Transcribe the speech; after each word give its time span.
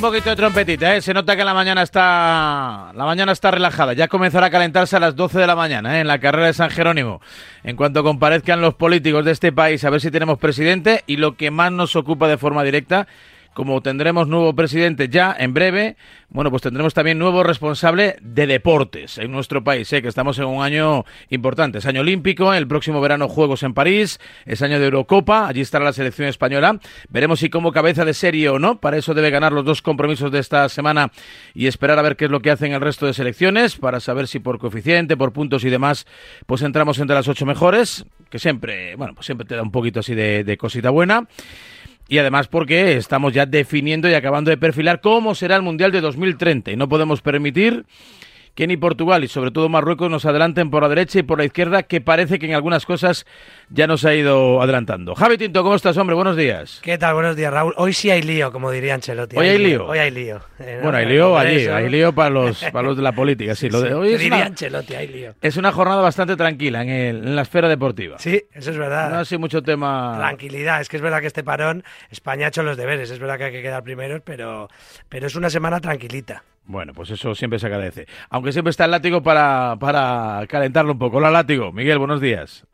Un 0.00 0.06
poquito 0.10 0.30
de 0.30 0.36
trompetita, 0.36 0.96
¿eh? 0.96 1.02
Se 1.02 1.12
nota 1.12 1.36
que 1.36 1.44
la 1.44 1.52
mañana 1.52 1.82
está 1.82 2.90
la 2.94 3.04
mañana 3.04 3.32
está 3.32 3.50
relajada. 3.50 3.92
Ya 3.92 4.08
comenzará 4.08 4.46
a 4.46 4.50
calentarse 4.50 4.96
a 4.96 5.00
las 5.00 5.14
12 5.14 5.38
de 5.38 5.46
la 5.46 5.54
mañana, 5.54 5.98
¿eh? 5.98 6.00
En 6.00 6.06
la 6.06 6.18
carrera 6.18 6.46
de 6.46 6.54
San 6.54 6.70
Jerónimo. 6.70 7.20
En 7.64 7.76
cuanto 7.76 8.02
comparezcan 8.02 8.62
los 8.62 8.74
políticos 8.74 9.26
de 9.26 9.32
este 9.32 9.52
país, 9.52 9.84
a 9.84 9.90
ver 9.90 10.00
si 10.00 10.10
tenemos 10.10 10.38
presidente 10.38 11.04
y 11.06 11.18
lo 11.18 11.36
que 11.36 11.50
más 11.50 11.70
nos 11.70 11.96
ocupa 11.96 12.28
de 12.28 12.38
forma 12.38 12.64
directa 12.64 13.08
como 13.54 13.82
tendremos 13.82 14.28
nuevo 14.28 14.54
presidente 14.54 15.08
ya 15.08 15.34
en 15.38 15.54
breve, 15.54 15.96
bueno, 16.28 16.50
pues 16.50 16.62
tendremos 16.62 16.94
también 16.94 17.18
nuevo 17.18 17.42
responsable 17.42 18.16
de 18.22 18.46
deportes 18.46 19.18
en 19.18 19.32
nuestro 19.32 19.64
país, 19.64 19.92
¿eh? 19.92 20.00
que 20.00 20.08
estamos 20.08 20.38
en 20.38 20.44
un 20.44 20.62
año 20.62 21.04
importante. 21.28 21.78
Es 21.78 21.86
año 21.86 22.02
olímpico, 22.02 22.54
el 22.54 22.68
próximo 22.68 23.00
verano 23.00 23.28
Juegos 23.28 23.62
en 23.64 23.74
París, 23.74 24.20
es 24.46 24.62
año 24.62 24.78
de 24.78 24.84
Eurocopa, 24.84 25.48
allí 25.48 25.60
estará 25.60 25.84
la 25.84 25.92
selección 25.92 26.28
española. 26.28 26.78
Veremos 27.08 27.40
si 27.40 27.50
como 27.50 27.72
cabeza 27.72 28.04
de 28.04 28.14
serie 28.14 28.48
o 28.48 28.58
no, 28.58 28.80
para 28.80 28.96
eso 28.96 29.14
debe 29.14 29.30
ganar 29.30 29.52
los 29.52 29.64
dos 29.64 29.82
compromisos 29.82 30.30
de 30.30 30.38
esta 30.38 30.68
semana 30.68 31.10
y 31.52 31.66
esperar 31.66 31.98
a 31.98 32.02
ver 32.02 32.16
qué 32.16 32.26
es 32.26 32.30
lo 32.30 32.40
que 32.40 32.50
hacen 32.50 32.72
el 32.72 32.80
resto 32.80 33.06
de 33.06 33.14
selecciones, 33.14 33.76
para 33.76 33.98
saber 33.98 34.28
si 34.28 34.38
por 34.38 34.58
coeficiente, 34.58 35.16
por 35.16 35.32
puntos 35.32 35.64
y 35.64 35.70
demás, 35.70 36.06
pues 36.46 36.62
entramos 36.62 36.98
entre 37.00 37.16
las 37.16 37.26
ocho 37.26 37.46
mejores, 37.46 38.04
que 38.30 38.38
siempre, 38.38 38.94
bueno, 38.94 39.14
pues 39.14 39.26
siempre 39.26 39.46
te 39.46 39.56
da 39.56 39.62
un 39.62 39.72
poquito 39.72 40.00
así 40.00 40.14
de, 40.14 40.44
de 40.44 40.56
cosita 40.56 40.90
buena 40.90 41.26
y 42.10 42.18
además 42.18 42.48
porque 42.48 42.96
estamos 42.96 43.32
ya 43.32 43.46
definiendo 43.46 44.10
y 44.10 44.14
acabando 44.14 44.50
de 44.50 44.56
perfilar 44.56 45.00
cómo 45.00 45.36
será 45.36 45.54
el 45.54 45.62
Mundial 45.62 45.92
de 45.92 46.00
2030 46.00 46.72
y 46.72 46.76
no 46.76 46.88
podemos 46.88 47.22
permitir 47.22 47.86
que 48.54 48.66
ni 48.66 48.76
Portugal 48.76 49.24
y 49.24 49.28
sobre 49.28 49.50
todo 49.50 49.68
Marruecos 49.68 50.10
nos 50.10 50.24
adelanten 50.26 50.70
por 50.70 50.82
la 50.82 50.88
derecha 50.88 51.18
y 51.20 51.22
por 51.22 51.38
la 51.38 51.44
izquierda, 51.44 51.82
que 51.84 52.00
parece 52.00 52.38
que 52.38 52.46
en 52.46 52.54
algunas 52.54 52.84
cosas 52.84 53.24
ya 53.70 53.86
nos 53.86 54.04
ha 54.04 54.14
ido 54.14 54.60
adelantando. 54.60 55.14
Javi 55.14 55.38
Tinto, 55.38 55.62
¿cómo 55.62 55.74
estás, 55.76 55.96
hombre? 55.96 56.14
Buenos 56.16 56.36
días. 56.36 56.80
¿Qué 56.82 56.98
tal? 56.98 57.14
Buenos 57.14 57.36
días, 57.36 57.52
Raúl. 57.52 57.72
Hoy 57.76 57.92
sí 57.92 58.10
hay 58.10 58.22
lío, 58.22 58.52
como 58.52 58.70
diría 58.70 58.94
Ancelotti. 58.94 59.36
¿Hoy 59.36 59.48
hay 59.48 59.58
lío? 59.58 59.86
Hoy 59.86 59.98
hay 59.98 60.10
lío. 60.10 60.40
Eh, 60.58 60.80
bueno, 60.82 60.92
no, 60.92 60.98
hay 60.98 61.06
lío 61.06 61.38
allí, 61.38 61.66
hay 61.68 61.88
lío 61.88 62.12
para 62.12 62.30
los, 62.30 62.62
para 62.72 62.82
los 62.88 62.96
de 62.96 63.02
la 63.02 63.12
política, 63.14 63.54
sí. 63.54 63.70
Lo 63.70 63.80
de 63.80 63.94
hoy 63.94 64.12
es 64.14 64.20
diría 64.20 64.36
una, 64.38 64.46
Ancelotti, 64.46 64.94
hay 64.94 65.06
lío. 65.08 65.34
es 65.40 65.56
una 65.56 65.72
jornada 65.72 66.02
bastante 66.02 66.36
tranquila 66.36 66.82
en, 66.82 66.88
el- 66.90 67.16
en 67.28 67.36
la 67.36 67.42
esfera 67.42 67.68
deportiva. 67.68 68.18
Sí, 68.18 68.44
eso 68.52 68.70
es 68.70 68.76
verdad. 68.76 69.10
No 69.10 69.18
ha 69.20 69.24
sido 69.24 69.38
mucho 69.38 69.62
tema... 69.62 70.16
Tranquilidad, 70.18 70.80
es 70.80 70.88
que 70.88 70.96
es 70.96 71.02
verdad 71.02 71.20
que 71.20 71.26
este 71.28 71.42
parón, 71.44 71.84
España 72.10 72.46
ha 72.46 72.48
hecho 72.48 72.62
los 72.62 72.76
deberes, 72.76 73.10
es 73.10 73.18
verdad 73.18 73.38
que 73.38 73.44
hay 73.44 73.52
que 73.52 73.62
quedar 73.62 73.82
primeros, 73.84 74.20
pero, 74.24 74.68
pero 75.08 75.26
es 75.26 75.36
una 75.36 75.48
semana 75.50 75.80
tranquilita. 75.80 76.42
Bueno, 76.70 76.92
pues 76.94 77.10
eso 77.10 77.34
siempre 77.34 77.58
se 77.58 77.66
agradece. 77.66 78.06
Aunque 78.28 78.52
siempre 78.52 78.70
está 78.70 78.84
el 78.84 78.92
látigo 78.92 79.22
para, 79.24 79.76
para 79.80 80.46
calentarlo 80.48 80.92
un 80.92 80.98
poco. 80.98 81.16
Hola, 81.16 81.30
látigo. 81.30 81.72
Miguel, 81.72 81.98
buenos 81.98 82.20
días. 82.20 82.64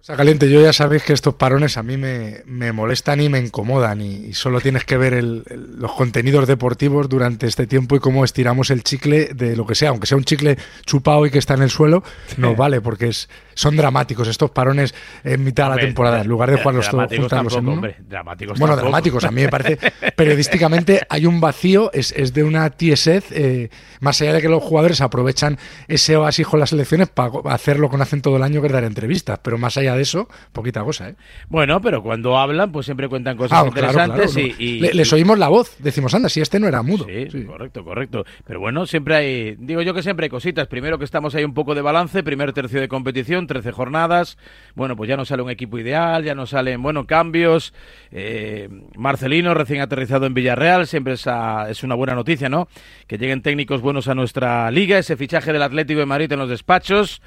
O 0.00 0.02
sea, 0.02 0.16
caliente, 0.16 0.48
yo 0.50 0.62
ya 0.62 0.72
sabéis 0.72 1.02
que 1.02 1.12
estos 1.12 1.34
parones 1.34 1.76
a 1.76 1.82
mí 1.82 1.98
me, 1.98 2.38
me 2.46 2.72
molestan 2.72 3.20
y 3.20 3.28
me 3.28 3.38
incomodan 3.38 4.00
y, 4.00 4.14
y 4.28 4.32
solo 4.32 4.58
tienes 4.60 4.84
que 4.84 4.96
ver 4.96 5.12
el- 5.12 5.44
el- 5.50 5.76
los 5.78 5.92
contenidos 5.92 6.48
deportivos 6.48 7.06
durante 7.08 7.46
este 7.46 7.66
tiempo 7.66 7.96
y 7.96 8.00
cómo 8.00 8.24
estiramos 8.24 8.70
el 8.70 8.82
chicle 8.82 9.26
de 9.34 9.56
lo 9.56 9.66
que 9.66 9.74
sea, 9.74 9.90
aunque 9.90 10.06
sea 10.06 10.16
un 10.16 10.24
chicle 10.24 10.56
chupado 10.86 11.26
y 11.26 11.30
que 11.30 11.38
está 11.38 11.52
en 11.52 11.62
el 11.62 11.70
suelo, 11.70 12.02
nos 12.38 12.56
vale 12.56 12.80
porque 12.80 13.08
es, 13.08 13.28
son 13.52 13.76
dramáticos 13.76 14.26
estos 14.26 14.50
parones 14.50 14.94
en 15.22 15.44
mitad 15.44 15.64
de 15.68 15.76
la 15.76 15.82
temporada, 15.82 16.22
en 16.22 16.28
lugar 16.28 16.50
de 16.50 16.56
jugarlos 16.56 16.88
todos, 16.88 17.04
juntarlos 17.14 17.52
en 17.52 17.58
tampoco, 17.58 17.58
uno. 17.60 17.72
hombre, 17.72 17.96
dramáticos 18.08 18.58
Bueno, 18.58 18.74
tampoco. 18.76 18.90
dramáticos, 18.90 19.24
a 19.24 19.30
mí 19.30 19.42
me 19.42 19.48
parece. 19.50 19.78
Periodísticamente 20.16 21.02
hay 21.10 21.26
un 21.26 21.42
vacío, 21.42 21.90
es, 21.92 22.12
es 22.16 22.32
de 22.32 22.42
una 22.42 22.70
tiesez, 22.70 23.26
eh, 23.32 23.68
más 24.00 24.18
allá 24.22 24.32
de 24.32 24.40
que 24.40 24.48
los 24.48 24.62
jugadores 24.62 25.02
aprovechan 25.02 25.58
ese 25.88 26.16
oasis 26.16 26.46
con 26.46 26.58
las 26.58 26.72
elecciones 26.72 27.08
para 27.10 27.32
hacer 27.52 27.78
lo 27.78 27.90
que 27.90 27.98
no 27.98 28.02
hacen 28.04 28.22
todo 28.22 28.38
el 28.38 28.42
año, 28.42 28.62
que 28.62 28.68
es 28.68 28.72
dar 28.72 28.84
entrevistas. 28.84 29.38
Pero 29.42 29.58
más 29.58 29.76
allá 29.76 29.89
de 29.94 30.02
eso, 30.02 30.28
poquita 30.52 30.82
cosa, 30.82 31.10
¿eh? 31.10 31.14
Bueno, 31.48 31.80
pero 31.80 32.02
cuando 32.02 32.38
hablan, 32.38 32.72
pues 32.72 32.86
siempre 32.86 33.08
cuentan 33.08 33.36
cosas 33.36 33.62
Ah, 33.62 33.66
interesantes 33.66 34.32
claro, 34.34 34.48
y, 34.48 34.50
no. 34.50 34.56
y- 34.58 34.80
Le- 34.80 34.94
les 34.94 35.12
oímos 35.12 35.38
la 35.38 35.48
voz, 35.48 35.76
decimos, 35.78 36.14
anda, 36.14 36.28
si 36.28 36.40
este 36.40 36.58
no 36.60 36.68
era 36.68 36.82
mudo. 36.82 37.06
Sí, 37.06 37.28
Sí. 37.30 37.44
correcto, 37.44 37.84
correcto. 37.84 38.24
Pero 38.46 38.60
bueno, 38.60 38.86
siempre 38.86 39.16
hay, 39.16 39.56
digo 39.58 39.82
yo 39.82 39.94
que 39.94 40.02
siempre 40.02 40.24
hay 40.24 40.30
cositas. 40.30 40.66
Primero 40.68 40.98
que 40.98 41.04
estamos 41.04 41.34
ahí 41.34 41.44
un 41.44 41.54
poco 41.54 41.74
de 41.74 41.82
balance, 41.82 42.22
primer 42.22 42.52
tercio 42.52 42.80
de 42.80 42.88
competición, 42.88 43.46
13 43.46 43.72
jornadas. 43.72 44.38
Bueno, 44.74 44.96
pues 44.96 45.08
ya 45.08 45.16
no 45.16 45.24
sale 45.24 45.42
un 45.42 45.50
equipo 45.50 45.78
ideal, 45.78 46.24
ya 46.24 46.34
no 46.34 46.46
salen, 46.46 46.82
bueno, 46.82 47.06
cambios. 47.06 47.72
Eh, 48.12 48.68
Marcelino, 48.96 49.54
recién 49.54 49.80
aterrizado 49.80 50.26
en 50.26 50.34
Villarreal, 50.34 50.86
siempre 50.86 51.14
esa- 51.14 51.68
es 51.70 51.82
una 51.82 51.94
buena 51.94 52.14
noticia, 52.14 52.48
¿no? 52.48 52.68
Que 53.06 53.18
lleguen 53.18 53.42
técnicos 53.42 53.80
buenos 53.80 54.08
a 54.08 54.14
nuestra 54.14 54.70
liga, 54.70 54.98
ese 54.98 55.16
fichaje 55.16 55.52
del 55.52 55.62
Atlético 55.62 56.00
de 56.00 56.06
Madrid 56.06 56.30
en 56.32 56.38
los 56.38 56.48
despachos 56.48 57.22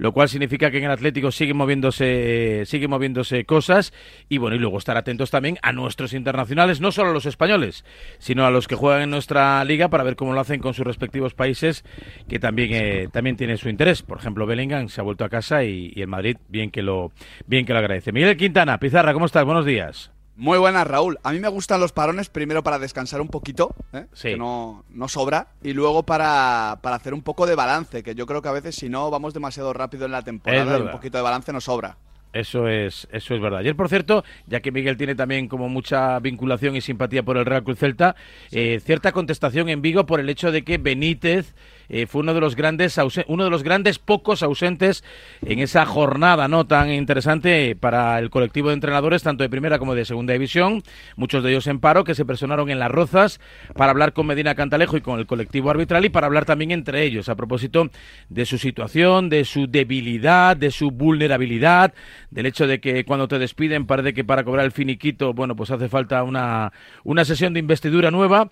lo 0.00 0.12
cual 0.12 0.30
significa 0.30 0.70
que 0.70 0.78
en 0.78 0.84
el 0.84 0.90
Atlético 0.92 1.30
siguen 1.30 1.58
moviéndose, 1.58 2.62
siguen 2.64 2.88
moviéndose 2.88 3.44
cosas 3.44 3.92
y 4.30 4.38
bueno, 4.38 4.56
y 4.56 4.58
luego 4.58 4.78
estar 4.78 4.96
atentos 4.96 5.30
también 5.30 5.58
a 5.60 5.72
nuestros 5.72 6.14
internacionales, 6.14 6.80
no 6.80 6.90
solo 6.90 7.10
a 7.10 7.12
los 7.12 7.26
españoles, 7.26 7.84
sino 8.18 8.46
a 8.46 8.50
los 8.50 8.66
que 8.66 8.76
juegan 8.76 9.02
en 9.02 9.10
nuestra 9.10 9.62
liga 9.62 9.90
para 9.90 10.02
ver 10.02 10.16
cómo 10.16 10.32
lo 10.32 10.40
hacen 10.40 10.60
con 10.60 10.72
sus 10.72 10.86
respectivos 10.86 11.34
países, 11.34 11.84
que 12.28 12.38
también 12.38 12.70
eh, 12.72 13.08
también 13.12 13.36
tiene 13.36 13.58
su 13.58 13.68
interés. 13.68 14.02
Por 14.02 14.16
ejemplo, 14.16 14.46
Bellingham 14.46 14.88
se 14.88 15.02
ha 15.02 15.04
vuelto 15.04 15.26
a 15.26 15.28
casa 15.28 15.64
y, 15.64 15.92
y 15.94 16.00
el 16.00 16.08
Madrid 16.08 16.38
bien 16.48 16.70
que 16.70 16.82
lo 16.82 17.12
bien 17.46 17.66
que 17.66 17.74
lo 17.74 17.80
agradece. 17.80 18.10
Miguel 18.10 18.38
Quintana, 18.38 18.78
Pizarra, 18.78 19.12
¿cómo 19.12 19.26
estás? 19.26 19.44
Buenos 19.44 19.66
días. 19.66 20.10
Muy 20.40 20.56
buenas, 20.56 20.86
Raúl. 20.86 21.18
A 21.22 21.32
mí 21.32 21.38
me 21.38 21.48
gustan 21.48 21.80
los 21.80 21.92
parones 21.92 22.30
primero 22.30 22.62
para 22.62 22.78
descansar 22.78 23.20
un 23.20 23.28
poquito, 23.28 23.74
¿eh? 23.92 24.06
Sí. 24.14 24.30
que 24.30 24.36
no, 24.38 24.86
no 24.88 25.06
sobra, 25.06 25.48
y 25.62 25.74
luego 25.74 26.02
para, 26.02 26.78
para 26.80 26.96
hacer 26.96 27.12
un 27.12 27.20
poco 27.20 27.44
de 27.44 27.54
balance, 27.54 28.02
que 28.02 28.14
yo 28.14 28.24
creo 28.24 28.40
que 28.40 28.48
a 28.48 28.52
veces 28.52 28.74
si 28.74 28.88
no 28.88 29.10
vamos 29.10 29.34
demasiado 29.34 29.74
rápido 29.74 30.06
en 30.06 30.12
la 30.12 30.22
temporada, 30.22 30.78
y 30.78 30.80
un 30.80 30.92
poquito 30.92 31.18
de 31.18 31.24
balance 31.24 31.52
nos 31.52 31.64
sobra. 31.64 31.98
Eso 32.32 32.68
es, 32.68 33.06
eso 33.12 33.34
es 33.34 33.40
verdad. 33.42 33.58
Ayer, 33.58 33.76
por 33.76 33.90
cierto, 33.90 34.24
ya 34.46 34.60
que 34.60 34.72
Miguel 34.72 34.96
tiene 34.96 35.14
también 35.14 35.46
como 35.46 35.68
mucha 35.68 36.18
vinculación 36.20 36.74
y 36.74 36.80
simpatía 36.80 37.22
por 37.22 37.36
el 37.36 37.44
Real 37.44 37.62
Cruz 37.62 37.78
Celta, 37.78 38.16
eh, 38.50 38.80
cierta 38.82 39.12
contestación 39.12 39.68
en 39.68 39.82
Vigo 39.82 40.06
por 40.06 40.20
el 40.20 40.30
hecho 40.30 40.50
de 40.52 40.62
que 40.62 40.78
Benítez 40.78 41.54
eh, 41.90 42.06
fue 42.06 42.22
uno 42.22 42.34
de 42.34 42.40
los 42.40 42.54
grandes 42.54 42.98
uno 43.26 43.44
de 43.44 43.50
los 43.50 43.62
grandes 43.64 43.98
pocos 43.98 44.42
ausentes 44.42 45.04
en 45.44 45.58
esa 45.58 45.84
jornada 45.84 46.46
no 46.46 46.66
tan 46.66 46.90
interesante 46.92 47.76
para 47.76 48.18
el 48.20 48.30
colectivo 48.30 48.68
de 48.68 48.74
entrenadores 48.74 49.24
tanto 49.24 49.42
de 49.42 49.50
primera 49.50 49.78
como 49.78 49.94
de 49.94 50.04
segunda 50.04 50.32
división, 50.32 50.82
muchos 51.16 51.42
de 51.42 51.50
ellos 51.50 51.66
en 51.66 51.80
paro 51.80 52.04
que 52.04 52.14
se 52.14 52.24
personaron 52.24 52.70
en 52.70 52.78
las 52.78 52.90
Rozas 52.90 53.40
para 53.74 53.90
hablar 53.90 54.12
con 54.12 54.26
Medina 54.26 54.54
Cantalejo 54.54 54.96
y 54.96 55.00
con 55.00 55.18
el 55.18 55.26
colectivo 55.26 55.70
arbitral 55.70 56.04
y 56.04 56.10
para 56.10 56.28
hablar 56.28 56.44
también 56.44 56.70
entre 56.70 57.02
ellos 57.02 57.28
a 57.28 57.34
propósito 57.34 57.90
de 58.28 58.46
su 58.46 58.56
situación, 58.56 59.28
de 59.28 59.44
su 59.44 59.66
debilidad, 59.66 60.56
de 60.56 60.70
su 60.70 60.92
vulnerabilidad, 60.92 61.92
del 62.30 62.46
hecho 62.46 62.68
de 62.68 62.80
que 62.80 63.04
cuando 63.04 63.26
te 63.26 63.38
despiden 63.38 63.86
parece 63.86 64.14
que 64.14 64.24
para 64.24 64.44
cobrar 64.44 64.64
el 64.64 64.72
finiquito, 64.72 65.34
bueno, 65.34 65.56
pues 65.56 65.70
hace 65.72 65.88
falta 65.88 66.22
una, 66.22 66.72
una 67.02 67.24
sesión 67.24 67.52
de 67.52 67.60
investidura 67.60 68.12
nueva 68.12 68.48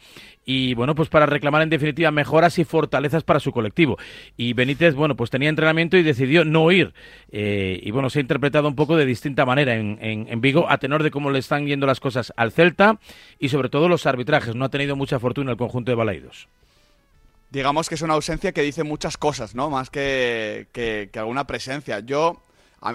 y 0.51 0.73
bueno, 0.73 0.95
pues 0.95 1.11
para 1.11 1.27
reclamar 1.27 1.61
en 1.61 1.69
definitiva 1.69 2.11
mejoras 2.11 2.59
y 2.59 2.65
fortalezas 2.65 3.23
para 3.23 3.39
su 3.39 3.53
colectivo. 3.53 3.99
Y 4.39 4.55
Benítez, 4.55 4.95
bueno, 4.95 5.15
pues 5.15 5.29
tenía 5.29 5.51
entrenamiento 5.51 5.99
y 5.99 6.03
decidió 6.03 6.47
no 6.47 6.73
ir. 6.73 6.95
Eh, 7.31 7.79
y 7.83 7.91
bueno, 7.91 8.09
se 8.09 8.19
ha 8.19 8.23
interpretado 8.23 8.67
un 8.67 8.75
poco 8.75 8.97
de 8.97 9.05
distinta 9.05 9.45
manera 9.45 9.75
en, 9.75 9.99
en, 10.01 10.41
Vigo, 10.41 10.65
a 10.71 10.79
tenor 10.79 11.03
de 11.03 11.11
cómo 11.11 11.31
le 11.31 11.39
están 11.39 11.67
yendo 11.67 11.87
las 11.87 12.01
cosas 12.01 12.33
al 12.35 12.51
Celta 12.51 12.99
y 13.39 13.51
sobre 13.51 13.69
todo 13.69 13.91
los 13.91 14.07
arbitrajes. 14.07 14.55
No 14.55 14.65
ha 14.65 14.71
tenido 14.71 14.97
mucha 14.97 15.19
fortuna 15.19 15.51
el 15.51 15.59
conjunto 15.59 15.93
de 15.93 15.97
Balaidos. 15.97 16.49
Digamos 17.51 17.91
que 17.91 17.97
es 17.97 18.01
una 18.01 18.15
ausencia 18.15 18.53
que 18.53 18.63
dice 18.63 18.85
muchas 18.85 19.19
cosas, 19.19 19.55
¿no? 19.55 19.69
Más 19.69 19.91
que, 19.91 20.67
que, 20.73 21.11
que 21.13 21.19
alguna 21.19 21.47
presencia. 21.47 22.01
Yo, 22.01 22.41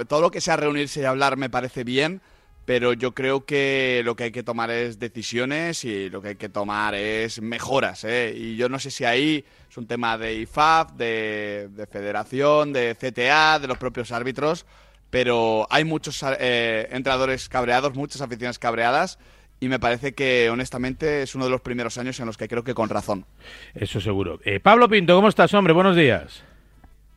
todo 0.08 0.22
lo 0.22 0.32
que 0.32 0.42
sea 0.42 0.58
reunirse 0.58 1.02
y 1.02 1.06
hablar 1.06 1.38
me 1.38 1.52
parece 1.52 1.84
bien 1.84 2.20
pero 2.66 2.94
yo 2.94 3.14
creo 3.14 3.46
que 3.46 4.02
lo 4.06 4.16
que 4.16 4.26
hay 4.26 4.32
que 4.32 4.44
tomar 4.44 4.72
es 4.72 5.00
decisiones 5.00 5.84
y 5.84 6.10
lo 6.10 6.22
que 6.22 6.30
hay 6.30 6.36
que 6.36 6.50
tomar 6.50 6.96
es 6.96 7.42
mejoras. 7.42 8.04
¿eh? 8.06 8.34
Y 8.36 8.56
yo 8.56 8.70
no 8.70 8.80
sé 8.80 8.90
si 8.90 9.04
ahí 9.04 9.44
es 9.70 9.78
un 9.78 9.86
tema 9.86 10.18
de 10.18 10.36
IFAF, 10.36 10.94
de, 10.94 11.88
federación, 11.92 12.72
de 12.72 12.96
CTA, 12.96 13.60
de 13.60 13.68
los 13.68 13.78
propios 13.78 14.12
árbitros, 14.12 14.66
pero 15.10 15.68
hay 15.70 15.84
muchos 15.84 16.24
eh, 16.40 16.88
entrenadores 16.92 17.50
cabreados, 17.50 17.96
muchas 17.96 18.22
aficiones 18.22 18.60
cabreadas. 18.60 19.20
Y 19.60 19.70
me 19.70 19.80
parece 19.80 20.14
que, 20.14 20.50
honestamente, 20.50 21.22
es 21.22 21.36
uno 21.36 21.46
de 21.46 21.52
los 21.52 21.62
primeros 21.62 21.98
años 21.98 22.20
en 22.20 22.26
los 22.26 22.36
que 22.36 22.50
creo 22.50 22.66
que 22.66 22.74
con 22.74 22.90
razón. 22.90 23.26
Eso 23.74 24.02
seguro. 24.02 24.40
Eh, 24.44 24.60
Pablo 24.60 24.90
Pinto, 24.90 25.16
¿cómo 25.16 25.30
estás, 25.30 25.54
hombre? 25.54 25.74
Buenos 25.74 25.96
días. 25.96 26.44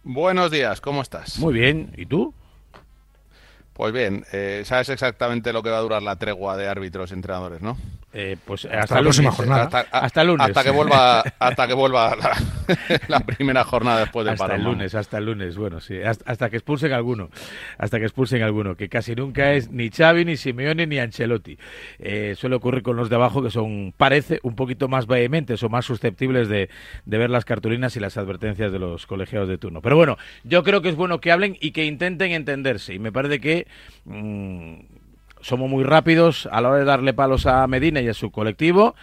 Buenos 0.05 0.53
días, 0.53 0.81
¿cómo 0.81 1.03
estás? 1.03 1.41
Muy 1.41 1.55
bien. 1.55 1.93
¿Y 1.97 2.07
tú? 2.07 2.33
Pues 3.77 3.93
bien, 3.93 4.25
eh, 4.33 4.63
sabes 4.65 4.89
exactamente 4.89 5.53
lo 5.53 5.63
que 5.63 5.69
va 5.69 5.77
a 5.77 5.83
durar 5.83 6.03
la 6.03 6.17
tregua 6.17 6.57
de 6.57 6.67
árbitros 6.67 7.11
y 7.11 7.15
entrenadores, 7.15 7.61
¿no? 7.61 7.77
Eh, 8.19 8.39
pues 8.43 8.65
hasta, 8.65 8.95
la 8.95 9.01
próxima 9.03 9.31
jornada. 9.31 9.87
Hasta, 9.93 10.23
el 10.23 10.29
lunes. 10.29 10.47
Hasta 10.47 10.65
que 10.65 10.71
vuelva, 10.71 11.21
hasta 11.39 11.69
que 11.69 11.75
vuelva 11.75 12.17
la, 13.09 13.21
primera 13.27 13.63
jornada 13.63 14.01
después 14.01 14.25
del 14.25 14.33
Hasta 14.33 14.55
el 14.55 14.65
lunes, 14.65 14.95
hasta 14.95 15.19
el 15.19 15.27
lunes. 15.27 15.59
Bueno, 15.59 15.81
sí. 15.81 15.99
Hasta, 16.01 16.49
que 16.49 16.57
expulsen 16.57 16.95
alguno. 16.95 17.29
Hasta 17.77 17.99
que 17.99 18.07
expulsen 18.07 18.43
alguno. 18.43 18.75
Que 18.75 18.89
casi 18.89 19.15
nunca 19.15 19.53
es 19.53 19.71
ni 19.71 19.91
Xavi, 19.91 20.25
ni 20.25 20.39
Simeone, 20.39 20.87
ni 20.87 20.99
Ancelotti. 20.99 21.59
Eh, 21.99 22.35
suele 22.39 22.57
ocurrir 22.57 22.83
con 22.83 22.97
los 22.97 23.11
de 23.11 23.17
abajo 23.17 23.43
que 23.43 23.51
son, 23.51 23.93
parece, 23.95 24.41
un 24.43 24.57
poquito 24.57 24.89
más 24.89 25.07
vehementes 25.07 25.63
o 25.63 25.69
más 25.69 25.85
susceptibles 25.85 26.49
de, 26.49 26.71
ver 27.05 27.29
las 27.29 27.45
cartulinas 27.45 27.97
y 27.97 28.01
las 28.01 28.17
advertencias 28.17 28.73
de 28.73 28.79
los 28.79 29.07
colegiados 29.07 29.47
de 29.47 29.59
turno. 29.59 29.83
Pero 29.83 29.97
bueno, 29.97 30.17
yo 30.43 30.63
creo 30.65 30.81
que 30.81 30.89
es 30.89 30.97
bueno 30.97 31.21
que 31.21 31.33
hablen 31.33 31.59
y 31.61 31.73
que 31.73 31.85
intenten 31.85 32.33
entenderse. 32.33 32.95
Y 32.95 32.99
me 32.99 33.13
parece 33.13 33.41
que... 33.41 33.67
Mm, 34.07 34.96
somos 35.47 35.71
muy 35.71 35.85
rápidos 35.85 36.49
a 36.51 36.61
la 36.61 36.71
hora 36.71 36.79
de 36.79 36.85
darle 36.85 37.15
palos 37.15 37.47
a 37.47 37.65
Medina 37.69 38.01
y 38.01 38.09
a 38.09 38.15
su 38.15 38.33
colectivo. 38.33 38.97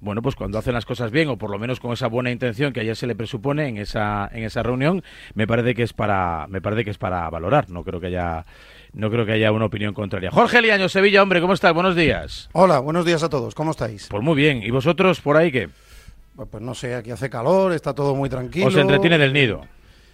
Bueno, 0.00 0.22
pues 0.22 0.34
cuando 0.34 0.56
hacen 0.56 0.72
las 0.72 0.86
cosas 0.86 1.10
bien, 1.10 1.28
o 1.28 1.36
por 1.36 1.50
lo 1.50 1.58
menos 1.58 1.78
con 1.78 1.92
esa 1.92 2.06
buena 2.06 2.30
intención 2.30 2.72
que 2.72 2.80
ayer 2.80 2.96
se 2.96 3.06
le 3.06 3.14
presupone 3.14 3.68
en 3.68 3.76
esa, 3.76 4.30
en 4.32 4.44
esa 4.44 4.62
reunión, 4.62 5.02
me 5.34 5.46
parece 5.46 5.74
que 5.74 5.82
es 5.82 5.92
para, 5.92 6.46
me 6.48 6.62
parece 6.62 6.84
que 6.86 6.90
es 6.90 6.96
para 6.96 7.28
valorar. 7.28 7.68
No 7.68 7.84
creo 7.84 8.00
que 8.00 8.06
haya, 8.06 8.46
no 8.94 9.10
creo 9.10 9.26
que 9.26 9.32
haya 9.32 9.52
una 9.52 9.66
opinión 9.66 9.92
contraria. 9.92 10.30
Jorge 10.30 10.62
Liaño, 10.62 10.88
Sevilla, 10.88 11.22
hombre, 11.22 11.42
¿cómo 11.42 11.52
estás? 11.52 11.74
Buenos 11.74 11.94
días. 11.94 12.48
Hola, 12.52 12.78
buenos 12.78 13.04
días 13.04 13.22
a 13.22 13.28
todos. 13.28 13.54
¿Cómo 13.54 13.72
estáis? 13.72 14.08
Pues 14.08 14.22
muy 14.22 14.36
bien. 14.36 14.62
¿Y 14.62 14.70
vosotros 14.70 15.20
por 15.20 15.36
ahí 15.36 15.52
qué? 15.52 15.68
Pues, 16.34 16.48
pues 16.50 16.62
no 16.62 16.74
sé, 16.74 16.94
aquí 16.94 17.10
hace 17.10 17.28
calor, 17.28 17.74
está 17.74 17.94
todo 17.94 18.14
muy 18.14 18.30
tranquilo. 18.30 18.68
¿Os 18.68 18.76
entretiene 18.76 19.18
del 19.18 19.34
nido? 19.34 19.66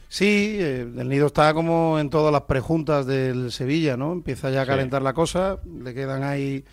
Sí, 0.08 0.56
eh, 0.60 0.86
el 0.96 1.08
Nido 1.08 1.26
está 1.26 1.52
como 1.52 1.98
en 1.98 2.10
todas 2.10 2.32
las 2.32 2.42
prejuntas 2.42 3.06
del 3.06 3.50
Sevilla, 3.50 3.96
¿no? 3.96 4.12
Empieza 4.12 4.50
ya 4.50 4.62
a 4.62 4.66
calentar 4.66 5.02
la 5.02 5.12
cosa, 5.12 5.58
le 5.82 5.94
quedan 5.94 6.22
ahí 6.22 6.64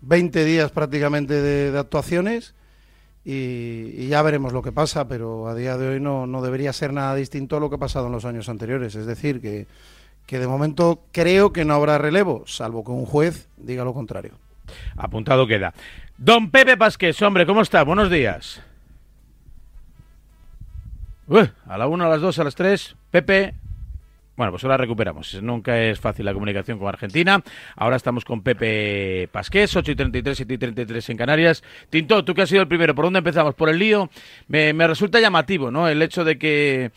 20 0.00 0.44
días 0.44 0.70
prácticamente 0.72 1.34
de, 1.34 1.78
actuaciones 1.78 2.54
y, 3.24 4.08
ya 4.08 4.22
veremos 4.22 4.52
lo 4.52 4.62
que 4.62 4.72
pasa, 4.72 5.06
pero 5.06 5.48
a 5.48 5.54
día 5.54 5.76
de 5.76 5.88
hoy 5.88 6.00
no, 6.00 6.26
no, 6.26 6.42
debería 6.42 6.72
ser 6.72 6.92
nada 6.92 7.14
distinto 7.14 7.56
a 7.56 7.60
lo 7.60 7.68
que 7.68 7.76
ha 7.76 7.78
pasado 7.78 8.06
en 8.06 8.12
los 8.12 8.24
años 8.24 8.48
anteriores. 8.48 8.94
Es 8.96 9.06
decir, 9.06 9.40
que, 9.40 9.66
que 10.26 10.38
de 10.38 10.46
momento 10.48 11.04
creo 11.12 11.52
que 11.52 11.64
no 11.64 11.74
habrá 11.74 11.98
relevo, 11.98 12.44
salvo 12.46 12.84
que 12.84 12.90
un 12.90 13.06
juez 13.06 13.48
diga 13.56 13.84
lo 13.84 13.94
contrario. 13.94 14.32
Apuntado 14.96 15.46
queda. 15.46 15.72
Don 16.18 16.50
Pepe 16.50 16.76
Pasqués, 16.76 17.20
hombre, 17.22 17.46
¿cómo 17.46 17.62
está? 17.62 17.84
Buenos 17.84 18.10
días 18.10 18.60
a 21.66 21.78
la 21.78 21.86
1, 21.88 22.04
a 22.04 22.08
las 22.08 22.20
2, 22.20 22.38
a 22.38 22.44
las 22.44 22.54
3. 22.54 22.96
Pepe. 23.10 23.54
Bueno, 24.36 24.52
pues 24.52 24.62
ahora 24.64 24.76
recuperamos. 24.76 25.42
Nunca 25.42 25.80
es 25.80 25.98
fácil 25.98 26.26
la 26.26 26.34
comunicación 26.34 26.78
con 26.78 26.88
Argentina. 26.88 27.42
Ahora 27.74 27.96
estamos 27.96 28.24
con 28.24 28.42
Pepe 28.42 29.28
Pasqués, 29.32 29.74
8 29.74 29.92
y 29.92 29.96
33, 29.96 30.36
7 30.36 30.54
y 30.54 30.58
33 30.58 31.10
en 31.10 31.16
Canarias. 31.16 31.64
Tinto, 31.88 32.24
tú 32.24 32.34
que 32.34 32.42
has 32.42 32.48
sido 32.48 32.60
el 32.62 32.68
primero, 32.68 32.94
¿por 32.94 33.06
dónde 33.06 33.18
empezamos? 33.18 33.54
Por 33.54 33.70
el 33.70 33.78
lío. 33.78 34.10
Me, 34.46 34.72
me 34.74 34.86
resulta 34.86 35.20
llamativo, 35.20 35.70
¿no? 35.70 35.88
El 35.88 36.02
hecho 36.02 36.22
de 36.22 36.38
que 36.38 36.92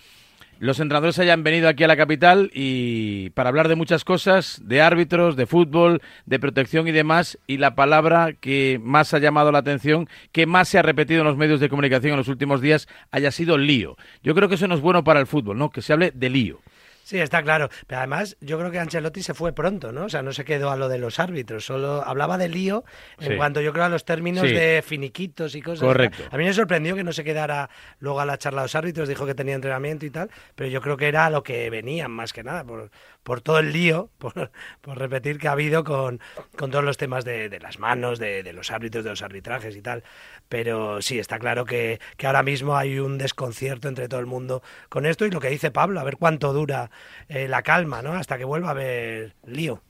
los 0.60 0.80
entrenadores 0.82 1.18
hayan 1.20 1.44
venido 1.44 1.70
aquí 1.70 1.86
a 1.86 1.88
la 1.88 1.96
capital 1.96 2.52
y 2.54 3.30
para 3.32 3.48
hablar 3.48 3.70
de 3.70 3.76
muchas 3.76 4.04
cosas, 4.04 4.62
de 4.64 4.82
árbitros, 4.82 5.38
de 5.38 5.46
fútbol, 5.46 6.02
de 6.26 6.38
protección 6.38 6.88
y 6.88 6.92
demás, 6.92 7.40
y 7.48 7.58
la 7.58 7.76
palabra 7.76 8.34
que 8.34 8.80
más 8.84 9.14
ha 9.14 9.20
llamado 9.20 9.54
la 9.54 9.60
atención, 9.60 10.10
que 10.34 10.46
más 10.46 10.68
se 10.68 10.78
ha 10.78 10.82
repetido 10.82 11.22
en 11.22 11.28
los 11.28 11.38
medios 11.38 11.62
de 11.62 11.70
comunicación 11.70 12.12
en 12.12 12.18
los 12.18 12.28
últimos 12.28 12.60
días, 12.60 12.90
haya 13.10 13.32
sido 13.32 13.58
lío. 13.58 13.96
Yo 14.22 14.36
creo 14.36 14.50
que 14.50 14.56
eso 14.56 14.68
no 14.68 14.76
es 14.76 14.82
bueno 14.82 15.04
para 15.04 15.22
el 15.22 15.28
fútbol, 15.28 15.58
¿no? 15.58 15.70
Que 15.70 15.82
se 15.82 15.94
hable 15.94 16.12
de 16.14 16.30
lío. 16.30 16.60
Sí, 17.04 17.20
está 17.20 17.42
claro. 17.42 17.70
Pero 17.88 18.00
además, 18.00 18.38
yo 18.40 18.60
creo 18.60 18.72
que 18.72 18.80
Ancelotti 18.80 19.24
se 19.24 19.34
fue 19.34 19.54
pronto, 19.54 19.92
¿no? 19.92 20.06
O 20.06 20.10
sea, 20.10 20.22
no 20.22 20.32
se 20.32 20.46
quedó 20.46 20.70
a 20.70 20.78
lo 20.78 20.90
de 20.90 21.00
los 21.00 21.20
árbitros, 21.20 21.66
solo 21.66 22.04
hablaba 22.06 22.38
de 22.38 22.50
lío 22.50 22.84
en 23.20 23.38
cuanto 23.38 23.62
yo 23.62 23.74
creo 23.74 23.86
a 23.86 23.90
los 23.90 24.06
términos 24.06 24.44
de 24.44 24.84
finiquitos 24.86 25.56
y 25.56 25.62
cosas. 25.62 25.88
Correcto. 25.88 26.24
A 26.32 26.38
mí 26.38 26.46
me 26.46 26.54
sorprendió 26.54 26.96
que 26.96 27.04
no 27.04 27.14
se 27.14 27.24
quedara 27.24 27.70
luego 28.00 28.20
a 28.20 28.26
la 28.26 28.38
charla 28.38 28.62
de 28.62 28.66
los 28.66 28.76
árbitros, 28.76 29.10
dijo 29.10 29.26
que 29.26 29.36
tenía 29.36 29.56
entrenamiento 29.56 30.06
y 30.06 30.10
tal, 30.10 30.30
pero 30.56 30.70
yo 30.70 30.82
creo 30.82 30.98
que 30.98 31.08
era 31.08 31.30
lo 31.30 31.44
que 31.44 31.70
venían 31.70 32.12
más 32.12 32.34
que 32.34 32.44
nada, 32.44 32.64
por, 32.64 32.92
por 33.24 33.42
todo 33.42 33.60
el 33.60 33.74
lío, 33.74 34.10
por, 34.18 34.50
repetir 34.98 35.38
que 35.38 35.48
ha 35.48 35.52
habido 35.52 35.84
con, 35.84 36.20
todos 36.56 36.84
los 36.84 36.98
temas 36.98 37.26
de, 37.26 37.60
las 37.62 37.80
manos, 37.80 38.20
de, 38.20 38.52
los 38.54 38.72
árbitros, 38.72 39.04
de 39.04 39.10
los 39.12 39.22
arbitrajes 39.22 39.76
y 39.76 39.82
tal. 39.82 40.04
Pero 40.48 41.02
sí, 41.02 41.20
está 41.20 41.40
claro 41.40 41.66
que, 41.66 42.00
ahora 42.24 42.44
mismo 42.44 42.76
hay 42.76 43.00
un 43.00 43.18
desconcierto 43.18 43.88
entre 43.88 44.08
todo 44.08 44.20
el 44.20 44.26
mundo 44.26 44.64
con 44.90 45.06
esto 45.06 45.26
y 45.26 45.32
lo 45.32 45.40
que 45.40 45.50
dice 45.50 45.72
Pablo, 45.72 46.00
a 46.00 46.04
ver 46.04 46.18
cuánto 46.18 46.54
dura 46.54 46.92
eh, 47.28 47.48
la 47.48 47.62
calma, 47.62 48.02
¿no? 48.02 48.14
Hasta 48.14 48.38
que 48.38 48.46
vuelva 48.46 48.70
a 48.70 48.72
haber 48.72 49.36
lío. 49.46 49.82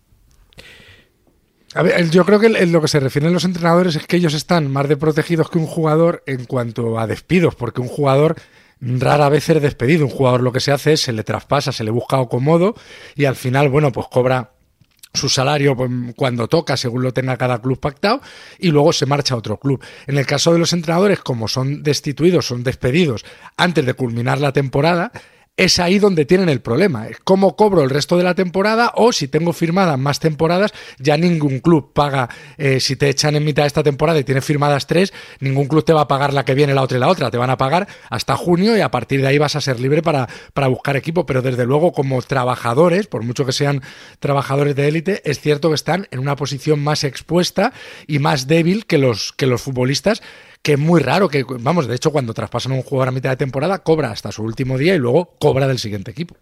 A 1.75 1.83
ver, 1.83 2.09
yo 2.09 2.25
creo 2.25 2.39
que 2.39 2.49
lo 2.49 2.81
que 2.81 2.87
se 2.87 2.99
refieren 2.99 3.31
los 3.31 3.45
entrenadores 3.45 3.95
es 3.95 4.07
que 4.07 4.17
ellos 4.17 4.33
están 4.33 4.71
más 4.71 4.89
de 4.89 4.97
protegidos 4.97 5.51
que 5.51 5.59
un 5.59 5.67
jugador 5.67 6.23
en 6.25 6.45
cuanto 6.45 6.97
a 6.99 7.05
despidos, 7.05 7.53
porque 7.53 7.79
un 7.79 7.87
jugador 7.87 8.35
rara 8.81 9.29
vez 9.29 9.49
es 9.49 9.61
despedido. 9.61 10.05
Un 10.05 10.11
jugador 10.11 10.41
lo 10.41 10.51
que 10.51 10.59
se 10.59 10.71
hace 10.71 10.93
es 10.93 11.01
se 11.01 11.13
le 11.13 11.23
traspasa, 11.23 11.71
se 11.71 11.83
le 11.83 11.91
busca 11.91 12.19
acomodo 12.19 12.75
y 13.15 13.25
al 13.25 13.35
final, 13.35 13.69
bueno, 13.69 13.91
pues 13.91 14.07
cobra 14.09 14.51
su 15.13 15.29
salario 15.29 15.75
pues, 15.75 15.89
cuando 16.15 16.47
toca, 16.47 16.77
según 16.77 17.03
lo 17.03 17.13
tenga 17.13 17.37
cada 17.37 17.61
club 17.61 17.79
pactado, 17.79 18.21
y 18.59 18.69
luego 18.69 18.93
se 18.93 19.05
marcha 19.05 19.33
a 19.33 19.37
otro 19.37 19.57
club. 19.57 19.83
En 20.07 20.17
el 20.17 20.25
caso 20.25 20.53
de 20.53 20.59
los 20.59 20.73
entrenadores, 20.73 21.19
como 21.19 21.47
son 21.47 21.83
destituidos, 21.83 22.47
son 22.47 22.63
despedidos 22.63 23.25
antes 23.57 23.85
de 23.85 23.93
culminar 23.93 24.39
la 24.39 24.53
temporada, 24.53 25.11
es 25.59 25.77
ahí 25.77 25.99
donde 25.99 26.23
tienen 26.23 26.47
el 26.47 26.61
problema. 26.61 27.07
¿Cómo 27.25 27.57
cobro 27.57 27.83
el 27.83 27.89
resto 27.89 28.15
de 28.17 28.23
la 28.23 28.33
temporada? 28.33 28.93
O 28.95 29.11
si 29.11 29.27
tengo 29.27 29.51
firmadas 29.51 29.99
más 29.99 30.21
temporadas, 30.21 30.71
ya 30.99 31.17
ningún 31.17 31.59
club 31.59 31.91
paga. 31.91 32.29
Eh, 32.57 32.79
si 32.79 32.95
te 32.95 33.09
echan 33.09 33.35
en 33.35 33.43
mitad 33.43 33.63
de 33.63 33.67
esta 33.67 33.83
temporada 33.83 34.17
y 34.17 34.23
tienes 34.23 34.45
firmadas 34.45 34.87
tres, 34.87 35.11
ningún 35.41 35.67
club 35.67 35.83
te 35.83 35.91
va 35.91 36.01
a 36.01 36.07
pagar 36.07 36.33
la 36.33 36.45
que 36.45 36.53
viene, 36.53 36.73
la 36.73 36.81
otra 36.81 36.97
y 36.97 37.01
la 37.01 37.09
otra. 37.09 37.29
Te 37.29 37.37
van 37.37 37.49
a 37.49 37.57
pagar 37.57 37.89
hasta 38.09 38.37
junio 38.37 38.77
y 38.77 38.79
a 38.79 38.89
partir 38.89 39.19
de 39.19 39.27
ahí 39.27 39.37
vas 39.37 39.57
a 39.57 39.61
ser 39.61 39.81
libre 39.81 40.01
para, 40.01 40.29
para 40.53 40.69
buscar 40.69 40.95
equipo. 40.95 41.25
Pero 41.25 41.41
desde 41.41 41.65
luego, 41.65 41.91
como 41.91 42.21
trabajadores, 42.21 43.07
por 43.07 43.23
mucho 43.23 43.45
que 43.45 43.51
sean 43.51 43.83
trabajadores 44.19 44.77
de 44.77 44.87
élite, 44.87 45.21
es 45.29 45.41
cierto 45.41 45.67
que 45.67 45.75
están 45.75 46.07
en 46.11 46.19
una 46.19 46.37
posición 46.37 46.81
más 46.81 47.03
expuesta 47.03 47.73
y 48.07 48.19
más 48.19 48.47
débil 48.47 48.85
que 48.85 48.97
los, 48.97 49.33
que 49.33 49.45
los 49.45 49.61
futbolistas 49.61 50.21
que 50.61 50.73
es 50.73 50.79
muy 50.79 51.01
raro 51.01 51.29
que, 51.29 51.45
vamos, 51.59 51.87
de 51.87 51.95
hecho, 51.95 52.11
cuando 52.11 52.33
traspasan 52.33 52.73
un 52.73 52.81
jugador 52.81 53.09
a 53.09 53.11
mitad 53.11 53.29
de 53.29 53.37
temporada, 53.37 53.79
cobra 53.79 54.11
hasta 54.11 54.31
su 54.31 54.43
último 54.43 54.77
día 54.77 54.95
y 54.95 54.99
luego 54.99 55.35
cobra 55.39 55.67
del 55.67 55.79
siguiente 55.79 56.11
equipo. 56.11 56.35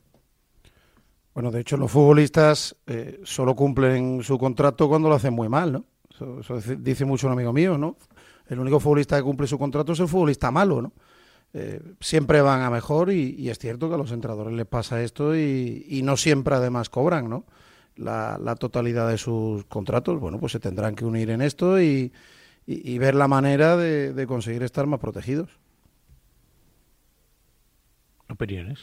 Bueno, 1.34 1.52
de 1.52 1.62
hecho, 1.62 1.78
los 1.78 1.92
futbolistas 1.92 2.76
eh, 2.88 3.20
solo 3.24 3.56
cumplen 3.56 4.24
su 4.24 4.40
contrato 4.40 4.88
cuando 4.90 5.08
lo 5.08 5.16
hacen 5.16 5.34
muy 5.34 5.50
mal, 5.50 5.72
¿no? 5.72 5.86
Eso, 6.10 6.60
dice 6.80 7.06
mucho 7.06 7.28
un 7.28 7.34
amigo 7.34 7.54
mío, 7.54 7.78
¿no? 7.78 7.96
El 8.48 8.60
único 8.60 8.80
futbolista 8.80 9.18
que 9.18 9.24
cumple 9.24 9.46
su 9.46 9.60
contrato 9.60 9.94
es 9.94 10.00
el 10.00 10.08
futbolista 10.08 10.50
malo, 10.50 10.82
¿no? 10.82 10.94
Eh, 11.54 11.80
siempre 12.00 12.42
van 12.42 12.62
a 12.62 12.72
mejor 12.72 13.12
y, 13.12 13.50
es 13.50 13.60
cierto 13.60 13.88
que 13.88 13.96
a 13.96 13.98
los 13.98 14.12
entrenadores 14.12 14.54
les 14.54 14.66
pasa 14.66 15.02
esto 15.04 15.36
y, 15.36 16.02
no 16.04 16.18
siempre 16.18 16.56
además 16.56 16.90
cobran, 16.90 17.30
¿no? 17.30 17.46
La, 17.96 18.40
la, 18.44 18.56
totalidad 18.56 19.08
de 19.08 19.18
sus 19.18 19.64
contratos, 19.66 20.20
bueno, 20.20 20.40
pues 20.40 20.52
se 20.52 20.60
tendrán 20.60 20.96
que 20.96 21.06
unir 21.06 21.30
en 21.30 21.42
esto 21.42 21.80
y, 21.80 22.12
y, 22.70 22.98
ver 22.98 23.16
la 23.16 23.30
manera 23.30 23.78
de, 23.78 24.26
conseguir 24.28 24.62
estar 24.62 24.86
más 24.88 25.00
protegidos. 25.00 25.50
¿Opiniones? 28.30 28.80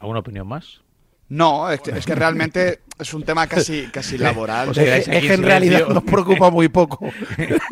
¿Alguna 0.00 0.20
opinión 0.20 0.48
más? 0.48 0.80
No, 1.28 1.70
es 1.70 1.80
que, 1.80 1.90
es 1.90 2.06
que 2.06 2.14
realmente 2.14 2.80
es 2.98 3.12
un 3.12 3.24
tema 3.24 3.46
casi, 3.46 3.88
casi 3.88 4.16
laboral. 4.16 4.70
O 4.70 4.74
sea, 4.74 4.96
es, 4.96 5.06
que 5.06 5.34
en 5.34 5.42
realidad 5.42 5.86
nos 5.88 6.02
preocupa 6.04 6.50
muy 6.50 6.68
poco. 6.68 6.98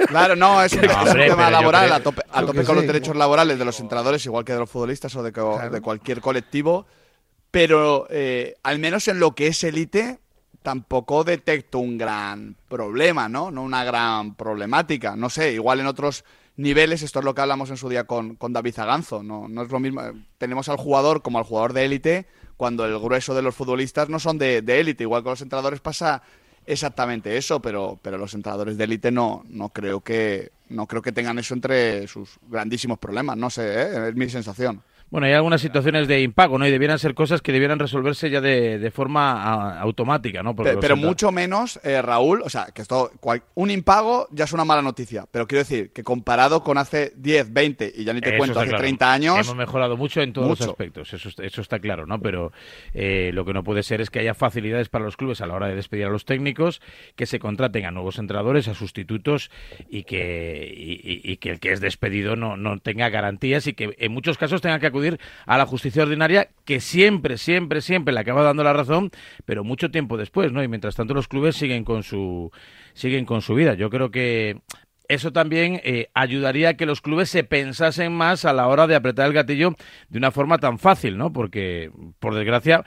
Claro, 0.09 0.37
no, 0.37 0.63
es 0.63 0.73
un, 0.75 0.83
No, 0.83 0.87
es 0.87 0.97
un 0.97 1.09
hombre, 1.09 1.29
tema 1.29 1.51
laboral 1.51 1.87
creo- 1.87 1.95
a 1.97 2.01
tope, 2.01 2.23
a 2.31 2.45
tope 2.45 2.65
con 2.65 2.77
los 2.77 2.87
derechos 2.87 3.17
laborales 3.17 3.59
de 3.59 3.65
los 3.65 3.81
entrenadores, 3.81 4.25
igual 4.27 4.45
que 4.45 4.53
de 4.53 4.59
los 4.59 4.71
futbolistas 4.71 5.17
o 5.17 5.23
de, 5.23 5.33
Claro. 5.33 5.71
de 5.71 5.81
cualquier 5.81 6.21
colectivo. 6.21 6.87
Pero 7.51 8.07
eh, 8.11 8.57
al 8.63 8.79
menos 8.79 9.09
en 9.09 9.19
lo 9.19 9.35
que 9.35 9.47
es 9.47 9.65
élite, 9.65 10.19
tampoco 10.65 11.25
detecto 11.25 11.79
un 11.79 11.99
gran 11.99 12.57
problema, 12.71 13.29
¿no? 13.29 13.51
No 13.51 13.63
una 13.63 13.85
gran 13.85 14.35
problemática. 14.35 15.15
No 15.15 15.29
sé, 15.29 15.53
igual 15.53 15.81
en 15.81 15.87
otros 15.87 16.25
niveles, 16.57 17.03
esto 17.03 17.19
es 17.19 17.25
lo 17.27 17.35
que 17.35 17.43
hablamos 17.43 17.69
en 17.69 17.77
su 17.77 17.87
día 17.91 18.05
con, 18.05 18.37
con 18.37 18.55
David 18.55 18.73
Zaganzo. 18.73 19.23
No, 19.23 19.47
no 19.47 19.63
es 19.63 19.71
lo 19.71 19.79
mismo. 19.79 20.01
Tenemos 20.39 20.71
al 20.71 20.79
jugador 20.79 21.21
como 21.21 21.37
al 21.37 21.45
jugador 21.45 21.75
de 21.75 21.85
élite, 21.85 22.27
cuando 22.57 22.87
el 22.87 22.99
grueso 22.99 23.35
de 23.35 23.43
los 23.43 23.55
futbolistas 23.55 24.09
no 24.09 24.19
son 24.19 24.39
de 24.39 24.63
de 24.63 24.81
élite. 24.81 25.05
Igual 25.05 25.23
con 25.23 25.33
los 25.33 25.43
entrenadores 25.43 25.81
pasa 25.81 26.23
exactamente 26.65 27.37
eso, 27.37 27.61
pero, 27.61 27.99
pero 28.01 28.17
los 28.17 28.33
entrenadores 28.33 28.79
de 28.79 28.85
élite 28.85 29.13
no, 29.13 29.45
no 29.47 29.69
creo 29.69 30.01
que 30.01 30.51
no 30.71 30.87
creo 30.87 31.03
que 31.03 31.13
tengan 31.13 31.39
eso 31.39 31.53
entre 31.53 32.09
sus 32.09 32.39
grandísimos 32.49 32.99
problemas. 32.99 33.37
No 33.37 33.51
sé, 33.51 33.67
¿eh? 33.67 34.09
es 34.09 34.15
mi 34.15 34.31
sensación. 34.31 34.83
Bueno, 35.15 35.29
hay 35.29 35.33
algunas 35.33 35.61
situaciones 35.61 36.09
de 36.09 36.23
impago, 36.23 36.59
¿no? 36.59 36.67
Y 36.67 36.73
debieran 36.73 36.99
ser 36.99 37.15
cosas 37.15 37.41
que 37.41 37.53
debieran 37.53 37.79
resolverse 37.79 38.31
ya 38.31 38.41
de, 38.41 38.81
de 38.81 38.91
forma 38.91 39.45
a- 39.45 39.81
automática, 39.81 40.43
¿no? 40.43 40.57
Porque 40.57 40.77
pero 40.81 40.97
mucho 40.97 41.31
menos, 41.31 41.79
eh, 41.85 42.03
Raúl, 42.03 42.43
o 42.43 42.49
sea, 42.51 42.67
que 42.75 42.83
esto, 42.83 43.13
cual- 43.21 43.45
un 43.55 43.71
impago 43.71 44.27
ya 44.33 44.43
es 44.43 44.53
una 44.53 44.65
mala 44.65 44.83
noticia, 44.83 45.25
pero 45.31 45.47
quiero 45.47 45.61
decir 45.61 45.93
que 45.93 46.03
comparado 46.03 46.65
con 46.65 46.79
hace 46.79 47.13
10, 47.15 47.53
20 47.53 47.93
y 47.97 48.03
ya 48.03 48.13
ni 48.13 48.23
te 48.23 48.31
Eso 48.31 48.39
cuento, 48.39 48.59
hace 48.59 48.71
claro. 48.71 48.83
30 48.83 49.13
años, 49.13 49.39
Hemos 49.39 49.55
mejorado 49.55 49.97
mucho 49.97 50.21
en 50.21 50.33
todos 50.33 50.49
los 50.49 50.61
aspectos, 50.63 51.13
eso, 51.15 51.29
eso 51.41 51.61
está 51.61 51.79
claro, 51.79 52.07
¿no? 52.07 52.19
Pero 52.21 52.51
eh, 52.93 53.31
lo 53.35 53.45
que 53.45 53.53
no 53.53 53.63
puede 53.63 53.85
ser 53.85 54.01
es 54.01 54.11
que 54.11 54.19
haya 54.19 54.35
facilidades 54.35 54.89
para 54.89 55.05
los 55.05 55.17
clubes 55.17 55.41
a 55.41 55.47
la 55.47 55.55
hora 55.55 55.69
de 55.69 55.77
despedir 55.77 56.07
a 56.07 56.11
los 56.11 56.25
técnicos, 56.25 56.83
que 57.15 57.27
se 57.27 57.39
contraten 57.39 57.87
a 57.87 57.93
nuevos 57.93 58.19
entrenadores, 58.19 58.67
a 58.67 58.75
sustitutos 58.75 59.53
y 59.89 60.03
que, 60.03 60.75
y, 60.77 60.95
y- 61.09 61.21
y 61.35 61.37
que 61.37 61.51
el 61.51 61.61
que 61.61 61.71
es 61.71 61.81
despedido 61.81 62.35
no, 62.35 62.57
no 62.57 62.81
tenga 62.81 63.09
garantías 63.11 63.69
y 63.69 63.75
que 63.75 63.95
en 63.97 64.11
muchos 64.11 64.39
casos 64.39 64.61
tenga 64.61 64.81
que 64.81 64.89
acudir 64.89 65.04
a 65.47 65.59
la 65.59 65.67
justicia 65.67 66.03
ordinaria, 66.03 66.49
que 66.65 66.81
siempre, 66.81 67.39
siempre, 67.39 67.81
siempre 67.81 68.15
le 68.15 68.21
acaba 68.21 68.43
dando 68.43 68.65
la 68.65 68.73
razón, 68.73 69.11
pero 69.45 69.65
mucho 69.65 69.91
tiempo 69.91 70.17
después, 70.17 70.53
¿no? 70.53 70.63
Y 70.63 70.69
mientras 70.69 70.97
tanto 70.97 71.15
los 71.15 71.29
clubes 71.29 71.57
siguen 71.57 71.85
con 71.85 72.03
su, 72.03 72.51
siguen 72.93 73.25
con 73.25 73.43
su 73.43 73.55
vida. 73.55 73.75
Yo 73.75 73.91
creo 73.91 74.11
que 74.11 74.61
eso 75.09 75.33
también 75.33 75.81
eh, 75.85 76.09
ayudaría 76.15 76.71
a 76.71 76.75
que 76.75 76.87
los 76.87 77.01
clubes 77.01 77.29
se 77.29 77.45
pensasen 77.45 78.13
más 78.13 78.45
a 78.45 78.53
la 78.53 78.69
hora 78.69 78.87
de 78.87 78.95
apretar 78.95 79.27
el 79.27 79.33
gatillo 79.35 79.75
de 80.09 80.19
una 80.19 80.31
forma 80.31 80.59
tan 80.59 80.79
fácil, 80.79 81.19
¿no? 81.19 81.33
Porque, 81.33 81.91
por 82.21 82.35
desgracia, 82.35 82.85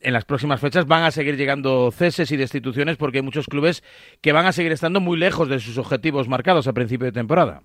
en 0.00 0.12
las 0.12 0.24
próximas 0.24 0.60
fechas 0.60 0.86
van 0.86 1.04
a 1.04 1.10
seguir 1.10 1.36
llegando 1.36 1.90
ceses 1.90 2.30
y 2.30 2.36
destituciones 2.36 2.96
porque 2.96 3.18
hay 3.18 3.22
muchos 3.22 3.46
clubes 3.46 3.82
que 4.20 4.32
van 4.32 4.46
a 4.46 4.52
seguir 4.52 4.72
estando 4.72 5.00
muy 5.00 5.18
lejos 5.18 5.48
de 5.48 5.60
sus 5.60 5.78
objetivos 5.78 6.28
marcados 6.28 6.68
a 6.68 6.72
principio 6.72 7.06
de 7.06 7.12
temporada. 7.12 7.62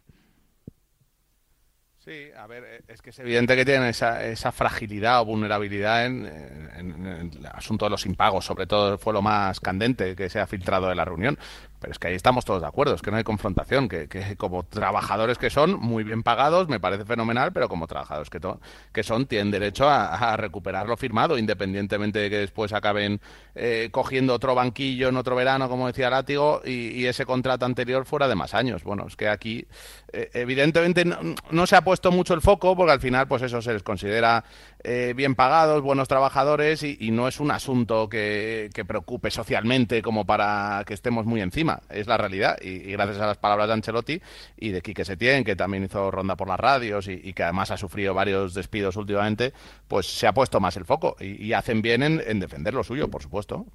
Sí, 2.03 2.29
a 2.38 2.48
ver, 2.48 2.63
eh, 2.65 2.81
es 2.89 3.01
que 3.01 3.12
es 3.12 3.19
evidente 3.19 3.55
que 3.55 3.63
tienen 3.63 3.88
esa, 3.88 4.25
esa 4.25 4.51
fragilidad 4.51 5.22
o 5.22 5.25
vulnerabilidad 5.25 6.05
en, 6.05 6.25
en- 6.25 7.05
en 7.05 7.31
el 7.38 7.45
asunto 7.45 7.86
de 7.86 7.91
los 7.91 8.05
impagos, 8.05 8.43
sobre 8.45 8.67
todo 8.67 8.98
fue 8.98 9.13
lo 9.13 9.22
más 9.22 9.62
candente 9.62 10.13
que 10.13 10.29
se 10.29 10.41
ha 10.41 10.48
filtrado 10.48 10.89
de 10.89 10.95
la 10.95 11.05
reunión. 11.05 11.38
Pero 11.83 11.91
es 11.91 11.99
que 11.99 12.07
ahí 12.07 12.15
estamos 12.15 12.45
todos 12.45 12.61
de 12.61 12.67
acuerdo, 12.69 12.95
es 12.95 13.01
que 13.01 13.11
no 13.11 13.17
hay 13.17 13.25
confrontación, 13.25 13.89
que, 13.89 14.07
que 14.07 14.37
como 14.37 14.63
trabajadores 14.63 15.37
que 15.37 15.49
son, 15.49 15.73
muy 15.73 16.05
bien 16.05 16.23
pagados, 16.23 16.69
me 16.69 16.79
parece 16.79 17.03
fenomenal, 17.03 17.51
pero 17.51 17.67
como 17.67 17.87
trabajadores 17.87 18.29
que, 18.29 18.39
to- 18.39 18.61
que 18.93 19.03
son, 19.03 19.25
tienen 19.25 19.51
derecho 19.51 19.89
a, 19.89 20.37
recuperar 20.37 20.87
lo 20.87 20.95
firmado, 20.95 21.37
independientemente 21.37 22.19
de 22.19 22.29
que 22.29 22.37
después 22.37 22.71
acaben 22.71 23.19
eh, 23.53 23.89
cogiendo 23.91 24.33
otro 24.33 24.55
banquillo 24.55 25.09
en 25.09 25.17
otro 25.17 25.35
verano, 25.35 25.67
como 25.67 25.87
decía 25.87 26.09
Látigo, 26.09 26.61
y, 26.63 27.05
ese 27.05 27.25
contrato 27.25 27.65
anterior 27.65 28.05
fuera 28.05 28.29
de 28.29 28.35
más 28.35 28.53
años. 28.53 28.85
Bueno, 28.85 29.05
es 29.05 29.17
que 29.17 29.27
aquí 29.27 29.67
eh, 30.13 30.29
evidentemente 30.35 31.03
no 31.03 31.67
se 31.67 31.75
ha 31.75 31.81
puesto 31.81 32.13
mucho 32.13 32.33
el 32.33 32.39
foco, 32.39 32.77
porque 32.77 32.93
al 32.93 33.01
final, 33.01 33.27
pues 33.27 33.41
eso 33.41 33.61
se 33.61 33.73
les 33.73 33.83
considera 33.83 34.45
eh, 34.83 35.13
bien 35.15 35.35
pagados, 35.35 35.81
buenos 35.81 36.07
trabajadores, 36.07 36.83
y, 36.83 36.97
y 36.99 37.11
no 37.11 37.27
es 37.27 37.39
un 37.39 37.51
asunto 37.51 38.09
que, 38.09 38.69
que 38.73 38.83
preocupe 38.83 39.31
socialmente 39.31 40.01
como 40.01 40.25
para 40.25 40.83
que 40.85 40.93
estemos 40.93 41.25
muy 41.25 41.41
encima. 41.41 41.81
Es 41.89 42.07
la 42.07 42.17
realidad. 42.17 42.57
Y, 42.61 42.91
gracias 42.91 43.19
a 43.19 43.27
las 43.27 43.37
palabras 43.37 43.67
de 43.67 43.73
Ancelotti 43.73 44.21
y 44.57 44.69
de 44.69 44.81
Quique 44.81 45.05
Setién, 45.05 45.43
que 45.43 45.55
también 45.55 45.85
hizo 45.85 46.11
ronda 46.11 46.35
por 46.35 46.47
las 46.47 46.59
radios 46.59 47.07
y, 47.07 47.33
que 47.33 47.43
además 47.43 47.71
ha 47.71 47.77
sufrido 47.77 48.13
varios 48.13 48.53
despidos 48.53 48.95
últimamente, 48.97 49.53
pues 49.87 50.05
se 50.05 50.27
ha 50.27 50.33
puesto 50.33 50.59
más 50.59 50.75
el 50.77 50.85
foco. 50.85 51.15
Y, 51.19 51.53
hacen 51.53 51.81
bien 51.81 52.03
en, 52.03 52.21
en 52.25 52.39
defender 52.39 52.73
lo 52.73 52.83
suyo, 52.83 53.09
por 53.09 53.21
supuesto. 53.21 53.65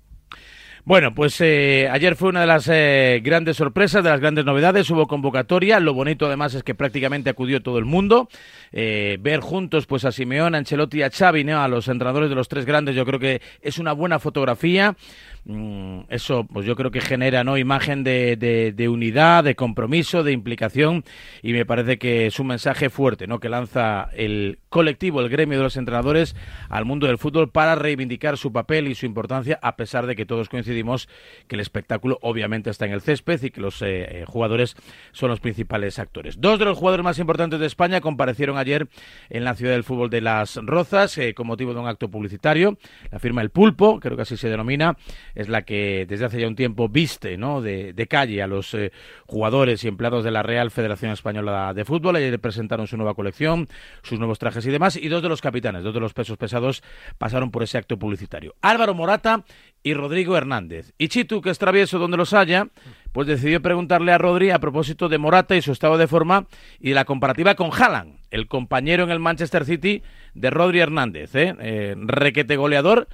Bueno, 0.89 1.15
pues 1.15 1.39
eh, 1.43 1.87
ayer 1.93 2.17
fue 2.17 2.31
una 2.31 2.41
de 2.41 2.47
las 2.47 2.67
eh, 2.73 3.21
grandes 3.23 3.59
sorpresas, 3.59 4.03
de 4.03 4.09
las 4.09 4.21
grandes 4.21 4.47
novedades. 4.47 4.89
Hubo 4.89 5.07
convocatoria. 5.07 5.81
Lo 5.81 5.93
bonito, 5.93 6.25
además, 6.25 6.55
es 6.55 6.63
que 6.63 6.75
prácticamente 6.75 7.29
acudió 7.29 7.61
todo 7.61 7.77
el 7.77 7.85
mundo. 7.85 8.31
Eh, 8.73 9.19
ver 9.21 9.41
juntos, 9.41 9.85
pues 9.85 10.07
a 10.07 10.13
Simeón, 10.13 10.55
a 10.55 10.59
Ancelotti 10.59 11.01
y 11.01 11.03
a 11.03 11.11
Xavi, 11.11 11.45
¿no? 11.45 11.61
a 11.61 11.69
los 11.69 11.89
entrenadores 11.89 12.31
de 12.31 12.37
los 12.37 12.49
tres 12.49 12.65
grandes, 12.65 12.97
yo 12.97 13.05
creo 13.05 13.21
que 13.21 13.43
es 13.61 13.79
una 13.79 13.93
buena 13.93 14.19
fotografía. 14.19 14.97
Mm, 15.45 16.01
eso, 16.09 16.45
pues 16.45 16.67
yo 16.67 16.77
creo 16.77 16.91
que 16.91 17.01
genera, 17.01 17.45
¿no? 17.45 17.57
Imagen 17.57 18.05
de, 18.05 18.89
unidad, 18.91 19.45
de 19.45 19.55
compromiso, 19.55 20.23
de 20.23 20.33
implicación. 20.33 21.05
Y 21.43 21.53
me 21.53 21.65
parece 21.65 21.99
que 21.99 22.27
es 22.27 22.39
un 22.39 22.49
mensaje 22.49 22.91
fuerte, 22.91 23.27
¿no? 23.27 23.41
Que 23.41 23.49
lanza 23.49 24.09
el 24.15 24.59
colectivo, 24.69 25.21
el 25.21 25.29
gremio 25.29 25.59
de 25.59 25.65
los 25.65 25.77
entrenadores 25.77 26.37
al 26.69 26.85
mundo 26.85 27.07
del 27.07 27.19
fútbol 27.19 27.51
para 27.51 27.75
reivindicar 27.75 28.37
su 28.37 28.53
papel 28.53 28.89
y 28.89 28.95
su 28.95 29.07
importancia, 29.07 29.59
a 29.63 29.77
pesar 29.77 30.07
de 30.07 30.17
que 30.17 30.27
todos 30.27 30.49
coincidimos 30.49 31.09
que 31.47 31.57
el 31.57 31.61
espectáculo 31.61 32.19
obviamente 32.23 32.71
está 32.71 32.87
en 32.87 32.93
el 32.93 33.01
césped 33.01 33.43
y 33.43 33.51
que 33.51 33.61
los 33.61 33.81
eh, 33.83 33.87
eh, 34.21 34.25
jugadores 34.27 34.77
son 35.13 35.31
los 35.31 35.41
principales 35.41 35.99
actores. 35.99 36.41
Dos 36.41 36.59
de 36.59 36.65
los 36.65 36.77
jugadores 36.77 37.05
más 37.05 37.19
importantes 37.19 37.61
de 37.61 37.67
España 37.67 38.01
comparecieron 38.01 38.59
ayer 38.59 38.89
en 39.31 39.45
la 39.45 39.55
ciudad 39.55 39.73
del 39.73 39.85
fútbol 39.85 40.11
de 40.11 40.21
Las 40.21 40.57
Rozas 40.57 41.17
eh, 41.19 41.35
con 41.35 41.47
motivo 41.47 41.73
de 41.73 41.81
un 41.81 41.89
acto 41.89 42.11
publicitario. 42.11 42.79
La 43.11 43.19
firma 43.19 43.41
El 43.41 43.51
Pulpo, 43.51 44.01
creo 44.01 44.17
que 44.17 44.23
así 44.23 44.37
se 44.37 44.49
denomina, 44.49 44.97
es 45.39 45.49
la 45.49 45.63
que 45.63 46.05
desde 46.09 46.25
hace 46.25 46.41
ya 46.41 46.49
un 46.49 46.57
tiempo 46.57 46.89
viste 46.89 47.39
¿no? 47.39 47.63
de, 47.63 47.93
de 47.93 48.07
calle 48.09 48.43
a 48.43 48.49
los 48.49 48.75
eh, 48.75 48.91
jugadores 49.25 49.85
y 49.85 49.89
empleados 49.89 50.25
de 50.25 50.33
la 50.33 50.43
Real 50.43 50.73
Federación 50.73 51.13
Española 51.13 51.73
de 51.75 51.85
Fútbol. 51.85 52.17
Ayer 52.17 52.41
presentaron 52.41 52.89
su 52.89 52.97
nueva 52.97 53.15
colección, 53.15 53.69
sus 54.03 54.19
nuevos 54.19 54.41
trajes 54.41 54.67
y 54.67 54.71
demás. 54.71 54.97
Y 54.97 55.07
dos 55.07 55.23
de 55.23 55.29
los 55.29 55.41
capitanes, 55.41 55.85
dos 55.85 55.95
de 55.95 56.01
los 56.01 56.13
pesos 56.13 56.37
pesados, 56.37 56.83
pasaron 57.19 57.53
por 57.53 57.63
ese 57.63 57.79
acto 57.79 58.01
publicitario. 58.01 58.57
Álvaro 58.63 58.95
Morata 58.95 59.45
y 59.85 59.95
Rodrigo 59.95 60.37
Hernández. 60.37 60.93
Y 60.99 61.07
Chitu, 61.07 61.41
que 61.41 61.51
es 61.51 61.59
travieso 61.61 62.01
donde 62.01 62.17
los 62.17 62.35
haya, 62.35 62.67
pues 63.13 63.29
decidió 63.29 63.63
preguntarle 63.63 64.11
a 64.11 64.19
Rodri 64.19 64.51
a 64.51 64.59
propósito 64.59 65.09
de 65.09 65.19
Morata 65.19 65.55
y 65.55 65.63
su 65.63 65.71
estado 65.71 65.99
de 65.99 66.09
forma 66.09 66.49
y 66.81 66.89
de 66.89 66.95
la 66.97 67.05
comparativa 67.05 67.55
con 67.55 67.71
Haaland, 67.73 68.19
el 68.33 68.49
compañero 68.49 69.05
en 69.05 69.11
el 69.11 69.21
Manchester 69.21 69.65
City 69.65 70.03
de 70.35 70.51
Rodri 70.51 70.81
Hernández, 70.81 71.33
¿eh? 71.37 71.55
Eh, 71.61 71.95
requete 71.97 72.57
goleador, 72.57 73.07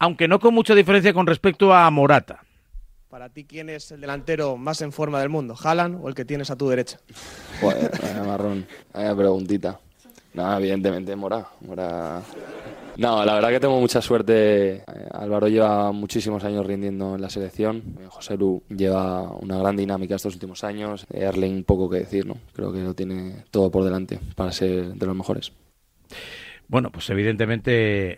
aunque 0.00 0.26
no 0.26 0.40
con 0.40 0.54
mucha 0.54 0.74
diferencia 0.74 1.14
con 1.14 1.26
respecto 1.26 1.72
a 1.72 1.88
Morata. 1.90 2.42
Para 3.08 3.28
ti, 3.28 3.44
¿quién 3.44 3.68
es 3.68 3.92
el 3.92 4.00
delantero 4.00 4.56
más 4.56 4.80
en 4.82 4.92
forma 4.92 5.20
del 5.20 5.28
mundo? 5.28 5.54
¿Haaland 5.62 6.00
o 6.02 6.08
el 6.08 6.14
que 6.14 6.24
tienes 6.24 6.50
a 6.50 6.56
tu 6.56 6.68
derecha? 6.68 6.98
Joder, 7.60 7.90
vaya 8.02 8.22
marrón, 8.24 8.66
vaya 8.94 9.14
preguntita. 9.14 9.78
No, 10.32 10.56
evidentemente 10.56 11.14
Mora. 11.16 11.46
Mora. 11.60 12.22
No, 12.96 13.24
la 13.24 13.34
verdad 13.34 13.50
que 13.50 13.60
tengo 13.60 13.80
mucha 13.80 14.00
suerte. 14.00 14.76
Eh, 14.76 14.84
Álvaro 15.10 15.48
lleva 15.48 15.90
muchísimos 15.92 16.44
años 16.44 16.66
rindiendo 16.66 17.16
en 17.16 17.20
la 17.20 17.28
selección. 17.28 17.82
Eh, 17.98 18.06
José 18.08 18.36
Lu 18.36 18.62
lleva 18.68 19.22
una 19.32 19.58
gran 19.58 19.76
dinámica 19.76 20.14
estos 20.14 20.34
últimos 20.34 20.62
años. 20.64 21.04
Eh, 21.12 21.24
Erling, 21.24 21.64
poco 21.64 21.90
que 21.90 21.98
decir, 21.98 22.26
¿no? 22.26 22.36
Creo 22.52 22.72
que 22.72 22.80
lo 22.80 22.94
tiene 22.94 23.44
todo 23.50 23.70
por 23.70 23.84
delante 23.84 24.20
para 24.36 24.52
ser 24.52 24.94
de 24.94 25.06
los 25.06 25.16
mejores. 25.16 25.52
Bueno, 26.70 26.92
pues 26.92 27.10
evidentemente 27.10 27.72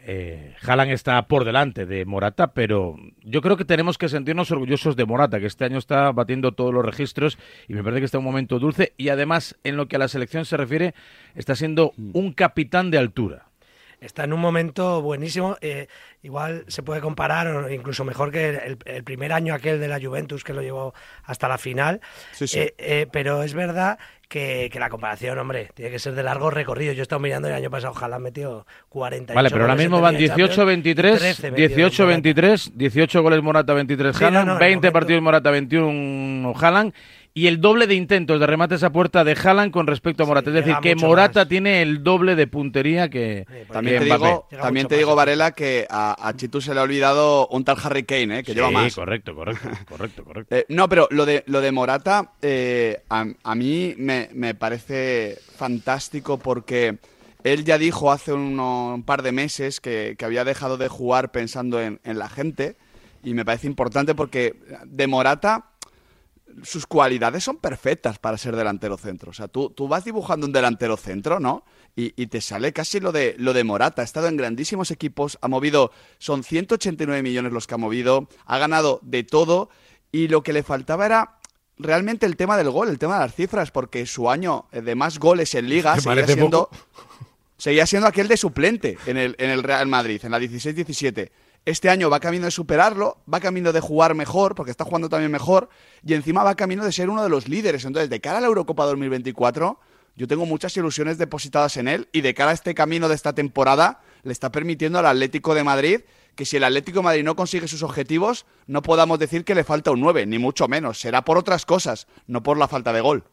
eh, 0.04 0.54
Haaland 0.60 0.90
está 0.90 1.26
por 1.26 1.46
delante 1.46 1.86
de 1.86 2.04
Morata, 2.04 2.52
pero 2.52 2.96
yo 3.22 3.40
creo 3.40 3.56
que 3.56 3.64
tenemos 3.64 3.96
que 3.96 4.10
sentirnos 4.10 4.50
orgullosos 4.50 4.94
de 4.94 5.06
Morata, 5.06 5.40
que 5.40 5.46
este 5.46 5.64
año 5.64 5.78
está 5.78 6.12
batiendo 6.12 6.52
todos 6.52 6.74
los 6.74 6.84
registros 6.84 7.38
y 7.66 7.72
me 7.72 7.82
parece 7.82 8.00
que 8.00 8.04
está 8.04 8.18
en 8.18 8.26
un 8.26 8.30
momento 8.30 8.58
dulce 8.58 8.92
y 8.98 9.08
además 9.08 9.56
en 9.64 9.78
lo 9.78 9.88
que 9.88 9.96
a 9.96 10.00
la 10.00 10.08
selección 10.08 10.44
se 10.44 10.58
refiere 10.58 10.94
está 11.34 11.56
siendo 11.56 11.94
un 11.96 12.34
capitán 12.34 12.90
de 12.90 12.98
altura. 12.98 13.46
Está 14.02 14.24
en 14.24 14.32
un 14.32 14.40
momento 14.40 15.00
buenísimo. 15.00 15.56
eh, 15.60 15.86
igual 16.22 16.64
se 16.68 16.82
puede 16.82 17.00
comparar, 17.00 17.46
o 17.46 17.70
incluso 17.70 18.04
mejor 18.04 18.30
que 18.32 18.48
el, 18.50 18.78
el 18.84 19.04
primer 19.04 19.32
año 19.32 19.54
aquel 19.54 19.80
de 19.80 19.88
la 19.88 20.00
Juventus, 20.00 20.44
que 20.44 20.52
lo 20.52 20.60
llevó 20.62 20.92
hasta 21.24 21.48
la 21.48 21.58
final. 21.58 22.00
Sí, 22.32 22.46
sí. 22.48 22.58
Eh, 22.58 22.74
eh, 22.78 23.06
pero 23.10 23.42
es 23.42 23.54
verdad 23.54 23.98
que, 24.28 24.68
que 24.72 24.78
la 24.80 24.88
comparación, 24.88 25.38
hombre, 25.38 25.68
tiene 25.74 25.90
que 25.90 25.98
ser 25.98 26.14
de 26.14 26.22
largo 26.22 26.50
recorrido. 26.50 26.92
Yo 26.92 27.00
he 27.00 27.02
estado 27.02 27.20
mirando 27.20 27.48
el 27.48 27.54
año 27.54 27.70
pasado, 27.70 27.92
ojalá 27.92 28.18
metió 28.18 28.66
48 28.88 29.34
Vale, 29.36 29.50
pero 29.50 29.64
ahora 29.64 29.74
mismo 29.76 30.00
van 30.00 30.16
Liga 30.16 30.34
de 30.34 30.48
Champions, 30.48 30.84
18-23, 30.84 31.18
13 31.18 31.50
metió 31.50 31.88
18-23, 31.90 32.72
18 32.74 33.22
goles 33.22 33.42
Morata, 33.42 33.74
23 33.74 34.16
Sí, 34.16 34.20
no, 34.22 34.26
Haaland, 34.28 34.46
no, 34.46 34.52
en 34.54 34.58
20 34.58 34.74
momento- 34.76 34.92
partidos 34.92 35.22
Morata, 35.22 35.50
21 35.50 36.52
Haaland 36.58 36.94
y 37.34 37.46
el 37.46 37.60
doble 37.62 37.86
de 37.86 37.94
intentos 37.94 38.38
de 38.38 38.46
remates 38.46 38.82
a 38.82 38.90
puerta 38.92 39.24
de 39.24 39.32
Haaland 39.32 39.72
con 39.72 39.86
respecto 39.86 40.22
a 40.22 40.26
Morata. 40.26 40.50
es 40.50 40.56
decir, 40.56 40.74
que 40.82 40.94
Morata 40.96 41.40
más. 41.40 41.48
tiene 41.48 41.80
el 41.80 42.02
doble 42.04 42.34
de 42.36 42.46
puntería 42.46 43.08
que, 43.08 43.46
También 43.72 44.00
que 44.00 44.08
te 44.08 44.16
digo, 44.16 44.48
también 44.50 44.86
te 44.86 44.96
digo. 44.98 45.14
Varela, 45.14 45.52
que 45.52 45.86
a, 45.88 46.28
a 46.28 46.36
Chitu 46.36 46.60
se 46.60 46.74
le 46.74 46.80
ha 46.80 46.82
olvidado 46.82 47.48
un 47.48 47.64
tal 47.64 47.78
Harry 47.82 48.02
Kane, 48.04 48.40
¿eh? 48.40 48.42
que 48.42 48.54
lleva 48.54 48.68
Sí, 48.68 48.74
más. 48.74 48.94
correcto, 48.94 49.34
correcto, 49.34 49.68
correcto, 49.88 50.24
correcto. 50.24 50.54
Eh, 50.54 50.66
no, 50.68 50.88
pero 50.88 51.08
lo 51.10 51.24
de, 51.24 51.42
lo 51.46 51.60
de 51.62 51.72
Morata 51.72 52.32
eh, 52.42 53.00
a, 53.08 53.24
a 53.44 53.54
mí 53.54 53.94
me, 53.96 54.28
me 54.34 54.54
parece 54.54 55.38
fantástico 55.56 56.38
porque 56.38 56.98
él 57.44 57.64
ya 57.64 57.78
dijo 57.78 58.12
hace 58.12 58.32
uno- 58.34 58.94
un 58.94 59.02
par 59.04 59.22
de 59.22 59.32
meses 59.32 59.80
que, 59.80 60.16
que 60.18 60.24
había 60.24 60.44
dejado 60.44 60.76
de 60.76 60.88
jugar 60.88 61.32
pensando 61.32 61.80
en, 61.80 61.98
en 62.04 62.18
la 62.18 62.28
gente 62.28 62.76
y 63.24 63.34
me 63.34 63.44
parece 63.44 63.66
importante 63.68 64.14
porque 64.14 64.54
de 64.84 65.06
Morata 65.06 65.66
sus 66.62 66.86
cualidades 66.86 67.44
son 67.44 67.56
perfectas 67.56 68.18
para 68.18 68.38
ser 68.38 68.56
delantero 68.56 68.96
centro. 68.96 69.30
O 69.30 69.34
sea, 69.34 69.48
tú, 69.48 69.70
tú 69.70 69.88
vas 69.88 70.04
dibujando 70.04 70.46
un 70.46 70.52
delantero 70.52 70.96
centro, 70.96 71.40
¿no? 71.40 71.64
Y, 71.96 72.12
y 72.20 72.26
te 72.28 72.40
sale 72.40 72.72
casi 72.72 73.00
lo 73.00 73.12
de, 73.12 73.34
lo 73.38 73.52
de 73.52 73.64
Morata. 73.64 74.02
Ha 74.02 74.04
estado 74.04 74.28
en 74.28 74.36
grandísimos 74.36 74.90
equipos, 74.90 75.38
ha 75.40 75.48
movido, 75.48 75.92
son 76.18 76.44
189 76.44 77.22
millones 77.22 77.52
los 77.52 77.66
que 77.66 77.74
ha 77.74 77.78
movido, 77.78 78.28
ha 78.46 78.58
ganado 78.58 79.00
de 79.02 79.24
todo 79.24 79.70
y 80.10 80.28
lo 80.28 80.42
que 80.42 80.52
le 80.52 80.62
faltaba 80.62 81.06
era 81.06 81.38
realmente 81.78 82.26
el 82.26 82.36
tema 82.36 82.56
del 82.56 82.70
gol, 82.70 82.88
el 82.88 82.98
tema 82.98 83.14
de 83.14 83.20
las 83.26 83.34
cifras, 83.34 83.70
porque 83.70 84.06
su 84.06 84.30
año 84.30 84.66
de 84.70 84.94
más 84.94 85.18
goles 85.18 85.54
en 85.54 85.68
liga 85.68 85.98
seguía 86.00 86.26
siendo, 86.26 86.70
seguía 87.56 87.86
siendo 87.86 88.08
aquel 88.08 88.28
de 88.28 88.36
suplente 88.36 88.98
en 89.06 89.16
el, 89.16 89.34
en 89.38 89.50
el 89.50 89.62
Real 89.62 89.86
Madrid, 89.86 90.20
en 90.24 90.30
la 90.30 90.38
16-17. 90.38 91.30
Este 91.64 91.88
año 91.88 92.10
va 92.10 92.18
camino 92.18 92.46
de 92.46 92.50
superarlo, 92.50 93.18
va 93.32 93.38
camino 93.38 93.72
de 93.72 93.78
jugar 93.78 94.16
mejor, 94.16 94.56
porque 94.56 94.72
está 94.72 94.84
jugando 94.84 95.08
también 95.08 95.30
mejor, 95.30 95.68
y 96.04 96.14
encima 96.14 96.42
va 96.42 96.56
camino 96.56 96.84
de 96.84 96.90
ser 96.90 97.08
uno 97.08 97.22
de 97.22 97.28
los 97.28 97.46
líderes. 97.46 97.84
Entonces, 97.84 98.10
de 98.10 98.20
cara 98.20 98.38
a 98.38 98.40
la 98.40 98.48
Eurocopa 98.48 98.84
2024, 98.84 99.78
yo 100.16 100.26
tengo 100.26 100.44
muchas 100.44 100.76
ilusiones 100.76 101.18
depositadas 101.18 101.76
en 101.76 101.86
él, 101.86 102.08
y 102.10 102.20
de 102.20 102.34
cara 102.34 102.50
a 102.50 102.54
este 102.54 102.74
camino 102.74 103.08
de 103.08 103.14
esta 103.14 103.32
temporada, 103.32 104.00
le 104.24 104.32
está 104.32 104.50
permitiendo 104.50 104.98
al 104.98 105.06
Atlético 105.06 105.54
de 105.54 105.62
Madrid 105.62 106.00
que 106.34 106.44
si 106.46 106.56
el 106.56 106.64
Atlético 106.64 106.98
de 106.98 107.04
Madrid 107.04 107.24
no 107.24 107.36
consigue 107.36 107.68
sus 107.68 107.84
objetivos, 107.84 108.44
no 108.66 108.82
podamos 108.82 109.20
decir 109.20 109.44
que 109.44 109.54
le 109.54 109.62
falta 109.62 109.92
un 109.92 110.00
9, 110.00 110.26
ni 110.26 110.38
mucho 110.38 110.66
menos. 110.66 110.98
Será 110.98 111.24
por 111.24 111.38
otras 111.38 111.64
cosas, 111.64 112.08
no 112.26 112.42
por 112.42 112.58
la 112.58 112.66
falta 112.66 112.92
de 112.92 113.02
gol. 113.02 113.24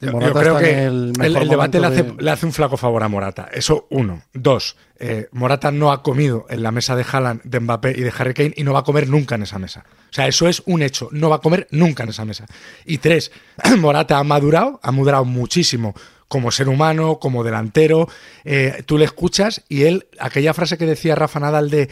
Yo, 0.00 0.12
creo 0.34 0.58
que 0.58 0.84
el 0.84 1.12
el, 1.12 1.12
mejor 1.18 1.42
el 1.42 1.48
debate 1.48 1.80
le 1.80 1.86
momento 1.88 2.02
hace, 2.04 2.16
de- 2.16 2.22
le 2.22 2.30
hace 2.30 2.46
un 2.46 2.52
flaco 2.52 2.76
favor 2.76 3.02
a 3.02 3.08
Morata. 3.08 3.48
Eso, 3.52 3.86
uno. 3.90 4.22
Dos, 4.34 4.76
eh, 4.98 5.28
Morata 5.32 5.70
no 5.70 5.90
ha 5.90 6.02
comido 6.02 6.46
en 6.50 6.62
la 6.62 6.70
mesa 6.70 6.94
de 6.96 7.04
Haaland, 7.10 7.42
de 7.44 7.60
Mbappé 7.60 7.92
y 7.96 8.02
de 8.02 8.12
Harry 8.18 8.34
Kane 8.34 8.52
y 8.56 8.62
no 8.64 8.72
va 8.74 8.80
a 8.80 8.84
comer 8.84 9.08
nunca 9.08 9.36
en 9.36 9.42
esa 9.44 9.58
mesa. 9.58 9.84
O 10.10 10.12
sea, 10.12 10.26
eso 10.26 10.48
es 10.48 10.62
un 10.66 10.82
hecho. 10.82 11.08
No 11.12 11.30
va 11.30 11.36
a 11.36 11.40
comer 11.40 11.66
nunca 11.70 12.02
en 12.02 12.10
esa 12.10 12.24
mesa. 12.24 12.44
Y 12.84 12.98
tres, 12.98 13.32
Morata 13.78 14.18
ha 14.18 14.24
madurado, 14.24 14.80
ha 14.82 14.92
madurado 14.92 15.24
muchísimo 15.24 15.94
como 16.28 16.50
ser 16.50 16.68
humano, 16.68 17.18
como 17.18 17.44
delantero. 17.44 18.08
Eh, 18.44 18.82
tú 18.84 18.98
le 18.98 19.04
escuchas 19.06 19.62
y 19.68 19.84
él, 19.84 20.08
aquella 20.18 20.52
frase 20.54 20.76
que 20.76 20.84
decía 20.86 21.14
Rafa 21.14 21.40
Nadal 21.40 21.70
de 21.70 21.88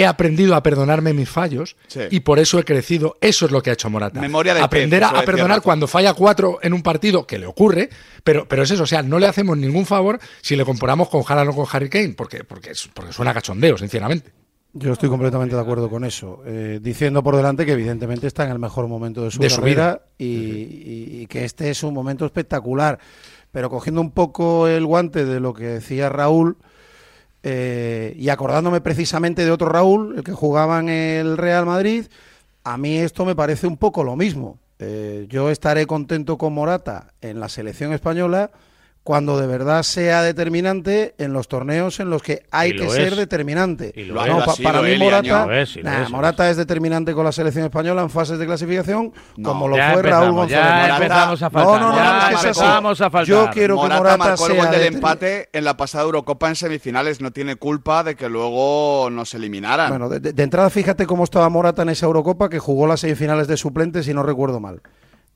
he 0.00 0.06
aprendido 0.06 0.54
a 0.54 0.62
perdonarme 0.62 1.12
mis 1.12 1.28
fallos 1.28 1.76
Sí. 1.88 2.00
y 2.10 2.20
por 2.20 2.38
eso 2.38 2.58
he 2.58 2.64
crecido. 2.64 3.16
Eso 3.20 3.46
es 3.46 3.52
lo 3.52 3.62
que 3.62 3.70
ha 3.70 3.72
hecho 3.72 3.90
Morata. 3.90 4.20
Memoria 4.20 4.54
de 4.54 4.60
Aprender 4.60 5.00
pez, 5.02 5.10
a, 5.12 5.22
perdonar 5.24 5.60
cuando 5.62 5.86
falla 5.86 6.14
cuatro 6.14 6.58
en 6.62 6.72
un 6.72 6.82
partido, 6.82 7.26
que 7.26 7.38
le 7.38 7.46
ocurre, 7.46 7.90
pero, 8.24 8.46
pero 8.48 8.62
es 8.62 8.70
eso, 8.70 8.84
o 8.84 8.86
sea, 8.86 9.02
no 9.02 9.18
le 9.18 9.26
hacemos 9.26 9.56
ningún 9.58 9.86
favor 9.86 10.18
si 10.40 10.56
le 10.56 10.64
comparamos 10.64 11.08
con 11.08 11.22
Haaland 11.26 11.50
o 11.50 11.54
con 11.54 11.66
Harry 11.72 11.88
Kane, 11.88 12.14
porque, 12.16 12.44
porque, 12.44 12.70
es- 12.70 12.88
porque 12.94 13.12
suena 13.12 13.34
cachondeo, 13.34 13.76
sinceramente. 13.76 14.30
Yo 14.74 14.92
estoy 14.92 15.08
completamente 15.08 15.56
de 15.56 15.62
acuerdo 15.62 15.88
con 15.88 16.04
eso. 16.04 16.42
Eh, 16.46 16.78
diciendo 16.80 17.22
por 17.22 17.34
delante 17.34 17.64
que 17.66 17.72
evidentemente 17.72 18.26
está 18.26 18.44
en 18.44 18.50
el 18.52 18.58
mejor 18.58 18.86
momento 18.86 19.24
de 19.24 19.30
su 19.30 19.40
De 19.40 19.48
su 19.50 19.56
carrera 19.60 20.02
y, 20.18 20.26
y- 20.26 21.20
y 21.22 21.26
que 21.26 21.44
este 21.44 21.70
es 21.70 21.82
un 21.82 21.94
momento 21.94 22.24
espectacular. 22.26 22.98
Pero 23.50 23.70
cogiendo 23.70 24.00
un 24.02 24.10
poco 24.10 24.68
el 24.68 24.84
guante 24.84 25.24
de 25.24 25.40
lo 25.40 25.54
que 25.54 25.64
decía 25.64 26.10
Raúl 26.10 26.58
eh, 27.42 28.14
y 28.18 28.28
acordándome 28.28 28.80
precisamente 28.80 29.44
de 29.44 29.50
otro 29.50 29.68
Raúl, 29.68 30.14
el 30.16 30.24
que 30.24 30.32
jugaba 30.32 30.80
en 30.80 30.88
el 30.88 31.36
Real 31.36 31.66
Madrid, 31.66 32.06
a 32.64 32.76
mí 32.76 32.98
esto 32.98 33.24
me 33.24 33.34
parece 33.36 33.66
un 33.66 33.76
poco 33.76 34.04
lo 34.04 34.16
mismo. 34.16 34.58
Eh, 34.78 35.26
yo 35.28 35.50
estaré 35.50 35.86
contento 35.86 36.38
con 36.38 36.52
Morata 36.52 37.12
en 37.20 37.40
la 37.40 37.48
selección 37.48 37.92
española 37.92 38.50
cuando 39.08 39.40
de 39.40 39.46
verdad 39.46 39.84
sea 39.84 40.20
determinante 40.20 41.14
en 41.16 41.32
los 41.32 41.48
torneos 41.48 41.98
en 41.98 42.10
los 42.10 42.22
que 42.22 42.42
hay 42.50 42.76
que 42.76 42.90
ser 42.90 43.14
es. 43.14 43.16
determinante. 43.16 43.90
Y 43.96 44.04
lo 44.04 44.20
es. 44.22 44.28
No, 44.28 44.40
ha 44.42 44.44
pa- 44.44 44.54
para 44.62 44.82
mí 44.82 44.98
Morata, 44.98 45.60
es, 45.62 45.82
nah, 45.82 46.02
es, 46.02 46.10
Morata 46.10 46.50
es 46.50 46.58
determinante 46.58 47.14
con 47.14 47.24
la 47.24 47.32
selección 47.32 47.64
española 47.64 48.02
en 48.02 48.10
fases 48.10 48.38
de 48.38 48.44
clasificación, 48.44 49.14
No. 49.38 49.48
como 49.48 49.66
lo 49.66 49.76
fue 49.76 50.02
Raúl 50.02 50.32
González. 50.32 50.50
ya 50.62 50.82
Morata- 50.82 50.96
empezamos 51.04 51.42
a 51.42 51.44
No, 51.46 51.50
faltar. 51.50 51.80
no, 51.80 51.88
no, 51.88 51.96
ya 51.96 52.04
no, 52.04 52.18
es 52.18 52.26
que 52.26 52.34
es 52.34 52.38
así. 52.40 52.48
empezamos 52.60 53.00
a 53.00 53.10
faltar. 53.10 53.24
Yo 53.26 53.50
quiero 53.50 53.76
que 53.76 53.80
Morata, 53.80 53.96
Morata 53.98 54.16
marcó 54.18 54.46
el 54.46 54.52
sea 54.52 54.62
gol 54.64 54.70
del 54.72 54.94
empate 54.94 55.48
en 55.54 55.64
la 55.64 55.76
pasada 55.78 56.04
Eurocopa 56.04 56.48
en 56.50 56.56
semifinales. 56.56 57.22
No 57.22 57.30
tiene 57.30 57.56
culpa 57.56 58.04
de 58.04 58.14
que 58.14 58.28
luego 58.28 59.08
nos 59.10 59.32
eliminaran. 59.32 59.88
Bueno, 59.88 60.10
de, 60.10 60.20
de- 60.20 60.34
de 60.34 60.42
entrada 60.42 60.68
fíjate 60.68 61.06
cómo 61.06 61.24
estaba 61.24 61.48
Morata 61.48 61.80
en 61.80 61.88
esa 61.88 62.04
Eurocopa 62.04 62.50
que 62.50 62.58
jugó 62.58 62.86
las 62.86 63.00
semifinales 63.00 63.48
de 63.48 63.56
suplentes 63.56 64.04
si 64.04 64.12
no 64.12 64.22
recuerdo 64.22 64.60
mal. 64.60 64.82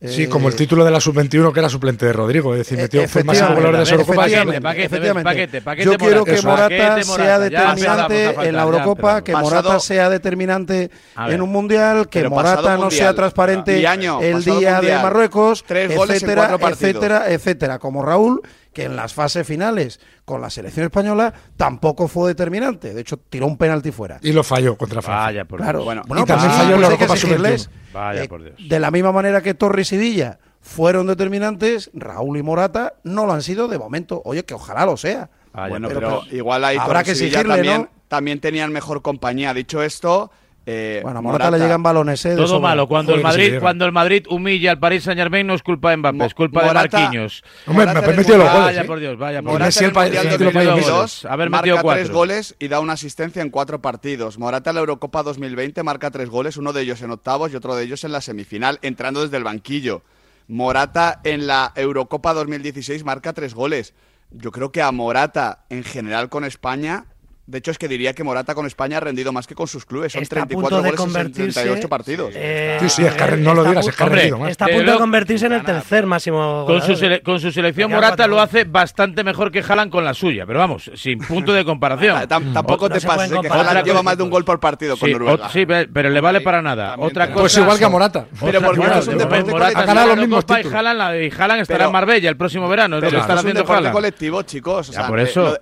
Sí, 0.05 0.25
Eh, 0.25 0.29
como 0.29 0.49
el 0.49 0.57
título 0.57 0.85
de 0.85 0.91
la 0.91 1.01
sub-21 1.01 1.53
que 1.53 1.61
era 1.61 1.69
suplente 1.69 2.07
de 2.07 2.13
Rodrigo, 2.13 2.55
es 2.55 2.59
decir, 2.59 2.79
Eh, 2.79 2.83
metió 2.83 3.01
fue 3.09 3.23
efectivamente, 3.23 3.55
goleador 3.55 3.77
de 3.77 3.83
esa 3.85 3.93
Eurocopa. 3.95 4.23
Paquete, 4.23 4.85
efectivamente. 4.85 5.23
paquete, 5.23 5.63
paquete, 5.63 5.85
Yo 5.85 5.97
quiero 5.99 6.25
que 6.25 6.43
Morata. 6.43 6.77
Paquete 6.77 7.05
sea 7.05 7.39
determinante 7.39 8.49
en 8.49 8.57
la 8.57 8.63
Eurocopa, 8.63 9.23
que 9.23 9.33
Morata 9.37 9.79
sea 9.81 10.11
determinante 10.11 10.91
en 11.29 11.41
un 11.43 11.51
mundial, 11.51 12.09
que 12.09 12.29
Morata 12.29 12.75
no 12.75 12.83
mundial. 12.83 12.91
sea 12.91 13.15
transparente 13.15 13.77
el 13.77 14.45
día 14.45 14.81
de. 14.81 14.93
Marruecos, 15.03 15.65
Tres 15.67 15.95
goles 15.95 16.23
en 16.23 16.31
etcétera, 16.31 16.59
etcétera, 16.71 17.25
etcétera. 17.31 17.79
Como 17.79 18.03
Raúl, 18.05 18.41
que 18.73 18.85
en 18.85 18.97
las 18.97 19.13
fases 19.15 19.47
finales 19.47 20.01
con 20.25 20.41
la 20.41 20.51
selección 20.51 20.85
española 20.87 21.33
tampoco 21.57 22.09
fue 22.09 22.29
determinante. 22.31 22.95
De 22.95 23.01
hecho, 23.01 23.17
tiró 23.19 23.47
un 23.47 23.57
penalti 23.57 23.91
fuera. 23.93 24.19
Y 24.23 24.33
lo 24.33 24.43
falló 24.43 24.77
contra 24.77 25.03
Francia. 25.03 25.25
Vaya 25.27 25.45
por 25.45 25.61
Claro, 25.61 25.79
Dios. 25.81 25.85
Bueno, 25.87 26.03
bueno, 26.07 26.23
y 26.23 26.27
también 26.27 26.51
falló 26.51 26.75
en 26.77 26.81
la 26.83 26.89
pues 26.97 27.01
exigirles. 27.11 27.63
Sub-21. 27.63 27.93
Vaya 27.93 28.23
Eh, 28.25 28.29
por 28.29 28.43
Dios. 28.43 28.55
De 28.69 28.81
la 28.81 28.91
misma 28.91 29.13
manera 29.13 29.43
que 29.43 29.55
Torres 29.55 29.93
y 29.93 29.99
Villa 29.99 30.39
fueron 30.61 31.07
determinantes, 31.07 31.91
Raúl 31.93 32.39
y 32.39 32.43
Morata 32.43 32.95
no 33.05 33.27
lo 33.27 33.33
han 33.33 33.43
sido 33.43 33.69
de 33.69 33.79
momento. 33.79 34.23
Oye, 34.25 34.45
que 34.45 34.55
ojalá 34.55 34.87
lo 34.87 34.97
sea. 34.97 35.29
Vaya 35.53 35.69
bueno, 35.69 35.89
pero, 35.89 36.01
pero- 36.01 36.23
igual 36.37 36.65
ahí 36.65 36.77
habrá 36.77 37.01
Torres 37.03 37.05
que 37.05 37.11
exigirle, 37.13 37.55
también, 37.57 37.81
¿no? 37.83 37.89
también 38.09 38.41
tenían 38.41 38.73
mejor 38.73 39.03
compañía. 39.03 39.53
Dicho 39.55 39.83
esto, 39.83 40.31
eh, 40.65 41.01
Bueno, 41.03 41.19
a 41.19 41.23
Morata, 41.23 41.51
le 41.51 41.59
llegan 41.59 41.83
balones, 41.83 42.25
¿eh? 42.25 42.37
Todo 42.37 42.61
malo. 42.61 42.87
Cuando 42.87 43.15
el 43.15 43.23
Madrid, 43.23 43.55
cuando 43.61 43.85
el 43.85 43.93
Madrid 43.93 44.25
humilla 44.29 44.71
al 44.73 44.79
Paris 44.79 45.03
Saint 45.05 45.19
Germain 45.19 45.47
no 45.47 45.55
es 45.55 45.63
culpa 45.63 45.91
de 45.91 45.97
Mbappé, 45.97 46.17
Mo- 46.19 46.25
es 46.25 46.35
culpa 46.35 46.63
Morata- 46.65 46.97
de 46.97 47.03
Marquinhos. 47.05 47.43
Hombre, 47.67 47.87
Morata 47.87 48.01
me 48.01 48.07
ha 48.07 48.11
el 48.11 48.17
metido 48.17 48.39
los 48.39 48.47
goles. 48.49 48.65
Vaya 48.67 48.81
¿eh? 48.81 48.85
por 48.85 49.01
Dios, 49.01 49.19
vaya 49.19 49.43
por 49.43 49.53
Morata 49.53 49.79
el 49.81 49.93
Mundial 49.93 50.27
el 50.27 50.33
título 50.33 50.53
país 50.53 50.67
2022 50.69 51.25
Haber 51.25 51.51
marca 51.51 51.63
metido 51.67 51.83
cuatro. 51.83 52.03
tres 52.03 52.11
goles 52.15 52.55
y 52.59 52.69
da 52.69 52.81
una 52.81 52.93
asistencia 52.93 53.43
en 53.43 53.51
cuatro 53.51 53.81
partidos. 53.83 54.39
Morata 54.39 54.71
en 54.71 54.75
la 54.77 54.81
Eurocopa 54.81 55.23
2020 55.23 55.83
marca 55.83 56.11
tres 56.11 56.29
goles, 56.31 56.57
uno 56.57 56.73
de 56.73 56.83
ellos 56.83 57.03
en 57.03 57.11
octavos 57.11 57.53
y 57.53 57.57
otro 57.57 57.75
de 57.75 57.85
ellos 57.85 58.05
en 58.05 58.13
la 58.13 58.21
semifinal, 58.21 58.79
entrando 58.83 59.23
desde 59.23 59.37
el 59.39 59.45
banquillo. 59.45 60.03
Morata 60.49 61.21
en 61.25 61.47
la 61.47 61.73
Eurocopa 61.77 62.35
2016 62.35 63.05
marca 63.05 63.33
tres 63.33 63.55
goles. 63.55 63.95
Yo 64.31 64.51
creo 64.51 64.73
que 64.73 64.83
a 64.83 64.91
Morata 64.93 65.65
en 65.71 65.85
general 65.85 66.29
con 66.29 66.45
España, 66.45 67.05
de 67.53 67.59
hecho 67.59 67.71
es 67.71 67.77
que 67.79 67.87
diría 67.87 68.15
que 68.15 68.25
Morata 68.25 68.55
con 68.55 68.65
España 68.67 68.97
ha 68.97 69.01
rendido 69.01 69.31
más 69.33 69.47
que 69.47 69.55
con 69.55 69.69
sus 69.69 69.85
clubes. 69.85 70.13
Son 70.13 70.23
Está 70.23 70.43
a 70.43 70.47
34 70.47 70.61
punto 70.63 70.77
de 70.83 70.89
goles 70.91 71.01
en 71.01 71.07
convertirse 71.07 71.61
38 71.61 71.89
partidos. 71.89 72.33
eh, 72.35 72.79
Sí, 72.81 72.89
sí, 72.89 73.05
es 73.05 73.13
que 73.15 73.37
no 73.37 73.55
lo 73.55 73.61
está 73.61 73.69
a 73.69 73.71
digas, 73.73 73.87
es 73.89 73.95
que 73.97 74.03
ha 74.03 74.07
punto- 74.07 74.17
rendido 74.17 74.39
más. 74.39 74.51
Está 74.51 74.65
a 74.65 74.69
punto 74.69 74.93
de 74.93 74.99
convertirse 74.99 75.47
en 75.47 75.53
el 75.53 75.63
tercer 75.65 76.07
máximo 76.07 76.65
Con 76.67 76.81
su, 76.83 76.93
sele- 76.95 77.23
con 77.23 77.39
su 77.39 77.53
selección 77.53 77.91
Morata 77.91 78.27
lo 78.27 78.41
hace 78.41 78.65
bastante 78.65 79.23
mejor 79.23 79.53
que 79.53 79.61
Haaland 79.61 79.93
con 79.93 80.05
la 80.05 80.15
suya, 80.15 80.47
pero 80.47 80.59
vamos, 80.59 80.91
sin 80.95 81.19
punto 81.19 81.53
de 81.53 81.65
comparación. 81.65 82.17
Tam- 82.29 82.53
tampoco 82.55 82.89
No 82.89 82.95
te 82.95 83.07
pases, 83.07 83.31
que 83.39 83.49
Haaland 83.49 83.85
lleva 83.85 84.03
más 84.03 84.17
de 84.17 84.23
un 84.23 84.31
gol 84.31 84.45
por 84.45 84.59
partido 84.59 84.97
con 84.97 85.07
Sí, 85.09 85.13
Noruega. 85.13 85.49
pero 85.93 86.09
le 86.11 86.21
vale 86.21 86.41
para 86.41 86.63
nada. 86.63 86.95
Otra 86.99 87.27
cosa. 87.29 87.41
Pues 87.43 87.57
igual 87.59 87.79
que 87.79 87.85
a 87.85 87.89
Morata. 87.91 88.27
Pero 88.41 88.63
porque 88.63 88.81
es 88.81 89.07
un 89.09 89.19
de 89.19 89.25
deporte 89.25 89.51
Morata 89.53 90.07
los 90.07 90.17
mismos 90.17 90.47
títulos. 90.47 90.73
Haaland, 90.73 91.23
y 91.23 91.31
Haaland 91.31 91.61
estará 91.63 91.85
en 91.85 91.93
Marbella 91.93 92.31
el 92.31 92.37
próximo 92.39 92.67
verano, 92.69 92.97
es 92.97 93.03
lo 93.05 93.11
que 93.11 93.17
haciendo 93.19 93.65
Haaland. 93.71 93.93
colectivo, 93.93 94.43
chicos. 94.43 94.91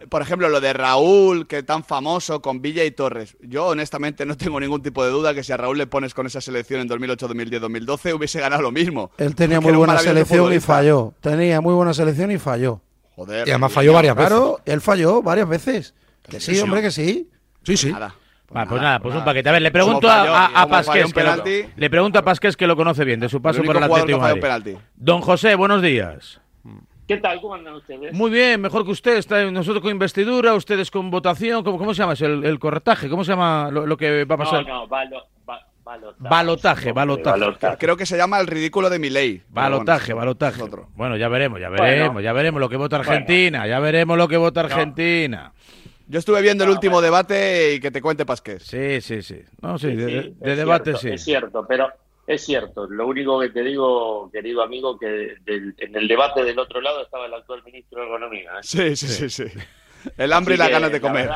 Por 0.09 0.23
ejemplo, 0.23 0.49
lo 0.49 0.61
de 0.61 0.73
Raúl, 0.73 1.47
que 1.47 1.63
tan 1.63 1.80
famoso, 1.85 2.41
con 2.43 2.61
Villa 2.63 2.85
y 2.85 2.91
Torres. 2.91 3.37
Yo, 3.41 3.67
honestamente, 3.69 4.25
no 4.27 4.37
tengo 4.37 4.59
ningún 4.61 4.83
tipo 4.83 5.05
de 5.05 5.11
duda 5.11 5.35
que 5.35 5.43
si 5.43 5.53
a 5.53 5.57
Raúl 5.57 5.79
le 5.79 5.87
pones 5.87 6.15
con 6.15 6.27
esa 6.27 6.41
selección 6.41 6.81
en 6.81 6.89
2008, 6.89 7.29
2010, 7.29 7.61
2012, 7.63 8.15
hubiese 8.15 8.41
ganado 8.41 8.63
lo 8.63 8.71
mismo. 8.73 9.11
Él 9.19 9.35
tenía 9.35 9.61
muy 9.61 9.73
buena 9.73 9.99
selección 9.99 10.53
y 10.53 10.61
falló. 10.61 11.15
Tenía 11.21 11.61
muy 11.61 11.75
buena 11.75 11.95
selección 11.95 12.31
y 12.31 12.39
falló. 12.39 12.81
Joder. 13.17 13.47
Y 13.47 13.51
además 13.51 13.73
falló 13.73 13.93
varias 13.93 14.15
veces. 14.17 14.29
Claro, 14.31 14.61
él 14.65 14.81
falló 14.81 15.23
varias 15.23 15.49
veces. 15.49 15.95
Que 16.29 16.41
sí, 16.41 16.55
sí, 16.55 16.61
hombre, 16.61 16.81
que 16.83 16.91
sí. 16.91 17.29
Sí, 17.63 17.77
sí. 17.77 17.93
Nada. 17.93 18.15
Va, 18.57 18.67
pues 18.67 18.83
nada, 18.83 18.99
pues 18.99 19.15
un 19.15 19.25
paquete. 19.25 19.49
A 19.49 19.53
ver, 19.53 19.63
le 19.63 19.71
pregunto 19.71 20.09
falló- 20.09 20.33
a, 20.35 20.47
a, 20.47 20.63
a 20.63 20.67
Pasqués, 20.69 21.05
un 21.07 21.13
que 21.13 21.23
lo, 21.23 21.45
le 21.77 21.91
pregunto 21.91 22.19
a 22.19 22.23
Pasqués 22.23 22.57
que 22.57 22.67
lo 22.67 22.75
conoce 22.75 23.05
bien, 23.05 23.21
de 23.21 23.29
su 23.29 23.41
paso 23.41 23.61
El 23.61 23.67
por 23.67 23.77
el 23.77 23.83
Atlético 23.85 24.19
Madrid. 24.19 24.77
Don 24.97 25.21
José, 25.21 25.55
buenos 25.55 25.83
días. 25.83 26.41
¿Qué 27.11 27.17
tal? 27.17 27.41
¿Cómo 27.41 27.55
andan 27.55 27.75
ustedes? 27.75 28.13
Muy 28.13 28.31
bien, 28.31 28.61
mejor 28.61 28.85
que 28.85 28.93
usted. 28.93 29.17
Está 29.17 29.43
nosotros 29.51 29.83
con 29.83 29.91
investidura, 29.91 30.55
ustedes 30.55 30.93
con 30.93 31.11
votación. 31.11 31.65
¿Cómo, 31.65 31.77
cómo 31.77 31.93
se 31.93 32.03
llama? 32.03 32.13
¿Es 32.13 32.21
el, 32.23 32.45
el 32.45 32.61
corretaje? 32.61 33.09
¿Cómo 33.09 33.25
se 33.25 33.33
llama 33.33 33.69
lo, 33.73 33.85
lo 33.85 33.97
que 33.97 34.25
va 34.25 34.37
a 34.37 34.39
no, 34.39 34.45
pasar? 34.45 34.65
no, 34.65 34.87
valo- 34.87 35.25
va- 35.49 35.67
Balotaje, 36.19 36.93
balotaje. 36.93 37.59
Creo 37.81 37.97
que 37.97 38.07
se 38.07 38.17
llama 38.17 38.39
el 38.39 38.47
ridículo 38.47 38.89
de 38.89 39.01
mi 39.01 39.11
ley. 39.11 39.43
Balotaje, 39.49 40.13
balotaje. 40.13 40.63
Bueno, 40.95 41.17
ya 41.17 41.27
veremos, 41.29 41.61
ya 41.61 41.69
veremos, 41.69 42.23
ya 42.23 42.33
veremos 42.33 42.61
lo 42.61 42.69
que 42.69 42.77
vota 42.77 42.97
Argentina, 42.99 43.67
ya 43.67 43.81
veremos 43.81 44.17
lo 44.17 44.29
que 44.29 44.37
vota 44.37 44.61
Argentina. 44.61 45.53
Yo 46.07 46.21
estuve 46.21 46.43
viendo 46.43 46.63
el 46.63 46.71
último 46.71 47.01
debate 47.01 47.75
y 47.75 47.81
que 47.81 47.91
te 47.91 48.01
cuente 48.01 48.25
Pasqués. 48.25 48.63
Sí, 48.63 49.01
sí, 49.01 49.21
sí. 49.23 49.43
No, 49.63 49.79
sí, 49.79 49.97
de, 49.97 50.33
debate 50.41 50.95
sí. 50.97 51.09
Es 51.09 51.25
cierto, 51.25 51.65
pero 51.69 51.89
es 52.31 52.45
cierto. 52.45 52.87
Lo 52.87 53.07
único 53.07 53.41
que 53.41 53.49
te 53.49 53.63
digo, 53.63 54.31
querido 54.31 54.63
amigo, 54.63 54.97
que 54.99 55.37
en 55.47 55.97
el 55.97 56.07
debate 56.07 56.45
del 56.45 56.59
otro 56.59 56.81
lado 56.81 57.03
estaba 57.03 57.27
el 57.27 57.35
actual 57.35 57.65
ministro 57.65 58.01
de 58.01 58.07
Economía. 58.07 58.51
¿eh? 58.53 58.63
Sí, 58.63 58.95
sí, 58.95 59.09
sí, 59.09 59.29
sí. 59.29 59.59
El 60.17 60.33
hambre 60.33 60.55
y 60.55 60.59
las 60.59 60.71
ganas 60.71 60.93
de 60.93 61.01
comer. 61.01 61.29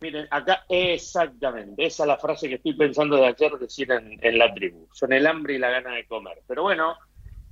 miren, 0.00 0.26
acá 0.30 0.64
exactamente, 0.68 1.86
esa 1.86 2.02
es 2.02 2.08
la 2.08 2.18
frase 2.18 2.48
que 2.48 2.56
estoy 2.56 2.74
pensando 2.74 3.16
de 3.16 3.26
ayer 3.26 3.52
decir 3.52 3.90
en, 3.92 4.38
la 4.38 4.52
tribu. 4.52 4.88
Son 4.92 5.12
el 5.12 5.26
hambre 5.26 5.54
y 5.54 5.58
la 5.58 5.70
gana 5.70 5.94
de 5.94 6.04
comer. 6.06 6.42
Pero 6.48 6.64
bueno, 6.64 6.96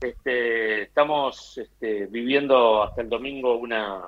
este, 0.01 0.83
estamos 0.83 1.59
este, 1.59 2.07
viviendo 2.07 2.83
hasta 2.83 3.03
el 3.03 3.09
domingo 3.09 3.57
una, 3.57 4.03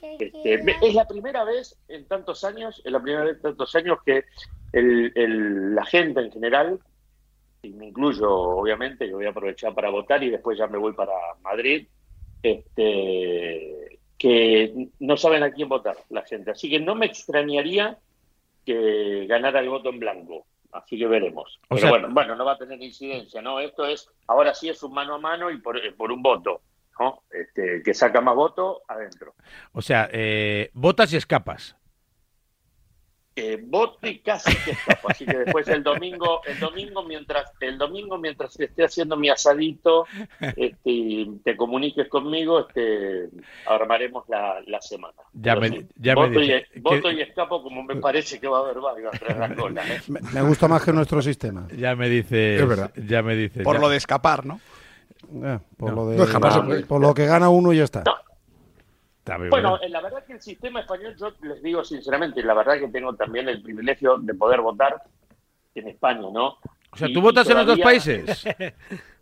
este, 0.00 0.54
es 0.54 0.94
la 0.94 1.06
primera 1.06 1.44
vez 1.44 1.78
en 1.88 2.06
tantos 2.06 2.44
años, 2.44 2.80
es 2.82 2.90
la 2.90 3.00
primera 3.00 3.24
vez 3.24 3.36
en 3.36 3.42
tantos 3.42 3.74
años 3.74 3.98
que 4.06 4.24
la 4.72 5.84
gente 5.84 6.20
en 6.20 6.32
general, 6.32 6.80
y 7.62 7.70
me 7.70 7.88
incluyo 7.88 8.30
obviamente, 8.30 9.06
que 9.06 9.14
voy 9.14 9.26
a 9.26 9.30
aprovechar 9.30 9.74
para 9.74 9.90
votar 9.90 10.22
y 10.22 10.30
después 10.30 10.58
ya 10.58 10.66
me 10.66 10.78
voy 10.78 10.92
para 10.92 11.12
Madrid, 11.42 11.86
este, 12.42 13.98
que 14.18 14.88
no 14.98 15.16
saben 15.16 15.42
a 15.42 15.52
quién 15.52 15.68
votar 15.68 15.96
la 16.08 16.22
gente. 16.22 16.50
Así 16.50 16.70
que 16.70 16.80
no 16.80 16.94
me 16.94 17.06
extrañaría 17.06 17.98
que 18.64 19.26
ganara 19.26 19.60
el 19.60 19.68
voto 19.68 19.90
en 19.90 19.98
blanco. 19.98 20.46
Así 20.72 20.98
que 20.98 21.06
veremos. 21.06 21.60
Pero 21.68 21.88
bueno, 21.88 22.08
bueno, 22.10 22.36
no 22.36 22.44
va 22.44 22.52
a 22.52 22.58
tener 22.58 22.80
incidencia, 22.80 23.42
¿no? 23.42 23.58
Esto 23.58 23.86
es, 23.86 24.08
ahora 24.28 24.54
sí 24.54 24.68
es 24.68 24.82
un 24.82 24.92
mano 24.92 25.14
a 25.14 25.18
mano 25.18 25.50
y 25.50 25.58
por 25.58 26.12
un 26.12 26.22
voto. 26.22 26.60
Este, 27.30 27.82
que 27.82 27.94
saca 27.94 28.20
más 28.20 28.34
votos 28.34 28.78
adentro. 28.86 29.34
O 29.72 29.80
sea, 29.80 30.08
eh, 30.12 30.70
votas 30.74 31.12
y 31.12 31.16
escapas. 31.16 31.76
Voto 33.62 34.06
y 34.06 34.18
casi 34.20 34.54
que 34.56 34.72
escapo. 34.72 35.10
Así 35.10 35.24
que 35.24 35.38
después 35.38 35.68
el 35.68 35.82
domingo, 35.82 36.40
el 36.46 36.58
domingo 36.58 37.02
mientras, 37.02 37.52
el 37.60 37.78
domingo 37.78 38.18
mientras 38.18 38.58
esté 38.58 38.84
haciendo 38.84 39.16
mi 39.16 39.28
asadito, 39.28 40.06
este, 40.56 41.28
te 41.44 41.56
comuniques 41.56 42.08
conmigo, 42.08 42.66
este, 42.66 43.28
armaremos 43.66 44.24
la, 44.28 44.80
semana. 44.80 45.14
Ya 45.34 45.56
me, 45.56 45.86
ya 45.96 46.14
voto, 46.14 46.40
y, 46.40 46.52
voto 46.76 47.10
y 47.10 47.20
escapo 47.20 47.62
como 47.62 47.82
me 47.82 47.96
parece 47.96 48.40
que 48.40 48.48
va 48.48 48.58
a 48.58 48.60
haber 48.62 48.80
varios 48.80 49.12
la 49.22 49.54
cola. 49.54 49.82
¿eh? 49.86 50.00
Me, 50.08 50.42
gusta 50.42 50.68
más 50.68 50.82
que 50.82 50.92
nuestro 50.92 51.20
sistema. 51.22 51.68
Ya 51.76 51.94
me 51.94 52.08
dice, 52.08 52.66
ya 53.06 53.22
me 53.22 53.36
dice. 53.36 53.62
Por 53.62 53.80
lo 53.80 53.88
de 53.88 53.96
escapar, 53.96 54.46
¿no? 54.46 54.60
Eh, 55.44 55.58
por, 55.76 55.92
lo 55.92 56.08
de, 56.08 56.84
por 56.86 57.00
lo 57.00 57.14
que 57.14 57.26
gana 57.26 57.50
uno 57.50 57.72
y 57.72 57.78
ya 57.78 57.84
está. 57.84 58.04
Bueno, 59.38 59.78
la 59.88 60.00
verdad 60.00 60.24
que 60.24 60.34
el 60.34 60.42
sistema 60.42 60.80
español, 60.80 61.14
yo 61.18 61.32
les 61.42 61.62
digo 61.62 61.84
sinceramente, 61.84 62.42
la 62.42 62.54
verdad 62.54 62.78
que 62.78 62.88
tengo 62.88 63.14
también 63.14 63.48
el 63.48 63.62
privilegio 63.62 64.18
de 64.18 64.34
poder 64.34 64.60
votar 64.60 65.02
en 65.74 65.88
España, 65.88 66.28
¿no? 66.32 66.58
O 66.92 66.96
sea, 66.96 67.08
¿tú 67.12 67.20
votas 67.20 67.48
en 67.48 67.56
los 67.56 67.66
dos 67.66 67.80
países? 67.80 68.44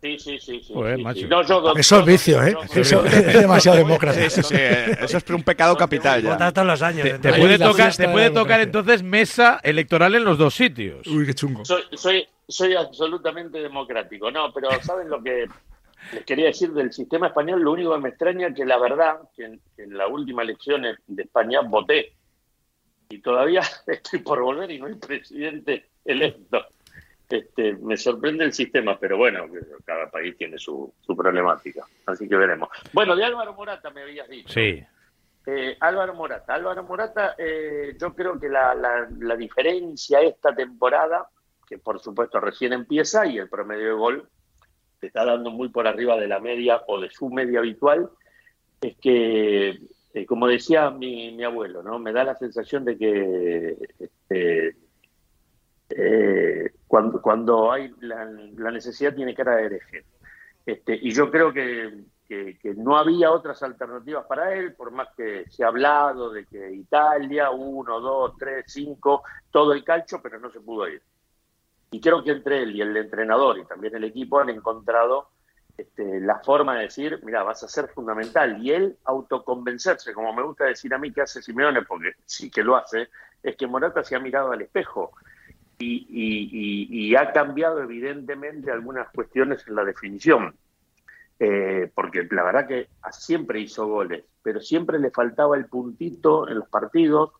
Sí, 0.01 0.17
sí, 0.17 0.39
sí. 0.39 0.61
sí, 0.63 0.73
eso 1.75 1.99
es 1.99 2.05
vicio, 2.05 2.41
¿eh? 2.41 2.55
Eso 2.73 3.03
es 3.03 3.33
demasiado 3.41 3.77
demócrata. 3.79 4.29
Sí, 4.29 4.41
sí, 4.41 4.55
Eso 4.55 5.17
es 5.17 5.29
un 5.29 5.43
pecado 5.43 5.75
capital 5.75 6.21
ya. 6.23 6.31
Votas 6.31 6.53
todos 6.53 6.67
los 6.67 6.81
años. 6.81 7.19
Te, 7.19 7.33
puede, 7.33 7.59
tocar, 7.59 7.93
te 7.93 8.07
puede 8.07 8.29
tocar 8.29 8.61
entonces 8.61 9.03
mesa 9.03 9.59
electoral 9.61 10.15
en 10.15 10.23
los 10.23 10.37
dos 10.37 10.55
sitios. 10.55 11.05
Uy, 11.05 11.25
qué 11.25 11.33
chungo. 11.33 11.65
Soy, 11.65 11.81
soy, 11.91 12.25
soy 12.47 12.75
absolutamente 12.75 13.59
democrático. 13.59 14.31
No, 14.31 14.53
pero 14.53 14.69
¿saben 14.81 15.09
lo 15.09 15.21
que 15.21 15.47
les 16.13 16.25
quería 16.25 16.47
decir 16.47 16.71
del 16.71 16.91
sistema 16.91 17.27
español, 17.27 17.61
lo 17.61 17.71
único 17.71 17.93
que 17.93 18.01
me 18.01 18.09
extraña 18.09 18.47
es 18.47 18.55
que 18.55 18.65
la 18.65 18.77
verdad, 18.77 19.19
que 19.35 19.45
en, 19.45 19.97
la 19.97 20.07
última 20.07 20.43
elección 20.43 20.83
de 21.07 21.23
España 21.23 21.61
voté 21.61 22.13
y 23.09 23.19
todavía 23.19 23.61
estoy 23.87 24.19
por 24.19 24.41
volver 24.41 24.71
y 24.71 24.79
no 24.79 24.87
hay 24.87 24.95
presidente 24.95 25.89
electo. 26.05 26.65
Este, 27.27 27.73
me 27.73 27.95
sorprende 27.95 28.43
el 28.43 28.53
sistema, 28.53 28.97
pero 28.99 29.17
bueno, 29.17 29.45
cada 29.85 30.09
país 30.09 30.35
tiene 30.35 30.57
su, 30.57 30.91
problemática, 31.15 31.85
así 32.07 32.27
que 32.27 32.35
veremos. 32.35 32.69
Bueno, 32.91 33.15
de 33.15 33.23
Álvaro 33.23 33.53
Morata 33.53 33.91
me 33.91 34.01
habías 34.01 34.27
dicho. 34.27 34.51
Sí. 34.51 34.83
Eh, 35.45 35.77
Álvaro 35.79 36.15
Morata, 36.15 36.55
Álvaro 36.55 36.83
Morata, 36.83 37.35
eh, 37.37 37.95
yo 37.99 38.15
creo 38.15 38.39
que 38.39 38.49
la, 38.49 38.73
la 39.19 39.35
diferencia 39.35 40.21
esta 40.21 40.55
temporada, 40.55 41.29
que 41.67 41.77
por 41.77 41.99
supuesto 41.99 42.39
recién 42.39 42.73
empieza 42.73 43.27
y 43.27 43.37
el 43.37 43.47
promedio 43.47 43.85
de 43.85 43.93
gol 43.93 44.29
te 44.99 45.07
está 45.07 45.25
dando 45.25 45.51
muy 45.51 45.69
por 45.69 45.87
arriba 45.87 46.17
de 46.17 46.27
la 46.27 46.39
media 46.39 46.81
o 46.87 46.99
de 46.99 47.09
su 47.09 47.29
media 47.29 47.59
habitual, 47.59 48.09
es 48.81 48.97
que, 48.97 49.79
eh, 50.13 50.25
como 50.25 50.47
decía 50.47 50.89
mi, 50.89 51.43
abuelo, 51.43 51.83
¿no? 51.83 51.99
me 51.99 52.13
da 52.13 52.23
la 52.23 52.35
sensación 52.35 52.85
de 52.85 52.97
que 52.97 53.77
este, 53.99 54.75
eh, 55.89 56.71
cuando, 56.87 57.21
cuando 57.21 57.71
hay 57.71 57.93
la, 58.01 58.25
necesidad 58.71 59.15
tiene 59.15 59.33
cara 59.33 59.55
de 59.55 59.65
hereje. 59.65 60.05
Este, 60.65 60.99
y 61.01 61.11
yo 61.11 61.31
creo 61.31 61.51
que, 61.51 62.03
que, 62.27 62.75
no 62.75 62.97
había 62.97 63.31
otras 63.31 63.63
alternativas 63.63 64.25
para 64.27 64.53
él, 64.53 64.73
por 64.75 64.91
más 64.91 65.07
que 65.17 65.45
se 65.49 65.63
ha 65.63 65.67
hablado 65.67 66.31
de 66.31 66.45
que 66.45 66.71
Italia, 66.71 67.49
uno, 67.49 67.99
dos, 67.99 68.37
tres, 68.37 68.65
cinco, 68.67 69.23
todo 69.49 69.73
el 69.73 69.83
calcho, 69.83 70.21
pero 70.21 70.39
no 70.39 70.51
se 70.51 70.61
pudo 70.61 70.87
ir. 70.87 71.01
Y 71.91 71.99
creo 72.01 72.23
que 72.23 72.31
entre 72.31 72.63
él 72.63 72.75
y 72.75 72.81
el 72.81 72.95
entrenador 72.95 73.57
y 73.57 73.65
también 73.65 73.95
el 73.95 74.03
equipo 74.03 74.39
han 74.39 74.49
encontrado 74.49 75.29
este, 75.77 76.19
la 76.19 76.39
forma 76.39 76.75
de 76.75 76.83
decir, 76.83 77.19
mira, 77.23 77.43
vas 77.43 77.63
a 77.63 77.67
ser 77.67 77.87
fundamental. 77.89 78.61
Y 78.63 78.71
él 78.71 78.97
autoconvencerse, 79.05 80.13
como 80.13 80.33
me 80.33 80.43
gusta 80.43 80.65
decir 80.65 80.93
a 80.93 80.97
mí 80.97 81.11
que 81.11 81.21
hace 81.21 81.41
Simeone, 81.41 81.83
porque 81.83 82.11
sí 82.25 82.51
que 82.51 82.63
lo 82.63 82.75
hace, 82.75 83.09
es 83.41 83.55
que 83.55 83.65
Morata 83.65 84.03
se 84.03 84.15
ha 84.15 84.19
mirado 84.19 84.51
al 84.51 84.61
espejo 84.61 85.13
y, 85.79 87.15
ha 87.15 87.31
cambiado 87.31 87.81
evidentemente 87.81 88.71
algunas 88.71 89.09
cuestiones 89.09 89.65
en 89.67 89.75
la 89.75 89.85
definición. 89.85 90.55
Eh, 91.39 91.89
porque 91.95 92.27
la 92.29 92.43
verdad 92.43 92.67
que 92.67 92.89
siempre 93.11 93.61
hizo 93.61 93.87
goles, 93.87 94.25
pero 94.43 94.59
siempre 94.59 94.99
le 94.99 95.09
faltaba 95.09 95.55
el 95.55 95.67
puntito 95.67 96.49
en 96.49 96.59
los 96.59 96.67
partidos, 96.67 97.31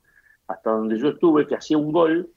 hasta 0.47 0.71
donde 0.71 0.97
yo 0.97 1.09
estuve, 1.09 1.45
que 1.45 1.55
hacía 1.55 1.77
un 1.77 1.91
gol 1.91 2.29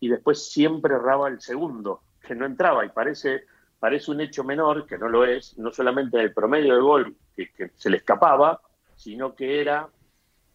y 0.00 0.08
después 0.08 0.50
siempre 0.50 0.94
erraba 0.94 1.28
el 1.28 1.40
segundo, 1.40 2.02
que 2.26 2.34
no 2.34 2.46
entraba 2.46 2.84
y 2.84 2.90
parece, 2.90 3.44
parece 3.78 4.10
un 4.10 4.20
hecho 4.20 4.44
menor, 4.44 4.86
que 4.86 4.98
no 4.98 5.08
lo 5.08 5.24
es, 5.24 5.56
no 5.58 5.72
solamente 5.72 6.20
el 6.20 6.32
promedio 6.32 6.74
de 6.74 6.80
gol 6.80 7.16
que, 7.34 7.70
se 7.74 7.90
le 7.90 7.98
escapaba, 7.98 8.60
sino 8.96 9.34
que 9.34 9.60
era 9.60 9.88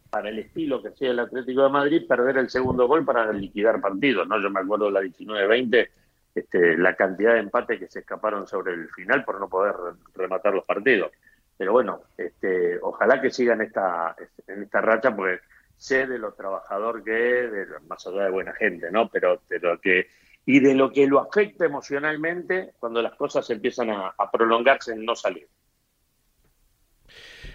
para 0.10 0.30
el 0.30 0.40
estilo 0.40 0.82
que 0.82 0.90
hacía 0.90 1.12
el 1.12 1.20
Atlético 1.20 1.64
de 1.64 1.70
Madrid 1.70 2.08
perder 2.08 2.38
el 2.38 2.50
segundo 2.50 2.88
gol 2.88 3.06
para 3.06 3.32
liquidar 3.32 3.80
partidos, 3.80 4.28
¿no? 4.28 4.42
Yo 4.42 4.50
me 4.50 4.60
acuerdo 4.60 4.86
de 4.88 4.92
la 4.92 5.02
19-20, 5.02 5.90
este, 6.36 6.78
la 6.78 6.96
cantidad 6.96 7.34
de 7.34 7.40
empates 7.40 7.80
que 7.80 7.88
se 7.88 8.00
escaparon 8.00 8.46
sobre 8.46 8.74
el 8.74 8.90
final 8.90 9.24
por 9.24 9.40
no 9.40 9.48
poder 9.48 9.74
rematar 10.14 10.54
los 10.54 10.66
partidos. 10.66 11.12
Pero 11.58 11.72
bueno, 11.72 12.02
este, 12.18 12.80
ojalá 12.82 13.22
que 13.22 13.30
sigan 13.30 13.62
esta, 13.62 14.16
en 14.48 14.64
esta 14.64 14.82
racha, 14.82 15.16
porque 15.16 15.40
sé 15.82 16.06
de 16.06 16.20
lo 16.20 16.34
trabajador 16.34 17.04
que 17.04 17.46
es, 17.46 17.52
de, 17.52 17.66
más 17.88 18.06
allá 18.06 18.26
de 18.26 18.30
buena 18.30 18.54
gente, 18.54 18.92
¿no? 18.92 19.10
Pero 19.10 19.42
de 19.50 19.80
que 19.82 20.08
y 20.46 20.60
de 20.60 20.76
lo 20.76 20.92
que 20.92 21.08
lo 21.08 21.20
afecta 21.20 21.66
emocionalmente 21.66 22.74
cuando 22.80 23.02
las 23.02 23.16
cosas 23.16 23.50
empiezan 23.50 23.90
a, 23.90 24.14
a 24.16 24.30
prolongarse 24.30 24.92
en 24.92 25.04
no 25.04 25.16
salir. 25.16 25.48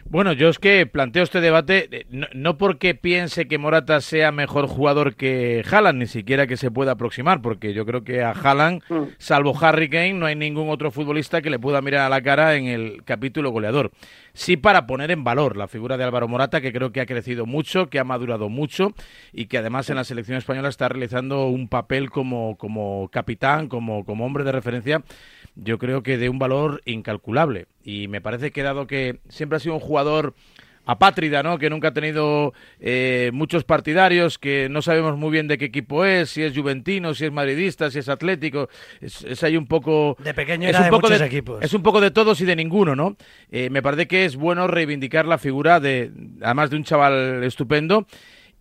Bueno, 0.09 0.33
yo 0.33 0.49
es 0.49 0.61
que 0.61 0.87
planteo 0.87 1.25
este 1.25 1.41
debate 1.41 1.89
eh, 1.91 2.07
no, 2.33 2.57
porque 2.57 2.95
piense 2.95 3.49
que 3.49 3.59
Morata 3.59 4.01
sea 4.01 4.31
mejor 4.31 4.69
jugador 4.69 5.17
que 5.17 5.65
Haaland, 5.69 5.99
ni 5.99 6.07
siquiera 6.07 6.47
que 6.47 6.57
se 6.57 6.71
pueda 6.71 6.93
aproximar, 6.93 7.43
porque 7.43 7.75
yo 7.75 7.85
creo 7.85 8.05
que 8.05 8.23
a 8.23 8.31
Haaland, 8.31 8.83
mm. 8.89 9.03
salvo 9.19 9.57
Harry 9.61 9.91
Kane, 9.91 10.15
no 10.15 10.27
hay 10.27 10.37
ningún 10.37 10.71
otro 10.71 10.93
futbolista 10.93 11.43
que 11.43 11.51
le 11.51 11.59
pueda 11.59 11.83
mirar 11.83 12.07
a 12.07 12.09
la 12.09 12.23
cara 12.23 12.55
en 12.55 12.67
el 12.67 13.03
capítulo 13.05 13.51
goleador. 13.51 13.91
Sí 14.33 14.57
para 14.57 14.87
poner 14.87 15.11
en 15.11 15.25
valor 15.25 15.57
la 15.57 15.67
figura 15.67 15.97
de 15.97 16.05
Álvaro 16.05 16.29
Morata, 16.29 16.61
que 16.61 16.73
creo 16.73 16.93
que 16.93 17.01
ha 17.01 17.07
crecido 17.07 17.45
mucho, 17.45 17.89
que 17.89 17.99
ha 17.99 18.05
madurado 18.05 18.49
mucho 18.49 18.93
y 19.33 19.47
que 19.47 19.59
además 19.59 19.91
en 19.91 19.97
la 19.97 20.05
selección 20.05 20.39
española 20.39 20.69
está 20.69 20.89
realizando 20.89 21.47
un 21.49 21.69
papel 21.69 22.11
como, 22.11 22.57
como 22.57 23.09
capitán, 23.11 23.69
como, 23.69 24.05
como 24.05 24.25
hombre 24.25 24.45
de 24.45 24.53
referencia 24.53 25.03
yo 25.57 25.79
creo 25.79 26.03
que 26.03 26.19
de 26.19 26.29
un 26.29 26.39
valor 26.39 26.83
incalculable. 26.85 27.67
Y 27.87 28.09
me 28.09 28.21
parece 28.21 28.51
que 28.51 28.65
dado 28.65 28.89
que 28.89 29.21
siempre 29.29 29.57
ha 29.57 29.61
sido 29.61 29.75
un 29.75 29.81
jugador 29.81 30.35
apátrida, 30.87 31.45
¿no? 31.45 31.57
Que 31.57 31.71
nunca 31.71 31.89
ha 31.89 31.93
tenido 31.93 32.53
eh, 32.81 33.31
muchos 33.33 33.63
partidarios, 33.63 34.39
que 34.39 34.69
no 34.69 34.83
sabemos 34.83 35.17
muy 35.17 35.31
bien 35.31 35.47
de 35.47 35.57
qué 35.57 35.67
equipo 35.67 36.05
es, 36.05 36.31
si 36.31 36.43
es 36.43 36.57
juventino, 36.57 37.15
si 37.15 37.27
es 37.27 37.33
madridista, 37.33 37.89
si 37.91 38.01
es 38.01 38.09
atlético. 38.09 38.69
Es, 39.01 39.23
es 39.23 39.43
ahí 39.45 39.57
un 39.57 39.67
poco... 39.67 40.17
De 40.19 40.35
pequeño 40.35 40.69
era 40.69 40.79
un 40.81 40.85
de 40.85 40.91
poco 40.91 41.09
muchos 41.09 41.21
equipos. 41.21 41.63
Es 41.63 41.75
un 41.75 41.83
poco 41.85 42.01
de 42.01 42.11
todos 42.11 42.41
y 42.41 42.45
de 42.45 42.57
ninguno, 42.57 42.97
¿no? 42.97 43.17
Eh, 43.53 43.71
me 43.71 43.83
parece 43.83 44.09
que 44.09 44.25
es 44.25 44.35
bueno 44.35 44.67
reivindicar 44.67 45.27
la 45.27 45.39
figura 45.39 45.79
de, 45.79 46.11
además 46.43 46.71
de 46.71 46.77
un 46.77 46.83
chaval 46.85 47.45
estupendo, 47.45 48.07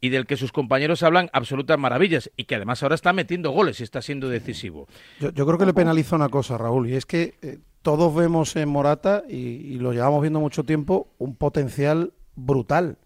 y 0.02 0.10
del 0.10 0.28
que 0.28 0.38
sus 0.38 0.52
compañeros 0.52 1.02
hablan 1.02 1.32
absolutas 1.34 1.80
maravillas 1.80 2.30
y 2.38 2.44
que 2.44 2.56
además 2.56 2.84
ahora 2.84 2.94
está 2.94 3.12
metiendo 3.12 3.50
goles 3.50 3.80
y 3.80 3.84
está 3.84 4.04
siendo 4.04 4.30
decisivo. 4.30 4.88
Yo, 5.20 5.32
yo 5.32 5.46
creo 5.48 5.58
que 5.58 5.66
le 5.66 5.74
penaliza 5.74 6.16
una 6.16 6.30
cosa, 6.30 6.60
Raúl, 6.60 6.90
y 6.90 6.96
es 6.96 7.08
que 7.08 7.34
eh, 7.42 7.58
todos 7.86 8.16
vemos 8.16 8.56
en 8.56 8.68
Morata, 8.68 9.24
y, 9.30 9.36
y 9.36 9.78
lo 9.78 9.94
llevamos 9.94 10.20
viendo 10.20 10.40
mucho 10.40 10.64
tiempo, 10.64 11.08
un 11.20 11.36
potencial 11.36 12.14
brutal. 12.36 12.98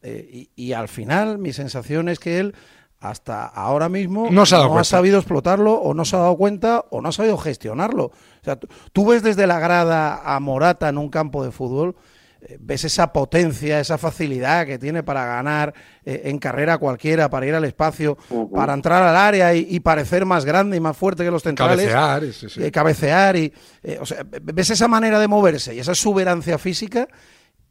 Eh, 0.00 0.48
y, 0.56 0.64
y 0.68 0.72
al 0.74 0.86
final 0.86 1.38
mi 1.38 1.52
sensación 1.52 2.08
es 2.08 2.20
que 2.20 2.38
él 2.38 2.54
hasta 3.00 3.44
ahora 3.44 3.88
mismo 3.88 4.28
No 4.30 4.46
se 4.46 4.54
ha 4.54 4.58
dado 4.58 4.78
ha 4.78 4.84
sabido 4.84 5.18
explotarlo 5.18 5.74
o 5.74 5.92
no 5.92 6.04
se 6.04 6.14
ha 6.14 6.20
dado 6.20 6.36
cuenta 6.36 6.84
o 6.90 7.00
no 7.00 7.08
ha 7.08 7.12
sabido 7.12 7.36
gestionarlo. 7.36 8.04
O 8.04 8.44
sea, 8.44 8.60
tú, 8.92 9.06
ves 9.06 9.24
desde 9.24 9.48
la 9.48 9.58
grada 9.58 10.22
a 10.24 10.38
Morata 10.38 10.88
en 10.88 10.98
un 10.98 11.08
campo 11.08 11.44
de 11.44 11.50
fútbol, 11.50 11.96
ves 12.60 12.84
esa 12.84 13.12
potencia, 13.12 13.80
esa 13.80 13.98
facilidad 13.98 14.66
que 14.66 14.78
tiene 14.78 15.02
para 15.02 15.24
ganar 15.24 15.74
eh, 16.04 16.22
en 16.24 16.38
carrera 16.38 16.78
cualquiera, 16.78 17.30
para 17.30 17.46
ir 17.46 17.54
al 17.54 17.64
espacio, 17.64 18.16
para 18.52 18.74
entrar 18.74 19.02
al 19.02 19.16
área 19.16 19.54
y, 19.54 19.66
y 19.70 19.80
parecer 19.80 20.24
más 20.26 20.44
grande 20.44 20.76
y 20.76 20.80
más 20.80 20.96
fuerte 20.96 21.24
que 21.24 21.30
los 21.30 21.42
centrales. 21.42 21.88
Cabecear, 21.88 22.32
sí, 22.32 22.48
sí. 22.48 22.64
eh, 22.64 22.70
cabecear 22.70 23.36
y 23.36 23.52
eh, 23.82 23.98
o 24.00 24.06
sea, 24.06 24.24
ves 24.24 24.70
esa 24.70 24.88
manera 24.88 25.18
de 25.18 25.28
moverse 25.28 25.74
y 25.74 25.78
esa 25.78 25.92
exuberancia 25.92 26.58
física 26.58 27.08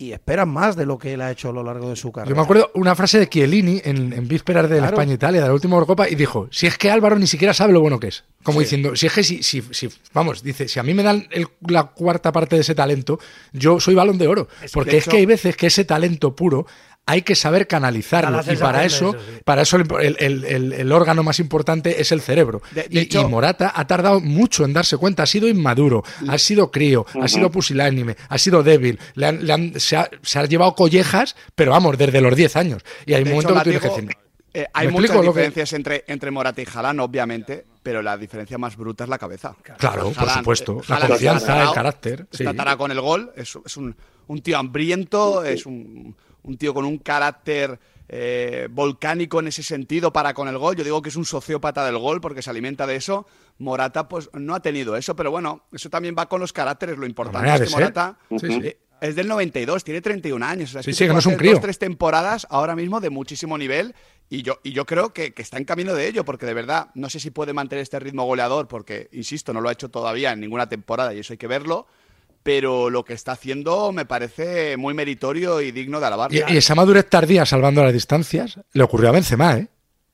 y 0.02 0.14
esperas 0.14 0.48
más 0.48 0.76
de 0.76 0.86
lo 0.86 0.98
que 0.98 1.14
él 1.14 1.22
ha 1.22 1.30
hecho 1.32 1.50
a 1.50 1.54
lo 1.54 1.64
largo 1.64 1.90
de 1.90 1.96
su 1.96 2.12
carrera. 2.12 2.30
Yo 2.30 2.36
me 2.36 2.42
acuerdo 2.42 2.72
una 2.74 2.96
frase 2.96 3.20
de 3.20 3.30
Chiellini 3.30 3.82
en, 3.84 4.12
en 4.14 4.28
vísperas 4.28 4.64
de 4.70 4.78
la 4.78 4.88
Claro. 4.88 4.96
España-Italia, 4.96 5.42
de 5.42 5.48
la 5.48 5.54
última 5.54 5.76
Eurocopa, 5.76 6.10
y 6.10 6.16
dijo, 6.16 6.48
si 6.52 6.66
es 6.68 6.78
que 6.78 6.90
Álvaro 6.90 7.20
ni 7.20 7.28
siquiera 7.28 7.54
sabe 7.54 7.72
lo 7.74 7.82
bueno 7.82 8.00
que 8.00 8.08
es. 8.08 8.24
Como 8.44 8.60
Sí. 8.60 8.64
diciendo, 8.66 8.96
si 8.96 9.06
es 9.06 9.14
que 9.14 9.24
si, 9.24 9.44
si, 9.44 9.62
si- 9.72 9.90
vamos, 10.14 10.42
dice, 10.42 10.68
si 10.68 10.80
a 10.80 10.84
mí 10.84 10.94
me 10.96 11.04
dan 11.04 11.28
el- 11.32 11.48
la 11.68 11.84
cuarta 11.84 12.32
parte 12.32 12.56
de 12.56 12.62
ese 12.64 12.74
talento, 12.74 13.20
yo 13.54 13.80
soy 13.80 13.94
balón 13.94 14.18
de 14.18 14.28
oro. 14.28 14.48
Es 14.64 14.72
Porque 14.72 14.98
es 14.98 15.04
hecho- 15.04 15.12
que 15.12 15.18
hay 15.18 15.26
veces 15.28 15.56
que 15.56 15.68
ese 15.68 15.86
talento 15.86 16.36
puro 16.36 16.66
hay 17.06 17.24
que 17.24 17.36
saber 17.36 17.68
canalizarlo. 17.68 18.42
la 18.42 18.54
Y 18.54 18.58
para 18.58 18.86
eso, 18.86 19.14
sí. 19.14 19.42
para 19.44 19.64
eso 19.64 19.78
el, 19.78 20.16
el- 20.20 20.44
el- 20.46 20.74
el 20.74 20.92
órgano 20.92 21.24
más 21.24 21.40
importante 21.40 22.00
es 22.00 22.12
el 22.12 22.22
cerebro. 22.22 22.62
De- 22.72 22.84
de 22.84 22.88
y, 22.92 22.98
hecho- 23.00 23.22
y 23.22 23.26
Morata 23.26 23.74
ha 23.76 23.86
tardado 23.88 24.20
mucho 24.22 24.64
en 24.66 24.74
darse 24.74 24.98
cuenta. 24.98 25.24
Ha 25.24 25.26
sido 25.26 25.48
inmaduro, 25.48 26.04
ha 26.28 26.38
sido 26.38 26.72
crío, 26.72 27.06
ha 27.22 27.28
sido 27.28 27.52
pusilánime, 27.52 28.16
ha 28.30 28.38
sido 28.38 28.64
débil. 28.64 29.00
Le 29.16 29.26
han- 29.28 29.46
le 29.46 29.52
han- 29.54 29.80
se, 29.80 29.98
ha, 29.98 30.10
se 30.22 30.40
ha 30.40 30.46
llevado 30.46 30.76
collejas, 30.76 31.36
pero 31.56 31.72
vamos, 31.72 31.98
desde 31.98 32.22
los 32.22 32.36
10 32.36 32.56
años. 32.56 32.84
Y 33.06 33.14
hay 33.14 33.24
De 33.24 33.30
un 33.32 33.36
momento 33.36 33.54
hecho, 33.54 33.60
que 33.60 33.64
tienes 33.64 33.82
que 33.82 33.90
decir. 33.90 34.18
eh, 34.54 34.68
hay 34.74 34.88
¿Me 34.88 34.94
muchas 34.94 35.12
que- 35.18 35.22
diferencias 35.28 35.74
entre, 35.74 36.04
entre 36.08 36.30
Morata 36.32 36.62
y 36.62 36.66
Haaland, 36.72 37.00
obviamente, 37.02 37.66
pero 37.84 38.02
la 38.02 38.16
diferencia 38.18 38.58
más 38.58 38.78
bruta 38.78 39.04
es 39.06 39.10
la 39.10 39.18
cabeza. 39.18 39.56
Claro, 39.78 40.12
por 40.12 40.30
supuesto. 40.30 40.82
La 40.88 40.96
Haaland 40.96 41.12
confianza, 41.12 41.40
está 41.40 41.52
atarado, 41.54 41.70
el 41.72 41.76
carácter. 41.76 42.28
sí. 42.32 42.44
Está 42.46 42.78
con 42.78 42.92
el 42.92 43.02
gol, 43.02 43.32
es, 43.36 43.58
es 43.66 43.76
un, 43.78 43.96
un 44.28 44.42
tío 44.42 44.58
hambriento, 44.60 45.44
es 45.44 45.66
un, 45.66 46.16
un 46.44 46.58
tío 46.58 46.74
con 46.74 46.86
un 46.86 46.98
carácter 46.98 47.80
eh, 48.10 48.68
volcánico 48.70 49.40
en 49.40 49.48
ese 49.48 49.64
sentido 49.64 50.12
para 50.12 50.34
con 50.34 50.48
el 50.48 50.58
gol. 50.58 50.76
Yo 50.76 50.84
digo 50.84 51.02
que 51.02 51.10
es 51.10 51.16
un 51.16 51.26
sociópata 51.26 51.86
del 51.86 51.98
gol 51.98 52.20
porque 52.20 52.42
se 52.42 52.50
alimenta 52.50 52.86
de 52.86 52.96
eso. 52.98 53.26
Morata 53.58 54.08
pues 54.10 54.30
no 54.34 54.56
ha 54.56 54.62
tenido 54.62 54.96
eso, 54.98 55.16
pero 55.16 55.32
bueno, 55.32 55.64
eso 55.72 55.90
también 55.90 56.16
va 56.18 56.28
con 56.28 56.42
los 56.42 56.52
caracteres. 56.52 56.98
Lo 56.98 57.06
importante 57.06 57.54
es 57.54 57.62
que 57.62 57.68
ser. 57.68 57.76
Morata 57.80 58.18
Sí, 58.30 58.40
sí. 58.40 58.62
eh, 58.64 58.78
es 59.02 59.16
del 59.16 59.28
92, 59.28 59.84
tiene 59.84 60.02
31 60.02 60.46
años. 60.46 60.70
O 60.70 60.74
sea, 60.74 60.84
Sí, 60.84 60.94
sí, 60.94 61.06
que 61.08 61.14
no 61.14 61.20
es 61.20 61.26
un 61.26 61.36
crío. 61.36 61.54
Dos, 61.54 61.62
tres 61.62 61.80
temporadas 61.80 62.46
ahora 62.50 62.76
mismo 62.76 63.00
de 63.00 63.10
muchísimo 63.10 63.58
nivel 63.58 63.96
y 64.30 64.44
yo, 64.44 64.60
y 64.64 64.72
yo 64.74 64.86
creo 64.86 65.12
que, 65.12 65.34
que 65.34 65.42
está 65.42 65.58
en 65.58 65.66
camino 65.66 65.94
de 65.94 66.08
ello, 66.08 66.24
porque 66.24 66.46
de 66.46 66.54
verdad 66.54 66.90
no 66.94 67.10
sé 67.10 67.20
si 67.20 67.32
puede 67.32 67.52
mantener 67.54 67.82
este 67.84 68.00
ritmo 68.00 68.26
goleador, 68.26 68.68
porque, 68.68 69.10
insisto, 69.12 69.54
no 69.54 69.60
lo 69.62 69.70
ha 69.70 69.74
hecho 69.74 69.90
todavía 69.90 70.32
en 70.32 70.40
ninguna 70.40 70.70
temporada 70.70 71.14
y 71.14 71.20
eso 71.20 71.34
hay 71.34 71.38
que 71.38 71.48
verlo, 71.48 71.88
pero 72.44 72.90
lo 72.90 73.04
que 73.06 73.14
está 73.14 73.34
haciendo 73.34 73.92
me 73.92 74.06
parece 74.06 74.78
muy 74.78 74.94
meritorio 74.94 75.62
y 75.62 75.72
digno 75.72 76.00
de 76.00 76.06
alabar. 76.06 76.34
Y, 76.34 76.42
esa 76.58 76.76
madurez 76.76 77.08
tardía 77.10 77.46
salvando 77.46 77.84
las 77.84 77.94
distancias 77.94 78.60
le 78.74 78.84
ocurrió 78.84 79.10
a 79.10 79.14
Benzema, 79.14 79.58
¿eh? 79.58 79.68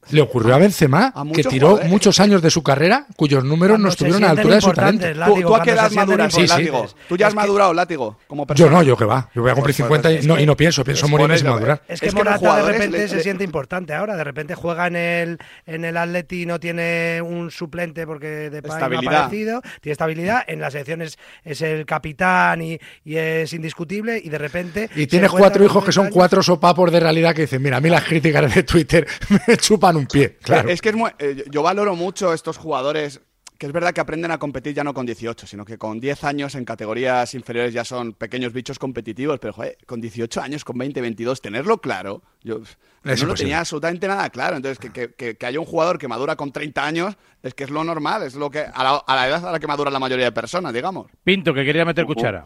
Le 0.10 0.22
ocurrió 0.22 0.56
a 0.56 0.58
Benzema, 0.58 1.12
A 1.14 1.26
que 1.34 1.44
tiró 1.44 1.68
jugadores. 1.72 1.92
muchos 1.92 2.20
años 2.22 2.42
de 2.42 2.50
su 2.50 2.64
carrera, 2.64 3.06
cuyos 3.18 3.44
números 3.44 3.74
Cuando 3.74 3.88
no 3.88 3.90
estuvieron 3.90 4.24
a 4.24 4.28
la 4.28 4.32
altura 4.32 4.56
de 4.56 4.62
su 4.62 4.72
talento. 4.72 5.06
Látigo, 5.14 5.36
¿Tú, 5.36 5.42
tú 5.48 5.56
a 5.56 5.64
qué 5.64 5.72
edad 5.72 5.92
maduras, 5.92 6.34
Sí, 6.34 6.42
sí. 6.42 6.48
Látigo? 6.48 6.88
Tú 7.10 7.18
ya 7.18 7.28
has 7.28 7.32
Es 7.34 7.36
que- 7.36 7.42
madurado, 7.42 7.74
Látigo, 7.74 8.18
como 8.26 8.48
Yo 8.56 8.70
no, 8.70 8.84
yo 8.84 8.96
que 8.96 9.04
va. 9.04 9.30
Yo 9.36 9.42
voy 9.42 9.52
a 9.52 9.56
cumplir 9.56 9.76
Pues, 9.76 9.88
pues, 9.90 10.02
50 10.02 10.12
y, 10.14 10.16
es 10.20 10.26
no, 10.26 10.36
que- 10.38 10.44
y 10.44 10.46
no 10.46 10.56
pienso, 10.56 10.86
pienso 10.86 11.06
es 11.08 11.12
morir 11.12 11.28
por 11.28 11.38
sin 11.38 11.48
madurar. 11.50 11.82
Es 11.90 12.00
que 12.00 12.06
Es 12.08 12.14
que 12.14 12.18
Morata 12.18 12.56
de 12.56 12.64
repente 12.72 12.98
le- 13.00 13.08
se 13.10 13.16
le- 13.18 13.24
siente 13.24 13.44
importante 13.44 13.94
ahora, 13.94 14.16
de 14.16 14.24
repente 14.24 14.56
juega 14.56 14.88
en 14.88 14.96
el 14.96 15.38
en 15.66 15.84
el 15.84 15.98
Atleti 15.98 16.46
no 16.46 16.58
tiene 16.58 17.22
un 17.22 17.52
suplente 17.52 18.08
porque 18.08 18.50
de 18.50 18.62
no 18.62 18.74
ha 18.74 18.78
aparecido, 18.86 19.62
tiene 19.82 19.92
estabilidad, 19.92 20.42
en 20.48 20.62
las 20.62 20.72
selecciones 20.72 21.18
es 21.44 21.62
el 21.62 21.86
capitán 21.86 22.62
y, 22.62 22.80
y 23.04 23.18
es 23.18 23.52
indiscutible 23.52 24.22
y 24.24 24.30
de 24.30 24.38
repente 24.38 24.90
Y 24.96 25.08
tienes 25.08 25.32
cuatro 25.32 25.66
hijos 25.66 25.84
que 25.84 25.92
30 25.92 25.92
son 25.92 26.10
cuatro 26.12 26.42
sopapos 26.42 26.90
de 26.94 27.02
realidad 27.02 27.36
que 27.36 27.42
dicen, 27.42 27.62
mira, 27.62 27.76
a 27.76 27.82
mí 27.82 27.90
las 27.90 28.06
críticas 28.06 28.56
de 28.56 28.64
Twitter 28.64 29.06
me 29.48 29.58
chupan 29.58 29.97
un 29.98 30.08
pie. 30.08 30.38
Claro. 30.42 30.70
Es 30.70 30.82
que 30.82 30.90
es 30.90 30.96
muy- 30.96 31.12
eh, 31.20 31.44
yo 31.50 31.62
valoro 31.64 31.96
mucho 31.96 32.34
estos 32.34 32.58
jugadores 32.58 33.22
que 33.58 33.66
es 33.66 33.72
verdad 33.72 33.92
que 33.92 34.00
aprenden 34.02 34.30
a 34.30 34.38
competir 34.38 34.76
ya 34.76 34.84
no 34.84 34.94
con 34.94 35.08
18, 35.08 35.48
sino 35.48 35.66
que 35.66 35.80
con 35.80 36.00
10 36.00 36.24
años 36.24 36.54
en 36.54 36.64
categorías 36.64 37.34
inferiores 37.34 37.74
ya 37.74 37.84
son 37.84 38.14
pequeños 38.14 38.54
bichos 38.54 38.78
competitivos, 38.78 39.40
pero 39.40 39.52
joder, 39.52 39.80
con 39.88 40.00
18 40.00 40.42
años, 40.42 40.64
con 40.64 40.78
20, 40.78 41.02
22, 41.02 41.42
tenerlo 41.42 41.80
claro, 41.80 42.22
yo 42.44 42.62
Es 43.04 43.22
no 43.24 43.30
lo 43.30 43.34
tenía 43.34 43.60
absolutamente 43.62 44.08
nada 44.08 44.30
claro. 44.30 44.58
Entonces, 44.58 44.78
que, 44.78 44.92
que- 44.92 45.12
que- 45.16 45.38
que 45.38 45.46
haya 45.48 45.60
un 45.60 45.66
jugador 45.66 45.98
que 45.98 46.08
madura 46.08 46.36
con 46.36 46.52
30 46.52 46.86
años 46.86 47.16
es 47.42 47.56
que 47.56 47.64
es 47.64 47.72
lo 47.72 47.84
normal, 47.84 48.22
es 48.22 48.36
lo 48.36 48.52
que 48.52 48.60
a 48.60 48.84
la, 48.84 48.98
a 49.08 49.16
la 49.16 49.28
edad 49.28 49.48
a 49.48 49.52
la 49.52 49.60
que 49.60 49.66
madura 49.66 49.90
la 49.90 49.98
mayoría 49.98 50.26
de 50.26 50.32
personas, 50.34 50.72
digamos. 50.72 51.08
Pinto, 51.24 51.52
que 51.52 51.66
quería 51.66 51.84
meter 51.84 52.06
cuchara. 52.06 52.46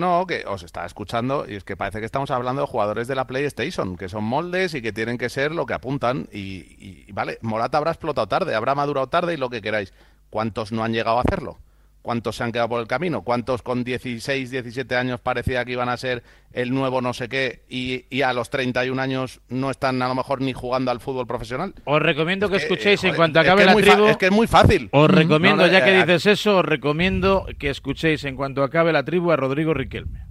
No, 0.00 0.26
que 0.26 0.44
os 0.46 0.62
está 0.62 0.86
escuchando 0.86 1.44
y 1.46 1.56
es 1.56 1.62
que 1.62 1.76
parece 1.76 2.00
que 2.00 2.06
estamos 2.06 2.30
hablando 2.30 2.62
de 2.62 2.66
jugadores 2.66 3.06
de 3.06 3.14
la 3.14 3.26
PlayStation, 3.26 3.98
que 3.98 4.08
son 4.08 4.24
moldes 4.24 4.72
y 4.72 4.80
que 4.80 4.94
tienen 4.94 5.18
que 5.18 5.28
ser 5.28 5.52
lo 5.52 5.66
que 5.66 5.74
apuntan. 5.74 6.26
Y, 6.32 7.04
y, 7.06 7.12
vale, 7.12 7.38
Morata 7.42 7.76
habrá 7.76 7.90
explotado 7.90 8.26
tarde, 8.26 8.54
habrá 8.54 8.74
madurado 8.74 9.08
tarde 9.08 9.34
y 9.34 9.36
lo 9.36 9.50
que 9.50 9.60
queráis. 9.60 9.92
¿Cuántos 10.30 10.72
no 10.72 10.84
han 10.84 10.94
llegado 10.94 11.18
a 11.18 11.20
hacerlo? 11.20 11.58
¿Cuántos 12.02 12.36
se 12.36 12.44
han 12.44 12.52
quedado 12.52 12.70
por 12.70 12.80
el 12.80 12.86
camino? 12.86 13.22
¿Cuántos 13.22 13.62
con 13.62 13.84
16, 13.84 14.50
17 14.50 14.96
años 14.96 15.20
parecía 15.20 15.64
que 15.64 15.72
iban 15.72 15.88
a 15.88 15.96
ser 15.96 16.22
el 16.52 16.72
nuevo 16.72 17.00
no 17.02 17.12
sé 17.12 17.28
qué 17.28 17.62
y, 17.68 18.06
y 18.08 18.22
a 18.22 18.32
los 18.32 18.48
31 18.50 19.00
años 19.00 19.40
no 19.48 19.70
están 19.70 20.00
a 20.00 20.08
lo 20.08 20.14
mejor 20.14 20.40
ni 20.40 20.52
jugando 20.52 20.90
al 20.90 21.00
fútbol 21.00 21.26
profesional? 21.26 21.74
Os 21.84 22.00
recomiendo 22.00 22.48
que, 22.48 22.56
Es 22.56 22.64
que, 22.64 22.72
escuchéis 22.72 23.04
en 23.04 23.10
joder, 23.10 23.16
cuanto 23.16 23.40
es 23.40 23.44
que 23.44 23.50
acabe 23.50 23.64
la 23.66 23.74
tribu. 23.76 24.06
es 24.06 24.16
que 24.16 24.26
es 24.26 24.32
muy 24.32 24.46
fácil. 24.46 24.88
Os 24.92 25.10
recomiendo, 25.10 25.62
No, 25.62 25.66
no, 25.66 25.72
ya 25.72 25.84
que 25.84 25.92
eh, 25.92 26.04
dices 26.06 26.26
eso, 26.26 26.58
os 26.58 26.64
recomiendo 26.64 27.46
que 27.58 27.70
escuchéis 27.70 28.24
en 28.24 28.36
cuanto 28.36 28.62
acabe 28.62 28.92
la 28.92 29.04
tribu 29.04 29.30
a 29.30 29.36
Rodrigo 29.36 29.74
Riquelme. 29.74 30.24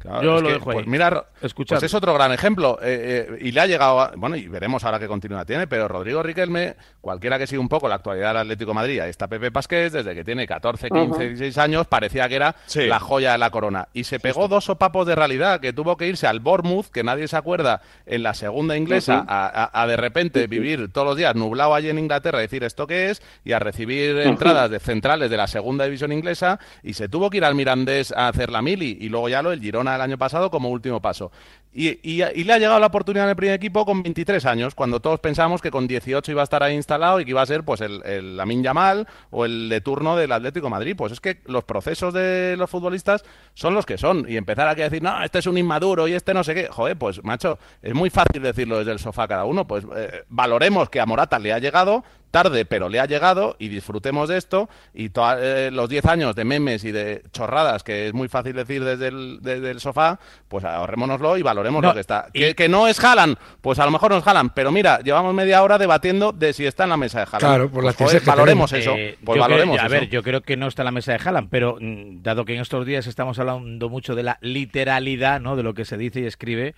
Claro, 0.00 0.22
Yo 0.22 0.36
es 0.36 0.42
lo 0.42 0.48
que, 0.48 0.54
dejo 0.54 0.70
ahí. 0.70 0.74
Pues 0.76 0.86
mira, 0.86 1.24
pues 1.40 1.82
es 1.82 1.94
otro 1.94 2.14
gran 2.14 2.32
ejemplo. 2.32 2.78
eh, 2.82 3.26
eh, 3.30 3.38
y 3.42 3.52
le 3.52 3.60
ha 3.60 3.66
llegado, 3.66 4.00
a- 4.00 4.12
bueno, 4.16 4.34
y 4.34 4.48
veremos 4.48 4.82
ahora 4.84 4.98
qué 4.98 5.06
continuidad 5.06 5.46
tiene, 5.46 5.66
pero 5.66 5.88
Rodrigo 5.88 6.22
Riquelme, 6.22 6.74
cualquiera 7.02 7.38
que 7.38 7.46
siga 7.46 7.60
un 7.60 7.68
poco 7.68 7.86
la 7.88 7.96
actualidad 7.96 8.28
del 8.28 8.38
Atlético 8.38 8.70
de 8.70 8.74
Madrid, 8.74 9.00
ahí 9.00 9.10
está 9.10 9.28
Pepe 9.28 9.50
Pasqués, 9.50 9.92
desde 9.92 10.14
que 10.14 10.24
tiene 10.24 10.46
14, 10.46 10.88
15, 10.88 11.22
16 11.28 11.58
años, 11.58 11.86
parecía 11.86 12.28
que 12.28 12.36
era 12.36 12.56
Sí. 12.66 12.86
la 12.86 12.98
joya 12.98 13.32
de 13.32 13.38
la 13.38 13.50
corona. 13.50 13.88
Y 13.92 14.04
se 14.04 14.18
pegó 14.20 14.48
dos 14.48 14.64
sopapos 14.64 15.06
de 15.06 15.14
realidad, 15.14 15.60
que 15.60 15.72
tuvo 15.74 15.96
que 15.98 16.06
irse 16.08 16.26
al 16.26 16.40
Bournemouth, 16.40 16.86
que 16.86 17.02
nadie 17.04 17.28
se 17.28 17.36
acuerda, 17.36 17.82
en 18.06 18.22
la 18.22 18.32
segunda 18.32 18.76
inglesa, 18.78 19.24
a, 19.28 19.46
a- 19.64 19.82
a 19.82 19.86
de 19.86 19.96
repente 19.98 20.46
vivir 20.46 20.90
todos 20.92 21.06
los 21.08 21.16
días 21.16 21.34
nublado 21.36 21.74
allí 21.74 21.90
en 21.90 21.98
Inglaterra, 21.98 22.38
y 22.38 22.42
decir 22.42 22.64
esto 22.64 22.86
qué 22.86 23.10
es, 23.10 23.20
y 23.44 23.52
a 23.52 23.58
recibir 23.58 24.16
entradas 24.20 24.70
de 24.70 24.80
centrales 24.80 25.28
de 25.30 25.36
la 25.36 25.46
segunda 25.46 25.84
división 25.84 26.10
inglesa, 26.12 26.58
y 26.82 26.94
se 26.94 27.08
tuvo 27.08 27.28
que 27.28 27.36
ir 27.36 27.44
al 27.44 27.54
Mirandés 27.54 28.12
a 28.12 28.28
hacer 28.28 28.50
la 28.50 28.62
mili, 28.62 28.96
y 29.00 29.08
luego 29.10 29.28
ya 29.28 29.42
lo 29.42 29.52
el 29.52 29.60
Girona 29.60 29.89
el 29.96 30.00
año 30.02 30.18
pasado 30.18 30.50
como 30.50 30.68
último 30.68 31.00
paso. 31.00 31.30
Y, 31.72 31.88
y- 32.02 32.22
y 32.34 32.44
le 32.44 32.52
ha 32.52 32.58
llegado 32.58 32.80
la 32.80 32.86
oportunidad 32.88 33.26
en 33.26 33.30
el 33.30 33.36
primer 33.36 33.54
equipo 33.54 33.84
con 33.86 34.02
23 34.02 34.44
años, 34.46 34.74
cuando 34.74 34.98
todos 34.98 35.20
pensábamos 35.20 35.62
que 35.62 35.70
con 35.70 35.86
18 35.86 36.32
iba 36.32 36.40
a 36.40 36.44
estar 36.44 36.62
ahí 36.64 36.74
instalado 36.74 37.20
y 37.20 37.24
que 37.24 37.30
iba 37.30 37.42
a 37.42 37.46
ser 37.46 37.62
pues 37.62 37.80
el, 37.80 38.02
el 38.04 38.36
Lamin 38.36 38.64
Yamal 38.64 39.06
o 39.30 39.44
el 39.44 39.68
de 39.68 39.80
turno 39.80 40.16
del 40.16 40.32
Atlético 40.32 40.68
Madrid. 40.68 40.96
Pues 40.96 41.12
es 41.12 41.20
que 41.20 41.40
los 41.46 41.62
procesos 41.62 42.12
de 42.12 42.56
los 42.58 42.68
futbolistas 42.68 43.24
son 43.54 43.74
los 43.74 43.86
que 43.86 43.98
son. 43.98 44.26
Y 44.28 44.36
empezar 44.36 44.66
aquí 44.66 44.80
a 44.80 44.84
decir, 44.90 45.00
no, 45.02 45.22
este 45.22 45.38
es 45.38 45.46
un 45.46 45.58
inmaduro 45.58 46.08
y 46.08 46.14
este 46.14 46.34
no 46.34 46.42
sé 46.42 46.54
qué. 46.56 46.66
Joder, 46.68 46.96
pues 46.98 47.22
macho, 47.22 47.58
es 47.82 47.94
muy 47.94 48.10
fácil 48.10 48.42
decirlo 48.42 48.78
desde 48.78 48.90
el 48.90 48.98
sofá 48.98 49.28
cada 49.28 49.44
uno. 49.44 49.66
Pues 49.68 49.84
eh, 49.96 50.24
valoremos 50.28 50.90
que 50.90 50.98
a 51.00 51.06
Morata 51.06 51.38
le 51.38 51.52
ha 51.52 51.60
llegado, 51.60 52.02
tarde, 52.32 52.64
pero 52.64 52.88
le 52.88 52.98
ha 52.98 53.06
llegado 53.06 53.54
y 53.60 53.68
disfrutemos 53.68 54.28
de 54.28 54.38
esto. 54.38 54.68
Y 54.92 55.10
eh, 55.16 55.70
los 55.72 55.88
10 55.88 56.04
años 56.06 56.34
de 56.34 56.44
memes 56.44 56.82
y 56.84 56.90
de 56.90 57.22
chorradas, 57.32 57.84
que 57.84 58.08
es 58.08 58.12
muy 58.12 58.26
fácil 58.26 58.56
decir 58.56 58.82
desde 58.84 59.06
el, 59.08 59.38
desde 59.40 59.70
el 59.70 59.78
sofá, 59.78 60.18
pues 60.48 60.64
ahorrémonoslo 60.64 61.36
y 61.36 61.42
valoremos 61.42 61.59
No, 61.64 61.80
lo 61.88 61.94
que 61.94 62.00
está. 62.00 62.26
y- 62.32 62.40
Que, 62.40 62.54
que 62.54 62.68
no 62.68 62.86
es 62.88 63.02
Haaland, 63.02 63.36
pues 63.60 63.78
a 63.78 63.84
lo 63.84 63.90
mejor 63.90 64.10
no 64.12 64.18
es 64.18 64.26
Haaland, 64.26 64.52
pero 64.54 64.70
mira, 64.72 65.00
llevamos 65.00 65.34
media 65.34 65.62
hora 65.62 65.78
debatiendo 65.78 66.32
de 66.32 66.52
si 66.52 66.66
está 66.66 66.84
en 66.84 66.90
la 66.90 66.96
mesa 66.96 67.18
de 67.20 67.24
Haaland. 67.24 67.40
Claro, 67.40 67.70
por 67.70 67.84
las 67.84 67.94
Pues, 67.96 68.10
joder, 68.10 68.22
que 68.22 68.30
valoremos 68.30 68.72
Eh, 68.72 68.78
eso. 68.78 68.94
Pues 69.24 69.36
yo 69.36 69.40
valoremos 69.42 69.74
creo- 69.76 69.82
a 69.82 69.86
eso. 69.86 70.00
ver, 70.00 70.08
yo 70.08 70.22
creo 70.22 70.40
que 70.40 70.56
no 70.56 70.66
está 70.68 70.82
en 70.82 70.86
la 70.86 70.92
mesa 70.92 71.12
de 71.12 71.18
Haaland, 71.24 71.48
pero 71.50 71.76
mm, 71.80 72.22
dado 72.22 72.44
que 72.44 72.54
en 72.54 72.60
estos 72.60 72.86
días 72.86 73.06
estamos 73.06 73.38
hablando 73.38 73.88
mucho 73.88 74.14
de 74.14 74.22
la 74.22 74.38
literalidad, 74.40 75.40
¿no? 75.40 75.56
De 75.56 75.62
lo 75.62 75.74
que 75.74 75.84
se 75.84 75.96
dice 75.96 76.20
y 76.20 76.26
escribe, 76.26 76.74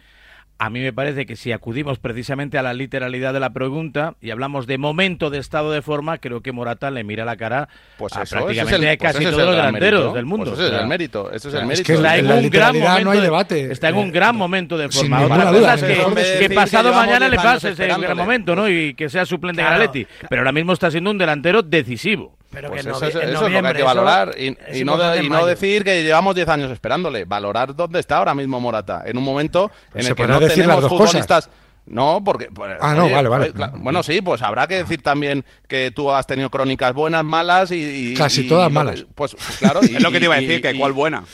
a 0.64 0.70
mí 0.70 0.78
me 0.80 0.92
parece 0.92 1.26
que 1.26 1.34
si 1.34 1.50
acudimos 1.50 1.98
precisamente 1.98 2.56
a 2.56 2.62
la 2.62 2.72
literalidad 2.72 3.32
de 3.32 3.40
la 3.40 3.50
pregunta 3.52 4.14
y 4.20 4.30
hablamos 4.30 4.68
de 4.68 4.78
momento 4.78 5.28
de 5.28 5.38
estado 5.38 5.72
de 5.72 5.82
forma, 5.82 6.18
creo 6.18 6.40
que 6.40 6.52
Morata 6.52 6.90
le 6.92 7.02
mira 7.02 7.24
la 7.24 7.36
cara 7.36 7.68
Pues 7.98 8.16
a 8.16 8.22
eso, 8.22 8.36
prácticamente 8.36 8.76
es 8.76 8.92
el- 8.92 8.98
pues 8.98 9.12
casi 9.12 9.24
es 9.24 9.30
todos 9.32 9.44
los 9.46 9.56
delanteros 9.56 10.14
del 10.14 10.24
mundo. 10.24 10.44
Pues 10.52 10.58
ese 10.60 10.62
es 10.62 10.68
O 10.68 10.72
sea, 10.74 10.82
el 10.82 10.88
mérito, 10.88 11.32
ese 11.32 11.48
es 11.48 11.54
el 11.54 11.66
mérito. 11.66 11.84
que 11.86 11.92
está 11.94 12.16
en 12.16 12.26
un 12.30 12.48
gran 12.50 12.78
momento 12.78 13.04
no 13.04 13.10
hay 13.10 13.18
de- 13.18 13.24
debate. 13.24 13.72
Está 13.72 13.88
en 13.88 13.96
un 13.96 14.12
gran 14.12 14.36
momento 14.36 14.78
de 14.78 14.92
Sin 14.92 15.00
forma. 15.00 15.18
ninguna 15.18 15.50
Otra 15.50 15.52
cosa 15.74 15.74
es 15.74 16.38
que, 16.48 16.54
pasado 16.54 16.92
mañana 16.94 17.26
le 17.28 17.30
10 17.36 17.40
años 17.44 17.54
pase 17.54 17.68
ese 17.70 17.86
gran 17.88 18.16
momento, 18.16 18.54
¿no? 18.54 18.68
Y 18.68 18.94
que 18.94 19.08
sea 19.08 19.26
suplente 19.26 19.62
en 19.62 19.66
Claro. 19.66 19.92
Pero 20.28 20.40
ahora 20.42 20.52
mismo 20.52 20.72
está 20.74 20.92
siendo 20.92 21.10
un 21.10 21.18
delantero 21.18 21.62
decisivo. 21.62 22.36
Pero 22.52 22.68
Pues 22.68 22.82
que 22.82 22.88
en 22.90 22.94
eso, 22.94 23.04
novie- 23.04 23.08
eso- 23.08 23.20
en 23.22 23.28
eso 23.30 23.34
es 23.46 23.52
lo 23.52 23.60
que 23.62 23.66
hay 23.68 23.74
que 23.74 23.82
valorar 23.82 24.34
y, 24.38 24.50
no, 24.84 24.96
y 25.16 25.26
en 25.26 25.46
decir 25.46 25.82
que 25.84 26.02
llevamos 26.04 26.34
10 26.34 26.48
años 26.48 26.70
esperándole. 26.70 27.24
Valorar 27.24 27.74
dónde 27.74 27.98
está 27.98 28.18
ahora 28.18 28.34
mismo 28.34 28.60
Morata. 28.60 29.02
En 29.06 29.16
un 29.16 29.24
momento 29.24 29.70
en 29.94 30.02
se 30.02 30.10
el 30.10 30.14
que 30.14 30.26
no 30.26 30.38
tenemos 30.38 30.82
dos 30.82 30.90
cosas. 30.92 31.06
futbolistas. 31.10 31.50
No, 31.86 32.22
porque. 32.24 32.48
pues, 32.54 32.76
Ah, 32.80 32.94
no, 32.94 33.08
vale, 33.10 33.28
vale. 33.28 33.52
Bueno, 33.78 34.04
sí, 34.04 34.20
pues 34.22 34.40
habrá 34.42 34.68
que 34.68 34.76
decir 34.76 35.02
también 35.02 35.44
que 35.66 35.90
tú 35.90 36.12
has 36.12 36.26
tenido 36.28 36.48
crónicas 36.48 36.94
buenas, 36.94 37.24
malas 37.24 37.72
y. 37.72 38.12
y- 38.12 38.14
Casi 38.14 38.42
y- 38.42 38.48
todas 38.48 38.70
y- 38.70 38.72
malas. 38.74 39.04
Pues, 39.16 39.34
pues 39.34 39.56
claro. 39.58 39.80
y- 39.82 39.86
Es 39.96 40.02
lo 40.02 40.12
que 40.12 40.18
te 40.20 40.26
iba 40.26 40.34
a 40.36 40.40
y- 40.40 40.46
decir, 40.46 40.62
que 40.62 40.72
y- 40.72 40.78
cuál 40.78 40.92
buena. 40.92 41.24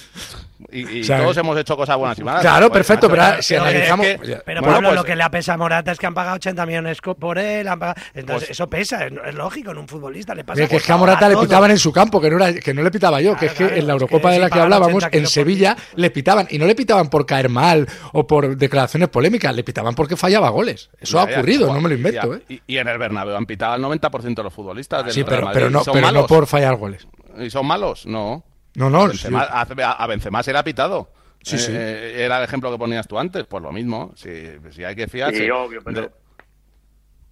Y, 0.72 0.98
y 0.98 1.00
O 1.02 1.04
sea, 1.04 1.18
todos 1.18 1.36
hemos 1.36 1.56
hecho 1.56 1.76
cosas 1.76 1.96
buenas 1.96 2.18
y 2.18 2.24
malas. 2.24 2.40
Claro, 2.42 2.68
Pues, 2.68 2.78
perfecto, 2.84 3.08
pero 3.08 3.22
ahora, 3.22 3.40
si 3.42 3.54
pero 3.54 3.66
es 3.66 3.74
analizamos- 3.74 4.06
que- 4.06 4.26
ya. 4.28 4.42
Pero 4.44 4.60
bueno, 4.60 4.74
Pablo, 4.74 4.88
pues- 4.88 4.96
lo 5.00 5.04
que 5.04 5.16
le 5.16 5.22
ha 5.22 5.30
pesado 5.30 5.54
a 5.54 5.58
Morata 5.58 5.92
es 5.92 5.98
que 5.98 6.06
han 6.06 6.14
pagado 6.14 6.36
80 6.36 6.66
millones 6.66 6.98
por 7.00 7.38
él. 7.38 7.68
han 7.68 7.78
pagado- 7.78 8.00
Entonces, 8.14 8.48
Pues- 8.48 8.50
eso 8.50 8.68
pesa, 8.68 9.06
es, 9.06 9.12
es 9.26 9.34
lógico 9.34 9.70
en 9.70 9.78
un 9.78 9.86
futbolista. 9.88 10.34
Le 10.34 10.42
pasa 10.44 10.62
Es 10.62 10.68
que, 10.68 10.76
es 10.76 10.82
por 10.82 10.86
que 10.86 10.92
a 10.92 10.96
Morata 10.96 11.28
le 11.28 11.34
todos. 11.34 11.46
pitaban 11.46 11.70
en 11.70 11.78
su 11.78 11.92
campo, 11.92 12.20
que 12.20 12.28
no, 12.30 12.36
era, 12.44 12.52
que 12.60 12.74
no 12.74 12.82
le 12.82 12.90
pitaba 12.90 13.20
yo, 13.20 13.36
que 13.36 13.46
es 13.46 13.52
que 13.52 13.58
Claro, 13.58 13.72
en 13.74 13.78
la 13.78 13.84
claro, 13.84 13.92
Eurocopa 13.94 14.28
que 14.30 14.34
de 14.34 14.40
la 14.40 14.50
que 14.50 14.60
hablábamos, 14.60 15.04
80 15.04 15.16
en 15.18 15.26
Sevilla 15.28 15.76
le 15.94 16.10
pitaban, 16.10 16.48
y 16.50 16.58
no 16.58 16.66
le 16.66 16.74
pitaban 16.74 17.08
por 17.08 17.24
caer 17.24 17.48
mal 17.48 17.86
o 18.12 18.26
por 18.26 18.56
declaraciones 18.56 19.08
polémicas, 19.10 19.54
le 19.54 19.62
pitaban 19.64 19.94
porque 19.94 20.16
fallaba 20.16 20.48
goles. 20.50 20.90
Eso 21.00 21.18
Ya, 21.18 21.22
ha 21.22 21.30
ya, 21.30 21.36
ocurrido, 21.38 21.66
guau, 21.66 21.76
no 21.76 21.82
me 21.82 21.88
lo 21.90 21.94
invento, 21.94 22.34
¿eh? 22.34 22.42
Y, 22.48 22.62
y 22.66 22.78
en 22.78 22.88
el 22.88 22.98
Bernabéu 22.98 23.36
han 23.36 23.46
pitado 23.46 23.74
al 23.74 23.80
90% 23.82 24.34
de 24.34 24.42
los 24.42 24.52
futbolistas 24.52 25.04
del 25.04 25.14
Sí, 25.14 25.22
Real 25.22 25.28
pero, 25.36 25.46
Madrid. 25.46 25.60
pero, 25.60 25.70
no, 25.70 25.80
¿Y 25.80 25.84
son 25.84 25.94
pero 25.94 26.10
no 26.12 26.26
por 26.26 26.46
fallar 26.46 26.74
goles. 26.76 27.06
¿Y 27.38 27.50
son 27.50 27.64
malos? 27.66 28.04
No. 28.06 28.42
No, 28.78 28.88
no, 28.90 29.06
Benzema- 29.08 29.66
sí. 29.66 29.80
a, 29.82 29.92
a 29.92 30.06
Benzema 30.06 30.42
se 30.42 30.52
le 30.52 30.58
ha 30.58 30.64
pitado. 30.64 31.12
Sí, 31.42 31.56
Eh, 31.56 31.58
sí. 31.58 31.72
eh, 31.74 32.24
era 32.24 32.38
el 32.38 32.44
ejemplo 32.44 32.70
que 32.70 32.78
ponías 32.78 33.06
tú 33.06 33.18
antes. 33.18 33.44
Pues 33.46 33.62
lo 33.62 33.72
mismo. 33.72 34.12
Si, 34.16 34.30
si 34.70 34.84
hay 34.84 34.94
que 34.96 35.06
fiarse. 35.08 35.38
Sí, 35.44 35.50
obvio, 35.50 35.80
pero- 35.84 36.02
de- 36.02 36.10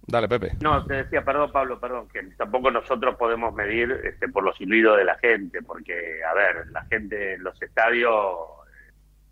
Dale, 0.09 0.29
Pepe. 0.29 0.53
No, 0.61 0.85
te 0.85 1.03
decía, 1.03 1.21
perdón, 1.25 1.51
Pablo, 1.51 1.81
perdón, 1.81 2.07
que 2.07 2.21
tampoco 2.37 2.71
nosotros 2.71 3.15
podemos 3.17 3.53
medir 3.53 3.91
este, 4.05 4.29
por 4.29 4.41
los 4.41 4.55
silbidos 4.55 4.97
de 4.97 5.03
la 5.03 5.17
gente, 5.17 5.61
porque, 5.61 6.23
a 6.23 6.33
ver, 6.33 6.67
la 6.71 6.85
gente 6.85 7.33
en 7.33 7.43
los 7.43 7.61
estadios, 7.61 8.13
o 8.13 8.63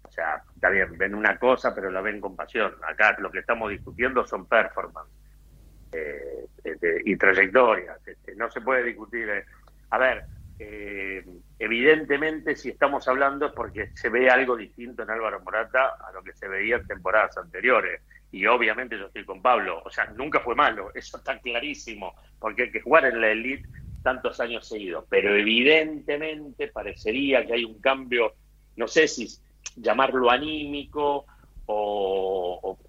sea, 0.09 0.43
está 0.53 0.69
bien, 0.69 0.97
ven 0.97 1.15
una 1.15 1.39
cosa, 1.39 1.73
pero 1.73 1.89
la 1.89 2.01
ven 2.01 2.19
con 2.19 2.35
pasión. 2.35 2.73
Acá 2.85 3.15
lo 3.19 3.31
que 3.31 3.39
estamos 3.39 3.69
discutiendo 3.69 4.27
son 4.27 4.47
performance 4.47 5.09
eh, 5.93 6.45
este, 6.61 7.01
y 7.05 7.15
trayectorias. 7.15 8.05
este, 8.05 8.35
no 8.35 8.51
se 8.51 8.59
puede 8.59 8.83
discutir. 8.83 9.29
eh. 9.29 9.45
A 9.91 9.97
ver, 9.97 10.25
eh, 10.59 11.23
evidentemente, 11.57 12.55
si 12.55 12.69
estamos 12.69 13.07
hablando 13.07 13.47
es 13.47 13.53
porque 13.53 13.91
se 13.93 14.09
ve 14.09 14.29
algo 14.29 14.55
distinto 14.57 15.03
en 15.03 15.09
Álvaro 15.11 15.41
Morata 15.41 15.95
a 15.99 16.11
lo 16.11 16.23
que 16.23 16.33
se 16.33 16.47
veía 16.47 16.77
en 16.77 16.85
temporadas 16.87 17.37
anteriores. 17.37 18.01
Y 18.31 18.45
obviamente 18.47 18.97
yo 18.97 19.05
estoy 19.07 19.25
con 19.25 19.41
Pablo, 19.41 19.81
o 19.85 19.89
sea, 19.89 20.05
nunca 20.07 20.39
fue 20.41 20.55
malo, 20.55 20.91
eso 20.95 21.17
está 21.17 21.39
clarísimo, 21.39 22.13
porque 22.39 22.63
hay 22.63 22.71
que 22.71 22.81
jugar 22.81 23.05
en 23.05 23.21
la 23.21 23.29
elite 23.31 23.67
tantos 24.01 24.39
años 24.39 24.67
seguidos. 24.67 25.05
Pero 25.09 25.33
evidentemente 25.35 26.67
parecería 26.69 27.45
que 27.45 27.53
hay 27.53 27.63
un 27.65 27.79
cambio, 27.79 28.35
no 28.75 28.87
sé 28.87 29.07
si 29.07 29.27
llamarlo 29.75 30.29
anímico 30.29 31.25
o, 31.65 32.59
o- 32.63 32.79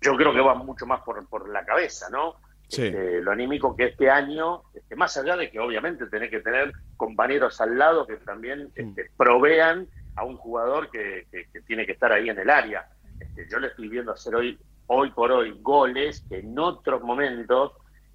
yo 0.00 0.16
creo 0.16 0.32
que 0.32 0.40
va 0.40 0.54
mucho 0.54 0.86
más 0.86 1.00
por, 1.02 1.28
por 1.28 1.48
la 1.48 1.64
cabeza, 1.64 2.08
¿no? 2.10 2.36
Sí. 2.68 2.86
Este, 2.86 3.22
lo 3.22 3.30
anímico 3.32 3.74
que 3.74 3.84
este 3.86 4.10
año, 4.10 4.62
este, 4.74 4.94
más 4.94 5.16
allá 5.16 5.36
de 5.36 5.50
que 5.50 5.58
obviamente 5.58 6.06
tenés 6.06 6.30
que 6.30 6.40
tener 6.40 6.72
compañeros 6.96 7.60
al 7.60 7.78
lado 7.78 8.06
que 8.06 8.16
también 8.18 8.70
este, 8.74 9.10
provean 9.16 9.88
a 10.16 10.24
un 10.24 10.36
jugador 10.36 10.90
que, 10.90 11.26
que- 11.30 11.46
que 11.52 11.60
tiene 11.62 11.86
que 11.86 11.92
estar 11.92 12.12
ahí 12.12 12.28
en 12.28 12.38
el 12.38 12.50
área. 12.50 12.86
Este, 13.20 13.46
yo 13.50 13.58
le 13.58 13.68
estoy 13.68 13.88
viendo 13.88 14.12
hacer 14.12 14.34
hoy, 14.34 14.58
hoy 14.86 15.10
por 15.12 15.32
hoy 15.32 15.56
goles 15.60 16.24
que 16.28 16.40
en 16.40 16.58
otros 16.58 17.02
momentos, 17.02 17.72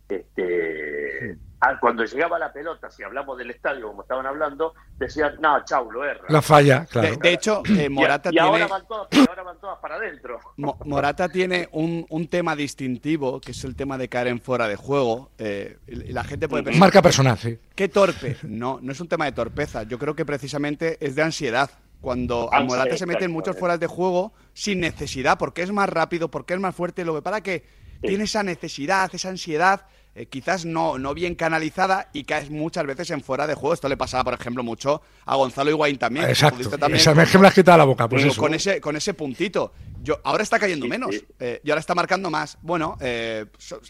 este, 0.08 1.38
cuando 1.80 2.04
llegaba 2.06 2.38
la 2.40 2.52
pelota, 2.52 2.90
si 2.92 3.04
hablamos 3.04 3.38
del 3.38 3.52
estadio 3.52 3.88
como 3.88 4.02
estaban 4.02 4.26
hablando, 4.26 4.74
decían, 4.98 5.36
no, 5.42 5.64
chau, 5.66 5.92
lo 5.92 6.04
erra. 6.04 6.26
La 6.30 6.42
falla, 6.42 6.86
claro. 6.86 7.10
De, 7.12 7.18
de 7.18 7.34
hecho, 7.34 7.62
eh, 7.78 7.86
Y- 7.86 7.90
Morata 7.90 8.30
y, 8.32 8.38
ahora, 8.40 8.66
tiene... 8.66 8.70
van 8.72 8.88
todas, 8.88 9.08
y 9.12 9.20
ahora 9.30 9.44
van 9.44 9.60
todas 9.60 9.80
para 9.80 9.96
adentro. 9.96 10.40
Mo- 10.58 10.78
Morata 10.86 11.30
tiene 11.30 11.70
un, 11.72 12.06
un 12.10 12.28
tema 12.28 12.56
distintivo, 12.56 13.40
que 13.40 13.52
es 13.52 13.64
el 13.64 13.76
tema 13.76 13.98
de 13.98 14.10
caer 14.10 14.28
en 14.28 14.40
fuera 14.42 14.68
de 14.68 14.76
juego. 14.76 15.32
eh, 15.38 15.78
y 15.88 16.12
la 16.12 16.24
gente 16.24 16.48
puede 16.50 16.64
pensar, 16.64 16.80
Marca 16.80 17.02
personal, 17.02 17.38
sí. 17.38 17.58
¿qué 17.76 17.88
torpe? 17.88 18.38
No, 18.44 18.80
no 18.82 18.92
es 18.92 19.00
un 19.00 19.08
tema 19.08 19.26
de 19.26 19.32
torpeza. 19.32 19.84
Yo 19.84 19.98
creo 20.00 20.16
que 20.16 20.26
precisamente 20.26 20.98
es 21.06 21.16
de 21.16 21.22
ansiedad. 21.24 21.70
Cuando 22.02 22.52
a 22.52 22.58
Ansiedad, 22.58 22.66
Morata 22.84 22.98
se 22.98 23.06
mete 23.06 23.24
en 23.26 23.32
muchos 23.32 23.58
fueras 23.58 23.80
de 23.80 23.88
juego 23.88 24.34
sin 24.54 24.82
necesidad, 24.82 25.38
porque 25.38 25.62
es 25.62 25.72
más 25.72 25.88
rápido, 25.88 26.30
porque 26.30 26.54
es 26.54 26.60
más 26.60 26.76
fuerte. 26.76 27.06
Lo 27.06 27.16
que 27.16 27.22
para 27.22 27.40
que 27.40 27.64
tiene 28.02 28.26
esa 28.26 28.44
necesidad, 28.44 29.10
esa 29.16 29.30
ansiedad, 29.30 29.86
eh, 30.16 30.28
quizás 30.28 30.66
no, 30.66 30.98
no 31.00 31.14
bien 31.14 31.36
canalizada 31.36 32.10
y 32.14 32.24
caes 32.24 32.50
muchas 32.50 32.86
veces 32.86 33.10
en 33.12 33.22
fuera 33.22 33.48
de 33.48 33.56
juego. 33.56 33.74
Esto 33.74 33.90
le 33.90 33.98
pasaba, 33.98 34.24
por 34.26 34.34
ejemplo, 34.36 34.64
mucho 34.64 35.02
a 35.26 35.36
Gonzalo 35.36 35.70
Higuaín 35.72 35.98
también. 35.98 36.26
que 36.26 36.32
Exacto. 36.34 36.56
futbolista 36.58 36.78
también 36.78 37.00
Esa 37.02 37.12
con- 37.12 37.18
vez 37.20 37.32
que 37.32 37.38
me 37.40 37.48
has 37.48 37.54
quitado 37.54 37.78
la 37.78 37.84
boca, 37.86 38.08
pues 38.08 38.26
eso. 38.26 38.40
con 38.42 38.54
ese 38.54 38.80
con 38.80 38.96
ese 38.96 39.14
puntito. 39.14 39.74
Yo 40.04 40.20
ahora 40.26 40.44
está 40.44 40.60
cayendo 40.60 40.86
menos 40.86 41.16
eh, 41.40 41.62
y 41.64 41.70
ahora 41.72 41.80
está 41.80 41.96
marcando 41.96 42.30
más. 42.30 42.58
Bueno, 42.62 42.98
eh, 43.00 43.46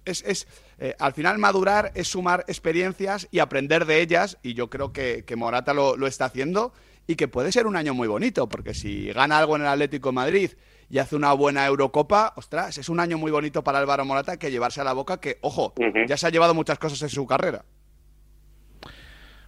es, 0.06 0.24
es, 0.24 0.48
eh, 0.78 0.96
al 1.00 1.14
final 1.14 1.40
madurar 1.40 1.92
es 1.96 2.08
sumar 2.08 2.46
experiencias 2.48 3.28
y 3.32 3.40
aprender 3.40 3.86
de 3.86 4.00
ellas 4.00 4.38
y 4.44 4.54
yo 4.54 4.70
creo 4.70 4.94
que, 4.94 5.24
que 5.26 5.36
Morata 5.36 5.74
lo, 5.74 5.98
lo 5.98 6.06
está 6.06 6.26
haciendo 6.26 6.72
y 7.08 7.16
que 7.16 7.28
puede 7.28 7.52
ser 7.52 7.66
un 7.68 7.76
año 7.76 7.94
muy 7.96 8.08
bonito 8.08 8.48
porque 8.48 8.74
si 8.76 9.12
gana 9.12 9.40
algo 9.40 9.56
en 9.56 9.64
el 9.64 9.68
Atlético 9.70 10.10
de 10.10 10.14
Madrid 10.14 10.52
y 10.90 10.98
hace 11.00 11.16
una 11.16 11.34
buena 11.34 11.66
Eurocopa, 11.66 12.34
ostras, 12.36 12.78
es 12.78 12.90
un 12.90 13.00
año 13.00 13.18
muy 13.18 13.32
bonito 13.32 13.64
para 13.64 13.80
Álvaro 13.80 14.06
Morata 14.06 14.38
que 14.38 14.52
llevarse 14.52 14.82
a 14.82 14.84
la 14.84 14.94
boca 14.94 15.18
que, 15.20 15.38
ojo, 15.42 15.74
ya 16.08 16.18
se 16.18 16.28
ha 16.28 16.30
llevado 16.30 16.54
muchas 16.54 16.78
cosas 16.80 17.02
en 17.02 17.10
su 17.10 17.26
carrera. 17.28 17.64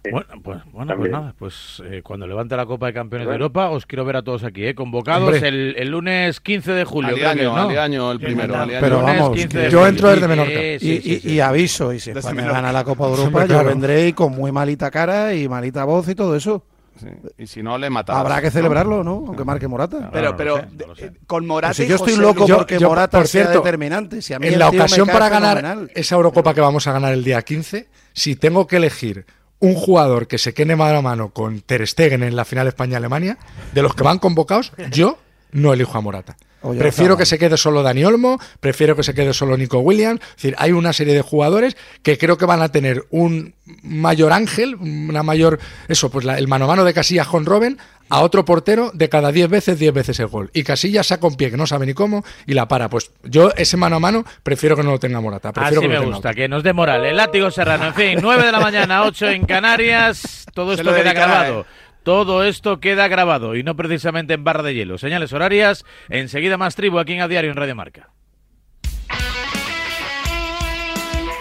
Bueno, 0.08 0.26
pues, 0.40 0.58
bueno, 0.70 0.94
pues 0.96 1.10
nada, 1.10 1.34
pues 1.36 1.82
eh, 1.84 2.00
cuando 2.00 2.28
levante 2.28 2.56
la 2.56 2.64
Copa 2.64 2.86
de 2.86 2.92
Campeones 2.92 3.26
de. 3.26 3.32
Europa, 3.32 3.70
os 3.70 3.86
quiero 3.86 4.04
ver 4.04 4.14
a 4.14 4.22
todos 4.22 4.44
aquí, 4.44 4.64
¿eh? 4.64 4.72
convocados 4.76 5.42
el, 5.42 5.74
el 5.76 5.88
lunes 5.88 6.38
15 6.40 6.72
de 6.72 6.84
julio. 6.84 7.08
Aliaño, 7.10 7.52
¿no? 7.56 7.62
Aliaño, 7.68 8.12
el 8.12 8.20
primero. 8.20 8.54
Aliaño. 8.56 8.80
Pero 8.80 9.02
vamos, 9.02 9.30
15 9.32 9.48
que 9.48 9.58
de 9.64 9.70
yo 9.70 9.84
entro 9.84 10.10
desde 10.10 10.28
Menorca. 10.28 10.52
sí, 10.52 10.76
Y, 10.76 10.78
sí, 10.78 11.00
y- 11.12 11.18
sí. 11.18 11.32
y 11.32 11.40
aviso, 11.40 11.92
y 11.92 11.98
si 11.98 12.12
Menorca. 12.12 12.44
gana 12.52 12.70
la 12.70 12.84
Copa 12.84 13.04
de 13.08 13.14
Europa, 13.16 13.46
yo 13.46 13.64
vendré 13.64 14.14
con 14.14 14.30
muy 14.30 14.52
malita 14.52 14.92
cara 14.92 15.34
y 15.34 15.48
malita 15.48 15.82
voz 15.82 16.08
y 16.08 16.14
todo 16.14 16.36
eso. 16.36 16.62
Sí. 16.98 17.06
Y 17.38 17.46
si 17.46 17.62
no, 17.62 17.76
le 17.78 17.90
matarás. 17.90 18.20
Habrá 18.20 18.40
que 18.40 18.50
celebrarlo, 18.50 19.04
¿no? 19.04 19.24
Aunque 19.26 19.44
marque 19.44 19.68
Morata. 19.68 20.10
Pero, 20.12 20.30
no 20.30 20.36
pero 20.36 20.62
no 20.86 20.94
sé. 20.94 21.06
eh, 21.06 21.12
con 21.26 21.46
Morata 21.46 21.68
Pues 21.70 21.76
si 21.78 21.82
y 21.84 21.88
yo 21.88 21.96
estoy 21.96 22.12
José 22.14 22.22
loco 22.22 22.40
Luis- 22.46 22.54
porque 22.56 22.78
yo, 22.78 22.88
Morata 22.88 23.18
por 23.18 23.28
sea 23.28 23.42
cierto, 23.44 23.62
determinante. 23.62 24.22
Si 24.22 24.32
a 24.34 24.38
mí 24.38 24.48
En 24.48 24.58
la 24.58 24.68
ocasión 24.68 25.06
para 25.06 25.28
ganar 25.28 25.56
fenomenal. 25.58 25.90
esa 25.94 26.14
Eurocopa 26.16 26.54
que 26.54 26.60
vamos 26.60 26.86
a 26.86 26.92
ganar 26.92 27.12
el 27.12 27.22
día 27.24 27.40
15, 27.42 27.88
si 28.12 28.36
tengo 28.36 28.66
que 28.66 28.76
elegir 28.76 29.26
un 29.58 29.74
jugador 29.74 30.26
que 30.26 30.38
se 30.38 30.52
quede 30.54 30.76
mano 30.76 30.98
a 30.98 31.02
mano 31.02 31.30
con 31.30 31.60
Ter 31.60 31.86
Stegen 31.86 32.22
en 32.22 32.36
la 32.36 32.44
final 32.44 32.66
España-Alemania, 32.66 33.38
de 33.72 33.82
los 33.82 33.94
que 33.94 34.02
van 34.02 34.18
convocados, 34.18 34.72
yo 34.90 35.18
no 35.52 35.72
elijo 35.72 35.96
a 35.96 36.00
Morata. 36.00 36.36
Oye, 36.66 36.78
prefiero 36.78 37.16
que 37.16 37.26
se 37.26 37.38
quede 37.38 37.56
solo 37.56 37.82
Dani 37.82 38.04
Olmo, 38.04 38.38
prefiero 38.60 38.94
que 38.96 39.02
se 39.02 39.14
quede 39.14 39.32
solo 39.32 39.56
Nico 39.56 39.78
Williams. 39.78 40.20
Es 40.30 40.36
decir, 40.36 40.54
hay 40.58 40.72
una 40.72 40.92
serie 40.92 41.14
de 41.14 41.22
jugadores 41.22 41.76
que 42.02 42.18
creo 42.18 42.36
que 42.38 42.44
van 42.46 42.62
a 42.62 42.70
tener 42.70 43.04
un 43.10 43.54
mayor 43.82 44.32
ángel, 44.32 44.74
una 44.76 45.22
mayor, 45.22 45.58
eso, 45.88 46.10
pues 46.10 46.24
la- 46.24 46.38
el 46.38 46.48
mano 46.48 46.64
a 46.66 46.68
mano 46.68 46.84
de 46.84 46.94
Casillas 46.94 47.26
con 47.28 47.46
Robben, 47.46 47.78
a 48.08 48.20
otro 48.20 48.44
portero 48.44 48.92
de 48.94 49.08
cada 49.08 49.32
10 49.32 49.48
veces, 49.48 49.80
10 49.80 49.92
veces 49.92 50.20
el 50.20 50.28
gol. 50.28 50.48
Y 50.52 50.62
Casillas 50.62 51.08
saca 51.08 51.26
un 51.26 51.34
pie 51.36 51.50
que 51.50 51.56
no 51.56 51.66
sabe 51.66 51.86
ni 51.86 51.92
cómo 51.94 52.24
y 52.46 52.54
la 52.54 52.68
para. 52.68 52.88
Pues 52.88 53.10
yo 53.24 53.50
ese 53.56 53.76
mano 53.76 53.96
a 53.96 53.98
mano 54.00 54.24
prefiero 54.44 54.76
que 54.76 54.84
no 54.84 54.92
lo 54.92 55.00
tenga 55.00 55.20
Morata. 55.20 55.52
Prefiero 55.52 55.80
Así 55.80 55.88
que 55.88 55.92
lo 55.94 56.00
me 56.00 56.04
tenga 56.04 56.14
gusta, 56.16 56.28
otro. 56.30 56.36
que 56.40 56.48
nos 56.48 56.62
dé 56.62 56.72
moral. 56.72 57.04
El 57.04 57.16
látigo 57.16 57.50
serrano, 57.50 57.86
en 57.86 57.94
fin, 57.94 58.18
9 58.22 58.44
de 58.46 58.52
la 58.52 58.60
mañana, 58.60 59.02
8 59.04 59.28
en 59.30 59.44
Canarias. 59.44 60.46
Todo 60.54 60.74
Se 60.76 60.82
esto 60.82 60.90
lo 60.92 60.96
queda 60.96 61.12
grabado. 61.12 61.60
¿eh? 61.62 61.64
Todo 62.06 62.44
esto 62.44 62.78
queda 62.78 63.08
grabado 63.08 63.56
y 63.56 63.64
no 63.64 63.74
precisamente 63.74 64.34
en 64.34 64.44
barra 64.44 64.62
de 64.62 64.74
hielo. 64.74 64.96
Señales 64.96 65.32
horarias, 65.32 65.84
enseguida 66.08 66.56
más 66.56 66.76
tribu 66.76 67.00
aquí 67.00 67.14
en 67.14 67.22
A 67.22 67.26
Diario 67.26 67.50
en 67.50 67.56
Radio 67.56 67.74
Marca. 67.74 68.10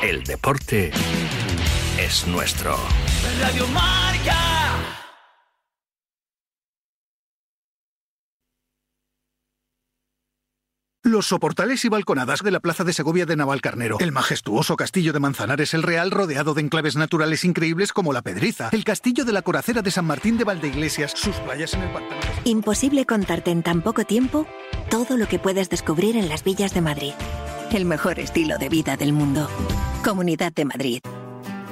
El 0.01 0.23
deporte 0.23 0.89
es 1.99 2.25
nuestro. 2.25 2.75
Radio 3.39 3.67
Marca. 3.67 5.04
Los 11.15 11.27
soportales 11.27 11.85
y 11.85 11.87
balconadas 11.87 12.43
de 12.43 12.51
la 12.51 12.59
Plaza 12.59 12.83
de 12.83 12.91
Segovia 12.91 13.25
de 13.25 13.37
Navalcarnero, 13.37 13.99
el 14.01 14.11
majestuoso 14.11 14.75
castillo 14.75 15.13
de 15.13 15.21
Manzanares 15.21 15.73
el 15.73 15.81
Real 15.81 16.11
rodeado 16.11 16.53
de 16.53 16.59
enclaves 16.59 16.97
naturales 16.97 17.45
increíbles 17.45 17.93
como 17.93 18.11
la 18.11 18.21
Pedriza, 18.21 18.67
el 18.73 18.83
castillo 18.83 19.23
de 19.23 19.31
la 19.31 19.41
Coracera 19.41 19.81
de 19.81 19.91
San 19.91 20.03
Martín 20.03 20.37
de 20.37 20.43
Valdeiglesias, 20.43 21.13
sus 21.15 21.37
playas 21.37 21.73
en 21.73 21.83
el 21.83 21.93
pantano. 21.93 22.19
¿Imposible 22.43 23.05
contarte 23.05 23.51
en 23.51 23.63
tan 23.63 23.81
poco 23.81 24.03
tiempo 24.03 24.45
todo 24.89 25.15
lo 25.15 25.25
que 25.29 25.39
puedes 25.39 25.69
descubrir 25.69 26.17
en 26.17 26.27
las 26.27 26.43
villas 26.43 26.73
de 26.73 26.81
Madrid. 26.81 27.13
El 27.71 27.85
mejor 27.85 28.19
estilo 28.19 28.57
de 28.57 28.67
vida 28.67 28.97
del 28.97 29.13
mundo. 29.13 29.47
Comunidad 30.03 30.51
de 30.51 30.65
Madrid. 30.65 30.99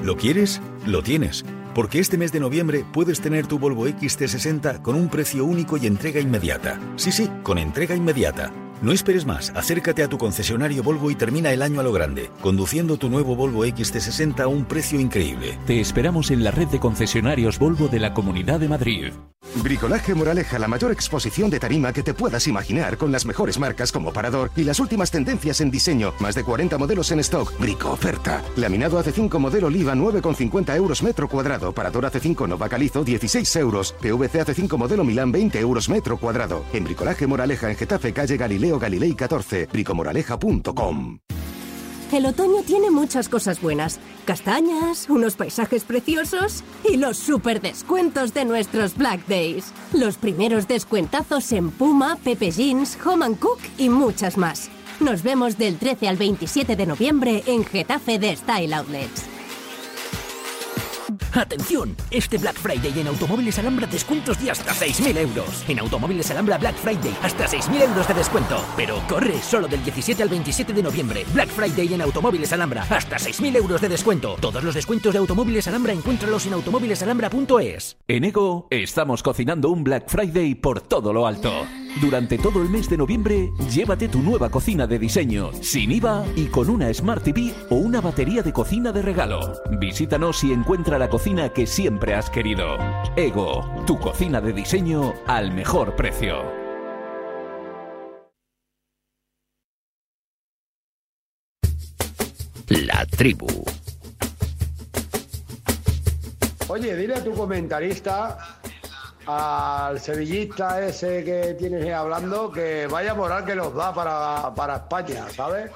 ¿Lo 0.01 0.15
quieres? 0.15 0.61
Lo 0.85 1.03
tienes. 1.03 1.43
Porque 1.75 1.99
este 1.99 2.17
mes 2.17 2.31
de 2.31 2.39
noviembre 2.39 2.85
puedes 2.93 3.19
tener 3.19 3.45
tu 3.47 3.59
Volvo 3.59 3.89
XT60 3.89 4.81
con 4.81 4.95
un 4.95 5.09
precio 5.09 5.43
único 5.43 5.75
y 5.75 5.85
entrega 5.85 6.21
inmediata. 6.21 6.79
Sí, 6.95 7.11
sí, 7.11 7.29
con 7.43 7.57
entrega 7.57 7.93
inmediata. 7.93 8.53
No 8.83 8.91
esperes 8.91 9.25
más, 9.25 9.49
acércate 9.55 10.03
a 10.03 10.09
tu 10.09 10.17
concesionario 10.17 10.83
Volvo 10.83 11.09
y 11.09 11.15
termina 11.15 11.53
el 11.53 11.61
año 11.61 11.79
a 11.79 11.83
lo 11.83 11.93
grande, 11.93 12.29
conduciendo 12.41 12.97
tu 12.97 13.09
nuevo 13.09 13.33
Volvo 13.33 13.65
XT60 13.65 14.41
a 14.41 14.47
un 14.47 14.65
precio 14.65 14.99
increíble. 14.99 15.57
Te 15.65 15.79
esperamos 15.79 16.31
en 16.31 16.43
la 16.43 16.51
red 16.51 16.67
de 16.67 16.81
concesionarios 16.81 17.59
Volvo 17.59 17.87
de 17.87 17.99
la 18.01 18.13
Comunidad 18.13 18.59
de 18.59 18.67
Madrid. 18.67 19.13
Bricolaje 19.61 20.15
Moraleja, 20.15 20.57
la 20.57 20.67
mayor 20.67 20.91
exposición 20.91 21.49
de 21.49 21.59
tarima 21.59 21.93
que 21.93 22.01
te 22.01 22.13
puedas 22.13 22.47
imaginar, 22.47 22.97
con 22.97 23.11
las 23.11 23.25
mejores 23.25 23.59
marcas 23.59 23.91
como 23.91 24.11
Parador 24.11 24.49
y 24.55 24.63
las 24.63 24.79
últimas 24.79 25.11
tendencias 25.11 25.61
en 25.61 25.69
diseño. 25.69 26.13
Más 26.19 26.33
de 26.35 26.43
40 26.43 26.77
modelos 26.77 27.11
en 27.11 27.19
stock. 27.19 27.57
Brico 27.59 27.91
oferta. 27.91 28.41
Laminado 28.55 29.01
AC5 29.01 29.37
modelo 29.39 29.67
Oliva 29.67 29.93
9,50 29.93 30.75
euros 30.75 31.03
metro 31.03 31.29
cuadrado. 31.29 31.71
Parador 31.71 32.05
AC5 32.05 32.47
Nova 32.47 32.67
Calizo 32.67 33.03
16 33.03 33.55
euros. 33.57 33.93
PVC 34.01 34.39
AC5 34.39 34.77
modelo 34.77 35.03
Milán 35.03 35.31
20 35.31 35.59
euros 35.59 35.87
metro 35.87 36.17
cuadrado. 36.17 36.65
En 36.73 36.83
Bricolaje 36.83 37.27
Moraleja 37.27 37.69
en 37.69 37.77
Getafe, 37.77 38.11
calle 38.11 38.37
Galileo 38.37 38.72
Galilei 38.79 39.13
14. 39.13 39.67
Bricomoraleja.com. 39.71 41.19
El 42.13 42.27
otoño 42.27 42.61
tiene 42.61 42.91
muchas 42.91 43.27
cosas 43.27 43.59
buenas. 43.59 43.99
Castañas, 44.25 45.09
unos 45.09 45.35
paisajes 45.35 45.83
preciosos 45.83 46.63
y 46.87 46.97
los 46.97 47.17
super 47.17 47.59
descuentos 47.59 48.35
de 48.35 48.45
nuestros 48.45 48.95
Black 48.95 49.25
Days. 49.25 49.73
Los 49.93 50.17
primeros 50.17 50.67
descuentazos 50.67 51.51
en 51.53 51.71
Puma, 51.71 52.17
Pepe 52.23 52.51
Jeans, 52.51 52.99
Home 53.03 53.35
Cook 53.37 53.57
y 53.79 53.89
muchas 53.89 54.37
más. 54.37 54.69
Nos 54.99 55.23
vemos 55.23 55.57
del 55.57 55.77
13 55.79 56.07
al 56.07 56.17
27 56.17 56.75
de 56.75 56.85
noviembre 56.85 57.43
en 57.47 57.65
Getafe 57.65 58.19
de 58.19 58.35
Style 58.35 58.75
Outlets. 58.75 59.32
Atención, 61.33 61.95
este 62.11 62.37
Black 62.37 62.55
Friday 62.55 62.99
en 62.99 63.07
Automóviles 63.07 63.57
Alhambra 63.59 63.87
descuentos 63.87 64.39
de 64.41 64.51
hasta 64.51 64.71
6.000 64.71 65.17
euros. 65.17 65.63
En 65.67 65.79
Automóviles 65.79 66.29
Alhambra 66.31 66.57
Black 66.57 66.75
Friday 66.75 67.15
hasta 67.21 67.45
6.000 67.45 67.81
euros 67.81 68.07
de 68.07 68.13
descuento. 68.13 68.63
Pero 68.75 69.01
corre 69.07 69.39
solo 69.41 69.67
del 69.67 69.83
17 69.83 70.23
al 70.23 70.29
27 70.29 70.73
de 70.73 70.83
noviembre. 70.83 71.25
Black 71.33 71.49
Friday 71.49 71.93
en 71.93 72.01
Automóviles 72.01 72.53
Alhambra 72.53 72.85
hasta 72.89 73.17
6.000 73.17 73.57
euros 73.57 73.81
de 73.81 73.89
descuento. 73.89 74.35
Todos 74.39 74.63
los 74.63 74.75
descuentos 74.75 75.13
de 75.13 75.19
Automóviles 75.19 75.67
Alhambra 75.67 75.93
encuéntralos 75.93 76.45
en 76.45 76.53
automóvilesalhambra.es. 76.53 77.97
En 78.07 78.23
Ego 78.23 78.67
estamos 78.69 79.23
cocinando 79.23 79.69
un 79.69 79.83
Black 79.83 80.09
Friday 80.09 80.55
por 80.55 80.81
todo 80.81 81.13
lo 81.13 81.27
alto. 81.27 81.51
Durante 82.01 82.37
todo 82.37 82.61
el 82.61 82.69
mes 82.69 82.89
de 82.89 82.97
noviembre, 82.97 83.51
llévate 83.69 84.07
tu 84.07 84.21
nueva 84.21 84.49
cocina 84.49 84.87
de 84.87 84.97
diseño, 84.97 85.51
sin 85.61 85.91
IVA 85.91 86.25
y 86.35 86.45
con 86.47 86.69
una 86.69 86.91
Smart 86.91 87.23
TV 87.23 87.53
o 87.69 87.75
una 87.75 88.01
batería 88.01 88.41
de 88.41 88.51
cocina 88.51 88.91
de 88.91 89.03
regalo. 89.03 89.61
Visítanos 89.79 90.43
y 90.43 90.51
encuentra 90.51 90.97
la 90.97 91.07
cocina 91.07 91.49
que 91.49 91.67
siempre 91.67 92.15
has 92.15 92.29
querido. 92.29 92.77
Ego, 93.15 93.63
tu 93.85 93.99
cocina 93.99 94.41
de 94.41 94.53
diseño 94.53 95.13
al 95.27 95.53
mejor 95.53 95.95
precio. 95.95 96.41
La 102.69 103.05
tribu. 103.05 103.47
Oye, 106.69 106.95
dile 106.95 107.15
a 107.15 107.23
tu 107.23 107.33
comentarista, 107.33 108.61
al 109.25 109.99
sevillista 109.99 110.85
ese 110.85 111.23
que 111.23 111.55
tienes 111.57 111.93
hablando, 111.93 112.51
que 112.51 112.87
vaya 112.87 113.13
moral 113.13 113.45
que 113.45 113.55
nos 113.55 113.73
da 113.73 113.93
para, 113.93 114.53
para 114.53 114.75
España, 114.77 115.25
¿sabes? 115.29 115.71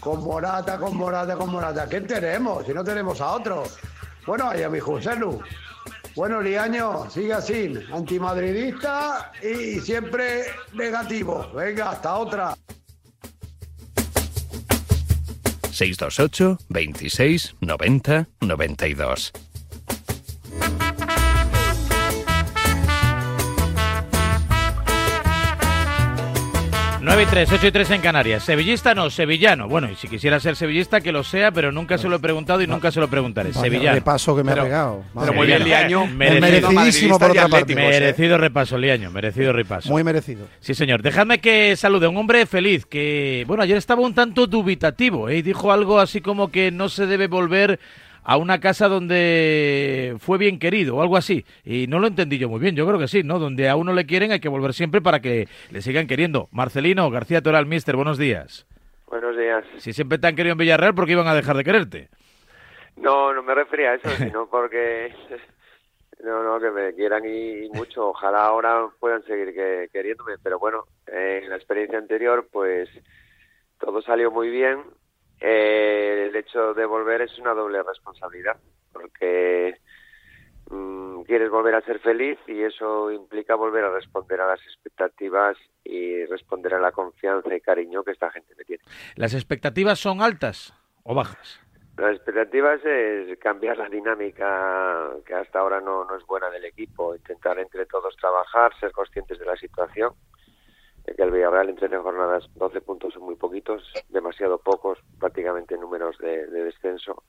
Con 0.00 0.22
Morata, 0.22 0.78
con 0.78 0.96
Morata, 0.96 1.36
con 1.36 1.50
Morata. 1.50 1.86
¿Quién 1.86 2.06
tenemos? 2.06 2.66
Si 2.66 2.72
no 2.72 2.84
tenemos 2.84 3.20
a 3.20 3.32
otro. 3.32 3.64
Bueno, 4.26 4.50
ahí 4.50 4.62
a 4.62 4.68
mi 4.68 4.78
José 4.78 5.16
Lu. 5.16 5.40
Bueno, 6.14 6.40
Liaño, 6.40 7.08
sigue 7.10 7.32
así, 7.32 7.74
antimadridista 7.92 9.30
y 9.42 9.80
siempre 9.80 10.46
negativo. 10.74 11.48
Venga, 11.54 11.90
hasta 11.90 12.16
otra. 12.16 12.54
628 15.70 16.58
26 16.68 17.54
90 17.60 18.28
92. 18.40 19.32
9 27.08 27.22
y 27.22 27.26
3, 27.26 27.52
8 27.52 27.66
y 27.68 27.72
3 27.72 27.90
en 27.92 28.00
Canarias. 28.02 28.44
Sevillista 28.44 28.94
no, 28.94 29.08
sevillano. 29.08 29.66
Bueno, 29.66 29.90
y 29.90 29.94
si 29.94 30.08
quisiera 30.08 30.38
ser 30.40 30.56
sevillista, 30.56 31.00
que 31.00 31.10
lo 31.10 31.24
sea, 31.24 31.50
pero 31.50 31.72
nunca 31.72 31.96
se 31.96 32.06
lo 32.06 32.16
he 32.16 32.18
preguntado 32.18 32.60
y 32.60 32.66
nunca 32.66 32.90
se 32.92 33.00
lo 33.00 33.08
preguntaré. 33.08 33.48
Vaya 33.48 33.62
sevillano. 33.62 33.94
repaso 33.94 34.36
que 34.36 34.44
me 34.44 34.50
ha 34.50 34.54
Pero- 34.54 34.64
regado. 34.64 35.04
Pero 35.18 35.32
muy 35.32 35.46
bien, 35.46 35.64
Liaño. 35.64 36.06
Merecido, 36.06 36.70
merecidísimo 36.70 37.18
por 37.18 37.30
otra 37.30 37.48
parte. 37.48 37.74
Merecido 37.74 38.36
repaso, 38.36 38.76
Liaño. 38.76 39.10
Merecido 39.10 39.54
repaso. 39.54 39.88
Muy 39.88 40.04
merecido. 40.04 40.48
Sí, 40.60 40.74
señor. 40.74 41.00
Dejadme 41.00 41.38
que 41.40 41.76
salude 41.76 42.04
a 42.04 42.08
un 42.10 42.18
hombre 42.18 42.44
feliz 42.44 42.84
que, 42.84 43.42
bueno, 43.46 43.62
ayer 43.62 43.78
estaba 43.78 44.02
un 44.02 44.12
tanto 44.12 44.46
dubitativo 44.46 45.30
¿eh? 45.30 45.38
y 45.38 45.42
dijo 45.42 45.72
algo 45.72 46.00
así 46.00 46.20
como 46.20 46.50
que 46.50 46.70
no 46.70 46.90
se 46.90 47.06
debe 47.06 47.26
volver 47.26 47.80
a 48.30 48.36
una 48.36 48.60
casa 48.60 48.88
donde 48.88 50.14
fue 50.18 50.36
bien 50.36 50.58
querido 50.58 50.96
o 50.96 51.00
algo 51.02 51.16
así. 51.16 51.46
Y 51.64 51.86
no 51.86 51.98
lo 51.98 52.08
entendí 52.08 52.36
yo 52.36 52.50
muy 52.50 52.60
bien. 52.60 52.76
Yo 52.76 52.86
creo 52.86 52.98
que 52.98 53.08
sí, 53.08 53.22
¿no? 53.22 53.38
Donde 53.38 53.70
a 53.70 53.76
uno 53.76 53.94
le 53.94 54.04
quieren 54.04 54.32
hay 54.32 54.40
que 54.40 54.50
volver 54.50 54.74
siempre 54.74 55.00
para 55.00 55.20
que 55.20 55.48
le 55.70 55.80
sigan 55.80 56.06
queriendo. 56.06 56.48
Marcelino 56.52 57.10
García 57.10 57.40
Toral, 57.40 57.64
mister, 57.64 57.96
buenos 57.96 58.18
días. 58.18 58.66
Buenos 59.06 59.34
días. 59.34 59.64
Si 59.78 59.94
siempre 59.94 60.18
te 60.18 60.26
han 60.26 60.36
querido 60.36 60.52
en 60.52 60.58
Villarreal, 60.58 60.94
¿por 60.94 61.06
qué 61.06 61.12
iban 61.12 61.26
a 61.26 61.34
dejar 61.34 61.56
de 61.56 61.64
quererte? 61.64 62.08
No, 62.96 63.32
no 63.32 63.42
me 63.42 63.54
refería 63.54 63.92
a 63.92 63.94
eso, 63.94 64.10
sino 64.18 64.46
porque 64.50 65.10
no, 66.22 66.42
no, 66.42 66.60
que 66.60 66.70
me 66.70 66.92
quieran 66.92 67.24
y, 67.24 67.64
y 67.64 67.68
mucho. 67.70 68.08
Ojalá 68.08 68.44
ahora 68.44 68.88
puedan 69.00 69.22
seguir 69.24 69.54
que- 69.54 69.88
queriéndome, 69.90 70.34
pero 70.42 70.58
bueno, 70.58 70.84
eh, 71.06 71.40
en 71.44 71.48
la 71.48 71.56
experiencia 71.56 71.96
anterior, 71.98 72.46
pues 72.52 72.90
todo 73.80 74.02
salió 74.02 74.30
muy 74.30 74.50
bien. 74.50 74.80
Eh, 75.40 76.28
el 76.28 76.36
hecho 76.36 76.74
de 76.74 76.84
volver 76.84 77.22
es 77.22 77.38
una 77.38 77.54
doble 77.54 77.82
responsabilidad, 77.82 78.56
porque 78.92 79.78
mm, 80.70 81.22
quieres 81.22 81.50
volver 81.50 81.76
a 81.76 81.80
ser 81.82 82.00
feliz 82.00 82.38
y 82.46 82.62
eso 82.62 83.10
implica 83.12 83.54
volver 83.54 83.84
a 83.84 83.90
responder 83.90 84.40
a 84.40 84.48
las 84.48 84.60
expectativas 84.62 85.56
y 85.84 86.24
responder 86.26 86.74
a 86.74 86.80
la 86.80 86.92
confianza 86.92 87.54
y 87.54 87.60
cariño 87.60 88.02
que 88.02 88.12
esta 88.12 88.30
gente 88.30 88.54
me 88.56 88.64
tiene. 88.64 88.82
¿Las 89.14 89.34
expectativas 89.34 89.98
son 89.98 90.20
altas 90.20 90.74
o 91.04 91.14
bajas? 91.14 91.60
Las 91.98 92.14
expectativas 92.14 92.84
es 92.84 93.36
cambiar 93.40 93.76
la 93.76 93.88
dinámica 93.88 95.10
que 95.26 95.34
hasta 95.34 95.58
ahora 95.58 95.80
no, 95.80 96.04
no 96.04 96.16
es 96.16 96.24
buena 96.26 96.48
del 96.48 96.64
equipo, 96.64 97.14
intentar 97.16 97.58
entre 97.58 97.86
todos 97.86 98.16
trabajar, 98.16 98.72
ser 98.78 98.92
conscientes 98.92 99.36
de 99.36 99.44
la 99.44 99.56
situación, 99.56 100.12
que 101.16 101.22
el 101.22 101.30
Villarreal 101.30 101.68
en 101.68 101.76
13 101.76 101.98
jornadas 101.98 102.48
12 102.54 102.80
puntos 102.80 103.14
son 103.14 103.24
muy 103.24 103.36
poquitos, 103.36 103.82
demasiado 104.08 104.58
pocos, 104.58 104.98
prácticamente 105.18 105.76
números 105.76 106.18
de, 106.18 106.46
de 106.46 106.64
descenso, 106.64 107.22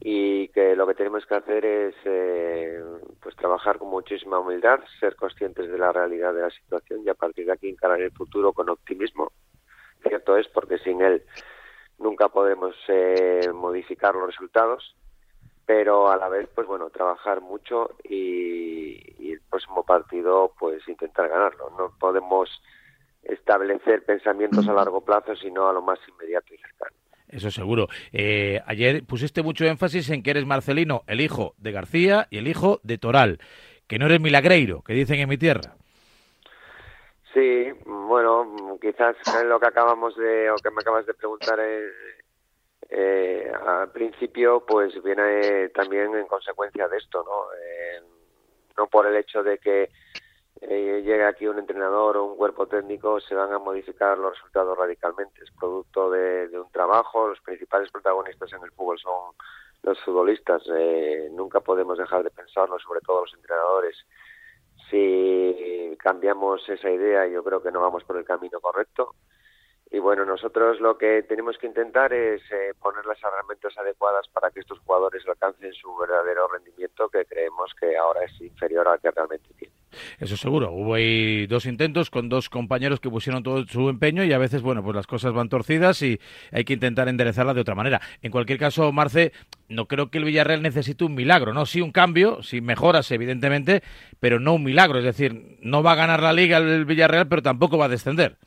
y 0.00 0.48
que 0.48 0.76
lo 0.76 0.86
que 0.86 0.94
tenemos 0.94 1.24
que 1.26 1.34
hacer 1.34 1.64
es 1.64 1.94
eh, 2.04 2.82
pues 3.22 3.34
trabajar 3.36 3.78
con 3.78 3.88
muchísima 3.88 4.38
humildad, 4.38 4.80
ser 5.00 5.16
conscientes 5.16 5.70
de 5.70 5.78
la 5.78 5.92
realidad 5.92 6.34
de 6.34 6.42
la 6.42 6.50
situación 6.50 7.02
y 7.04 7.08
a 7.08 7.14
partir 7.14 7.46
de 7.46 7.52
aquí 7.52 7.68
encarar 7.68 8.00
el 8.00 8.12
futuro 8.12 8.52
con 8.52 8.68
optimismo. 8.68 9.32
Cierto 10.06 10.36
es 10.36 10.46
porque 10.48 10.78
sin 10.78 11.00
él 11.00 11.24
nunca 11.98 12.28
podemos 12.28 12.74
eh, 12.88 13.50
modificar 13.54 14.14
los 14.14 14.26
resultados, 14.26 14.94
pero 15.64 16.10
a 16.10 16.16
la 16.16 16.28
vez, 16.28 16.48
pues 16.54 16.66
bueno, 16.66 16.90
trabajar 16.90 17.40
mucho 17.40 17.92
y, 18.02 19.00
y 19.18 19.32
el 19.32 19.40
próximo 19.48 19.84
partido, 19.84 20.52
pues 20.58 20.86
intentar 20.88 21.28
ganarlo. 21.28 21.70
No 21.78 21.94
podemos 21.98 22.50
establecer 23.24 24.04
pensamientos 24.04 24.68
a 24.68 24.72
largo 24.72 25.04
plazo, 25.04 25.34
sino 25.36 25.68
a 25.68 25.72
lo 25.72 25.82
más 25.82 25.98
inmediato 26.08 26.54
y 26.54 26.58
cercano. 26.58 26.96
Eso 27.28 27.50
seguro. 27.50 27.88
Eh, 28.12 28.60
ayer 28.66 29.04
pusiste 29.04 29.42
mucho 29.42 29.64
énfasis 29.64 30.10
en 30.10 30.22
que 30.22 30.30
eres 30.30 30.46
Marcelino, 30.46 31.02
el 31.06 31.20
hijo 31.20 31.54
de 31.58 31.72
García 31.72 32.26
y 32.30 32.38
el 32.38 32.48
hijo 32.48 32.80
de 32.82 32.98
Toral, 32.98 33.38
que 33.88 33.98
no 33.98 34.06
eres 34.06 34.20
milagreiro, 34.20 34.82
que 34.82 34.92
dicen 34.92 35.18
en 35.18 35.28
mi 35.28 35.36
tierra. 35.36 35.74
Sí, 37.32 37.72
bueno, 37.84 38.78
quizás 38.80 39.16
en 39.40 39.48
lo 39.48 39.58
que 39.58 39.66
acabamos 39.66 40.16
de, 40.16 40.50
o 40.50 40.54
que 40.56 40.70
me 40.70 40.80
acabas 40.80 41.04
de 41.04 41.14
preguntar 41.14 41.58
eh, 41.58 41.88
eh, 42.90 43.52
al 43.66 43.90
principio, 43.90 44.64
pues 44.64 44.94
viene 45.02 45.68
también 45.70 46.14
en 46.14 46.28
consecuencia 46.28 46.86
de 46.86 46.96
esto, 46.98 47.24
¿no? 47.24 47.52
Eh, 47.52 48.00
no 48.76 48.86
por 48.86 49.06
el 49.06 49.16
hecho 49.16 49.42
de 49.42 49.58
que 49.58 49.90
eh, 50.68 51.02
llegue 51.02 51.24
aquí 51.24 51.46
un 51.46 51.58
entrenador 51.58 52.16
o 52.16 52.24
un 52.24 52.36
cuerpo 52.36 52.66
técnico 52.66 53.20
se 53.20 53.34
van 53.34 53.52
a 53.52 53.58
modificar 53.58 54.18
los 54.18 54.34
resultados 54.34 54.76
radicalmente. 54.76 55.42
Es 55.42 55.50
producto 55.52 56.10
de, 56.10 56.48
de 56.48 56.60
un 56.60 56.70
trabajo. 56.70 57.28
Los 57.28 57.40
principales 57.40 57.90
protagonistas 57.90 58.52
en 58.52 58.62
el 58.62 58.70
fútbol 58.72 58.98
son 58.98 59.34
los 59.82 60.00
futbolistas. 60.00 60.62
Eh, 60.74 61.28
nunca 61.32 61.60
podemos 61.60 61.98
dejar 61.98 62.22
de 62.24 62.30
pensarlo, 62.30 62.78
sobre 62.78 63.00
todo 63.00 63.22
los 63.22 63.34
entrenadores. 63.34 63.96
Si 64.90 65.96
cambiamos 65.98 66.68
esa 66.68 66.90
idea, 66.90 67.26
yo 67.26 67.42
creo 67.42 67.62
que 67.62 67.72
no 67.72 67.80
vamos 67.80 68.04
por 68.04 68.16
el 68.16 68.24
camino 68.24 68.60
correcto. 68.60 69.14
Y 69.94 70.00
bueno, 70.00 70.24
nosotros 70.24 70.80
lo 70.80 70.98
que 70.98 71.22
tenemos 71.22 71.56
que 71.56 71.68
intentar 71.68 72.12
es 72.12 72.42
eh, 72.50 72.74
poner 72.82 73.06
las 73.06 73.16
herramientas 73.22 73.78
adecuadas 73.78 74.26
para 74.26 74.50
que 74.50 74.58
estos 74.58 74.80
jugadores 74.80 75.22
alcancen 75.24 75.72
su 75.72 75.94
verdadero 75.94 76.48
rendimiento, 76.48 77.08
que 77.08 77.24
creemos 77.24 77.70
que 77.78 77.96
ahora 77.96 78.24
es 78.24 78.40
inferior 78.40 78.88
al 78.88 78.98
que 78.98 79.12
realmente 79.12 79.50
tiene. 79.56 79.72
Eso 80.18 80.36
seguro. 80.36 80.72
Hubo 80.72 80.94
ahí 80.94 81.46
dos 81.46 81.66
intentos 81.66 82.10
con 82.10 82.28
dos 82.28 82.50
compañeros 82.50 82.98
que 82.98 83.08
pusieron 83.08 83.44
todo 83.44 83.64
su 83.68 83.88
empeño 83.88 84.24
y 84.24 84.32
a 84.32 84.38
veces, 84.38 84.62
bueno, 84.62 84.82
pues 84.82 84.96
las 84.96 85.06
cosas 85.06 85.32
van 85.32 85.48
torcidas 85.48 86.02
y 86.02 86.18
hay 86.50 86.64
que 86.64 86.72
intentar 86.72 87.06
enderezarlas 87.06 87.54
de 87.54 87.60
otra 87.60 87.76
manera. 87.76 88.00
En 88.20 88.32
cualquier 88.32 88.58
caso, 88.58 88.90
Marce, 88.90 89.30
no 89.68 89.86
creo 89.86 90.10
que 90.10 90.18
el 90.18 90.24
Villarreal 90.24 90.60
necesite 90.60 91.04
un 91.04 91.14
milagro, 91.14 91.54
¿no? 91.54 91.66
Sí 91.66 91.80
un 91.80 91.92
cambio, 91.92 92.42
sí 92.42 92.60
mejoras, 92.60 93.12
evidentemente, 93.12 93.84
pero 94.18 94.40
no 94.40 94.54
un 94.54 94.64
milagro. 94.64 94.98
Es 94.98 95.04
decir, 95.04 95.56
no 95.60 95.84
va 95.84 95.92
a 95.92 95.94
ganar 95.94 96.20
la 96.20 96.32
liga 96.32 96.58
el 96.58 96.84
Villarreal, 96.84 97.28
pero 97.28 97.42
tampoco 97.42 97.78
va 97.78 97.84
a 97.84 97.90
descender. 97.90 98.38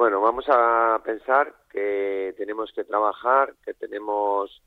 Bueno, 0.00 0.22
vamos 0.22 0.46
a 0.48 0.98
pensar 1.04 1.52
que 1.70 2.34
tenemos 2.38 2.72
que 2.72 2.84
trabajar, 2.84 3.52
que 3.62 3.74
tenemos 3.74 4.62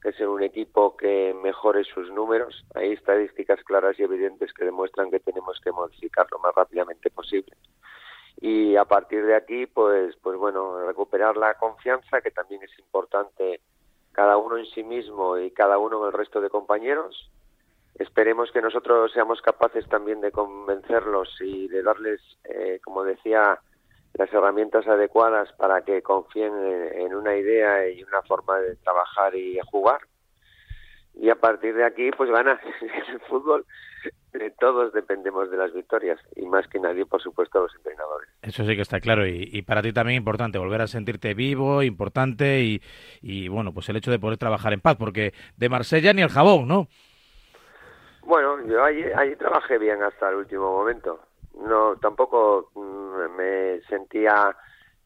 que 0.00 0.14
ser 0.14 0.28
un 0.28 0.42
equipo 0.42 0.96
que 0.96 1.36
mejore 1.42 1.84
sus 1.84 2.10
números. 2.10 2.64
Hay 2.74 2.92
estadísticas 2.92 3.62
claras 3.64 4.00
y 4.00 4.04
evidentes 4.04 4.50
que 4.54 4.64
demuestran 4.64 5.10
que 5.10 5.20
tenemos 5.20 5.60
que 5.62 5.72
modificar 5.72 6.26
lo 6.32 6.38
más 6.38 6.54
rápidamente 6.54 7.10
posible. 7.10 7.54
Y 8.40 8.76
a 8.76 8.86
partir 8.86 9.26
de 9.26 9.34
aquí, 9.36 9.66
pues, 9.66 10.16
pues 10.22 10.38
bueno, 10.38 10.86
recuperar 10.86 11.36
la 11.36 11.52
confianza, 11.58 12.22
que 12.22 12.30
también 12.30 12.62
es 12.62 12.70
importante 12.78 13.60
cada 14.12 14.38
uno 14.38 14.56
en 14.56 14.64
sí 14.64 14.82
mismo 14.82 15.36
y 15.36 15.50
cada 15.50 15.76
uno 15.76 16.00
en 16.00 16.06
el 16.06 16.12
resto 16.14 16.40
de 16.40 16.48
compañeros. 16.48 17.30
Esperemos 17.96 18.50
que 18.52 18.62
nosotros 18.62 19.12
seamos 19.12 19.42
capaces 19.42 19.86
también 19.90 20.22
de 20.22 20.32
convencerlos 20.32 21.28
y 21.42 21.68
de 21.68 21.82
darles, 21.82 22.22
eh, 22.44 22.80
como 22.82 23.04
decía, 23.04 23.60
las 24.14 24.32
herramientas 24.32 24.86
adecuadas 24.86 25.52
para 25.52 25.82
que 25.82 26.02
confíen 26.02 26.52
en, 26.92 27.14
una 27.14 27.36
idea 27.36 27.88
y 27.88 28.02
una 28.02 28.22
forma 28.22 28.58
de 28.58 28.76
trabajar 28.76 29.34
y 29.34 29.58
jugar. 29.70 30.00
Y 31.14 31.30
a 31.30 31.34
partir 31.34 31.74
de 31.74 31.84
aquí, 31.84 32.10
pues 32.16 32.30
gana 32.30 32.60
el 33.08 33.20
fútbol. 33.20 33.64
Todos 34.60 34.92
dependemos 34.92 35.50
de 35.50 35.56
las 35.56 35.72
victorias 35.72 36.20
y 36.36 36.46
más 36.46 36.66
que 36.68 36.78
nadie, 36.78 37.04
por 37.06 37.20
supuesto, 37.20 37.60
los 37.60 37.74
entrenadores. 37.74 38.28
Eso 38.42 38.64
sí 38.64 38.76
que 38.76 38.82
está 38.82 39.00
claro 39.00 39.26
y, 39.26 39.62
para 39.62 39.82
ti 39.82 39.92
también 39.92 40.18
importante 40.18 40.58
volver 40.58 40.82
a 40.82 40.86
sentirte 40.86 41.34
vivo, 41.34 41.82
importante 41.82 42.60
y, 42.60 42.80
y, 43.20 43.48
bueno, 43.48 43.72
pues 43.72 43.88
el 43.88 43.96
hecho 43.96 44.12
de 44.12 44.20
poder 44.20 44.38
trabajar 44.38 44.72
en 44.72 44.80
paz, 44.80 44.96
porque 44.96 45.32
de 45.56 45.68
Marsella 45.68 46.12
ni 46.12 46.22
el 46.22 46.28
jabón, 46.28 46.68
¿no? 46.68 46.86
Bueno, 48.22 48.64
yo 48.66 48.84
allí, 48.84 49.02
allí 49.16 49.34
trabajé 49.36 49.78
bien 49.78 50.02
hasta 50.02 50.28
el 50.28 50.36
último 50.36 50.70
momento 50.70 51.27
no 51.58 51.96
tampoco 51.96 52.70
mm, 52.74 53.36
me 53.36 53.80
sentía 53.88 54.56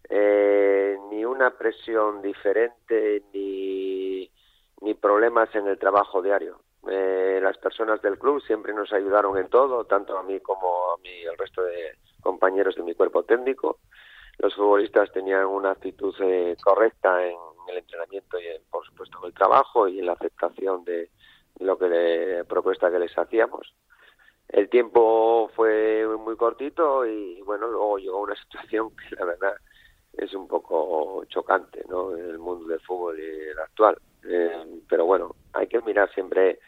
eh, 0.08 0.98
ni 1.10 1.24
una 1.24 1.50
presión 1.56 2.20
diferente 2.20 3.22
ni, 3.32 4.30
ni 4.80 4.94
problemas 4.94 5.54
en 5.54 5.66
el 5.68 5.78
trabajo 5.78 6.20
diario. 6.22 6.60
Eh, 6.88 7.38
las 7.42 7.56
personas 7.58 8.02
del 8.02 8.18
club 8.18 8.42
siempre 8.42 8.74
nos 8.74 8.92
ayudaron 8.92 9.38
en 9.38 9.48
todo, 9.48 9.84
tanto 9.84 10.18
a 10.18 10.22
mí 10.22 10.40
como 10.40 10.92
a 10.92 10.96
el 11.04 11.38
resto 11.38 11.62
de 11.62 11.96
compañeros 12.20 12.74
de 12.74 12.82
mi 12.82 12.94
cuerpo 12.94 13.22
técnico. 13.22 13.78
Los 14.38 14.54
futbolistas 14.54 15.12
tenían 15.12 15.46
una 15.46 15.70
actitud 15.70 16.14
eh, 16.20 16.56
correcta 16.62 17.24
en 17.24 17.36
el 17.68 17.78
entrenamiento 17.78 18.38
y, 18.40 18.44
por 18.70 18.84
supuesto, 18.84 19.18
en 19.20 19.26
el 19.26 19.34
trabajo 19.34 19.86
y 19.86 20.00
en 20.00 20.06
la 20.06 20.12
aceptación 20.12 20.84
de 20.84 21.10
lo 21.60 21.78
que 21.78 21.88
le, 21.88 22.44
propuesta 22.44 22.90
que 22.90 22.98
les 22.98 23.16
hacíamos 23.16 23.72
el 24.52 24.68
tiempo 24.68 25.50
fue 25.56 26.06
muy 26.18 26.36
cortito 26.36 27.06
y 27.06 27.40
bueno, 27.42 27.66
luego 27.68 27.98
llegó 27.98 28.20
una 28.20 28.36
situación 28.42 28.90
que 28.90 29.16
la 29.16 29.24
verdad 29.24 29.54
es 30.12 30.32
un 30.34 30.46
poco 30.46 31.24
chocante, 31.28 31.82
¿no? 31.88 32.16
En 32.16 32.30
el 32.30 32.38
mundo 32.38 32.66
del 32.66 32.80
fútbol 32.80 33.18
el 33.18 33.58
actual. 33.58 33.96
Eh, 34.24 34.82
pero 34.88 35.06
bueno, 35.06 35.34
hay 35.54 35.66
que 35.66 35.80
mirar 35.80 36.12
siempre 36.12 36.60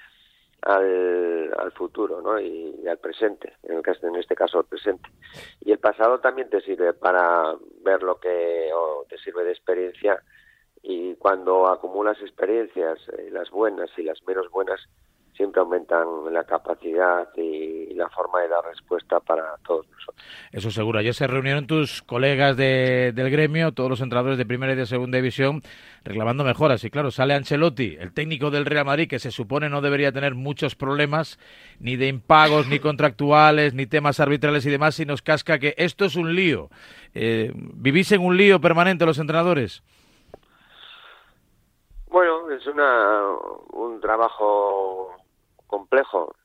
al, 0.62 1.55
al 1.59 1.72
futuro, 1.72 2.22
¿no? 2.22 2.41
Y, 2.41 2.89
al 2.89 2.99
presente, 2.99 3.53
en, 3.62 3.76
el 3.76 3.82
caso, 3.82 4.07
en 4.07 4.16
este 4.16 4.35
caso 4.35 4.59
al 4.59 4.64
presente. 4.64 5.09
Y 5.61 5.72
el 5.72 5.78
pasado 5.78 6.20
también 6.20 6.49
te 6.49 6.62
sirve 6.62 6.95
para 6.95 7.55
ver 7.82 8.03
lo 8.03 8.18
que 8.18 8.70
o 8.74 9.05
te 9.09 9.18
sirve 9.18 9.45
de 9.45 9.53
experiencia 9.53 10.22
y 10.87 11.14
cuando 11.14 11.66
acumulas 11.66 12.20
experiencias, 12.20 12.99
eh, 13.16 13.30
las 13.30 13.51
buenas 13.51 13.91
y 13.97 14.03
las 14.03 14.22
menos 14.26 14.51
buenas, 14.51 14.80
siempre 15.37 15.61
aumentan 15.61 16.07
la 16.32 16.45
capacidad 16.45 17.28
y 17.37 17.93
la 17.95 18.09
forma 18.09 18.41
de 18.41 18.49
dar 18.49 18.64
respuesta 18.64 19.20
para 19.20 19.57
todos 19.66 19.87
nosotros. 19.89 20.24
Eso 20.53 20.70
seguro. 20.70 20.99
Ayer 20.99 21.14
se 21.14 21.26
reunieron 21.26 21.66
tus 21.66 22.03
colegas 22.03 22.57
de, 22.57 23.12
del 23.12 23.30
gremio, 23.30 23.72
todos 23.72 23.91
los 23.91 24.01
entrenadores 24.01 24.39
de 24.39 24.47
primera 24.47 24.72
y 24.72 24.76
de 24.76 24.87
segunda 24.87 25.16
división, 25.16 25.62
reclamando 26.05 26.45
mejoras. 26.45 26.85
Y 26.85 26.91
claro, 26.91 27.11
sale 27.11 27.35
Ancelotti, 27.35 27.97
el 27.99 28.12
técnico 28.12 28.51
del 28.51 28.66
Real 28.66 28.85
Madrid, 28.85 29.09
que 29.09 29.18
se 29.18 29.32
supone 29.32 29.68
no 29.68 29.80
debería 29.80 30.12
tener 30.12 30.35
muchos 30.35 30.76
problemas, 30.76 31.39
ni 31.80 31.97
de 31.97 32.09
impagos, 32.09 32.68
ni 32.68 32.78
contractuales, 32.78 33.74
ni 33.74 33.87
temas 33.87 34.20
arbitrales 34.20 34.64
y 34.66 34.70
demás, 34.70 34.99
y 35.01 35.07
nos 35.07 35.22
casca 35.22 35.59
que 35.59 35.74
esto 35.76 36.05
es 36.05 36.14
un 36.14 36.35
lío. 36.35 36.70
Eh, 37.14 37.53
¿Vivís 37.55 38.12
en 38.12 38.22
un 38.24 38.37
lío 38.37 38.61
permanente 38.61 39.07
los 39.07 39.18
entrenadores? 39.18 39.82
Bueno, 42.09 42.49
es 42.51 42.64
una, 42.68 43.26
un 43.72 44.01
trabajo 44.01 45.23
complejo, 45.74 46.36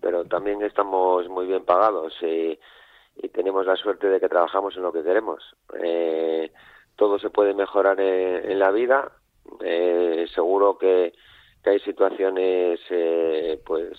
pero 0.00 0.24
también 0.24 0.62
estamos 0.62 1.28
muy 1.28 1.46
bien 1.46 1.64
pagados 1.64 2.14
y, 2.22 2.58
tenemos 3.34 3.66
la 3.66 3.76
suerte 3.76 4.08
de 4.08 4.18
que 4.18 4.28
trabajamos 4.28 4.74
en 4.74 4.82
lo 4.82 4.90
que 4.90 5.02
queremos. 5.02 5.44
Eh, 5.82 6.50
todo 6.96 7.18
se 7.18 7.28
puede 7.28 7.52
mejorar 7.52 8.00
en, 8.00 8.58
la 8.58 8.70
vida. 8.70 9.12
Eh, 9.60 10.26
seguro 10.34 10.78
que, 10.78 11.12
hay 11.64 11.78
situaciones 11.80 12.80
eh, 12.88 13.60
pues 13.66 13.90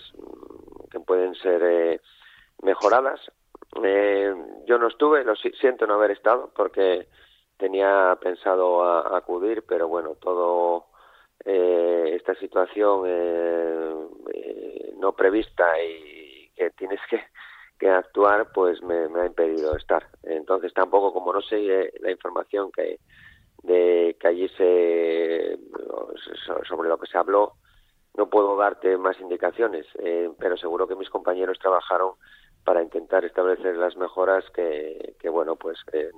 que 0.90 0.98
pueden 0.98 1.34
ser 1.36 2.00
mejoradas. 2.62 3.20
yo 4.66 4.78
no 4.78 4.88
estuve, 4.88 5.22
lo 5.22 5.36
siento 5.36 5.86
no 5.86 5.94
haber 5.94 6.10
estado 6.10 6.50
porque 6.56 7.06
tenía 7.56 8.18
pensado 8.20 8.82
acudir, 9.14 9.62
pero 9.66 9.86
bueno, 9.86 10.16
todo 10.20 10.86
eh, 11.44 12.12
esta 12.14 12.34
situación 12.36 13.02
eh, 13.06 13.94
eh, 14.32 14.94
no 14.98 15.12
prevista 15.12 15.66
y 15.82 16.50
que 16.54 16.70
tienes 16.70 17.00
que, 17.10 17.20
que 17.78 17.90
actuar, 17.90 18.50
pues 18.52 18.82
me, 18.82 19.06
ha 19.20 19.26
impedido 19.26 19.76
estar. 19.76 20.06
Entonces 20.22 20.72
tampoco, 20.72 21.12
como 21.12 21.32
no 21.32 21.42
sé 21.42 21.92
la 22.00 22.10
información 22.10 22.70
que, 22.72 22.98
de, 23.62 24.16
que 24.18 24.28
allí 24.28 24.48
se, 24.56 25.58
sobre 26.68 26.88
lo 26.88 26.98
que 26.98 27.06
se 27.06 27.18
habló, 27.18 27.54
no 28.16 28.30
puedo 28.30 28.56
darte 28.56 28.96
más 28.96 29.20
indicaciones, 29.20 29.86
pero 30.38 30.56
seguro 30.56 30.86
que 30.86 30.94
mis 30.94 31.10
compañeros 31.10 31.58
trabajaron 31.58 32.12
para 32.64 32.82
intentar 32.82 33.24
establecer 33.24 33.76
las 33.76 33.94
mejoras 33.96 34.42
que, 34.54 35.28
bueno, 35.28 35.56
pues 35.56 35.78
eh, 35.92 36.08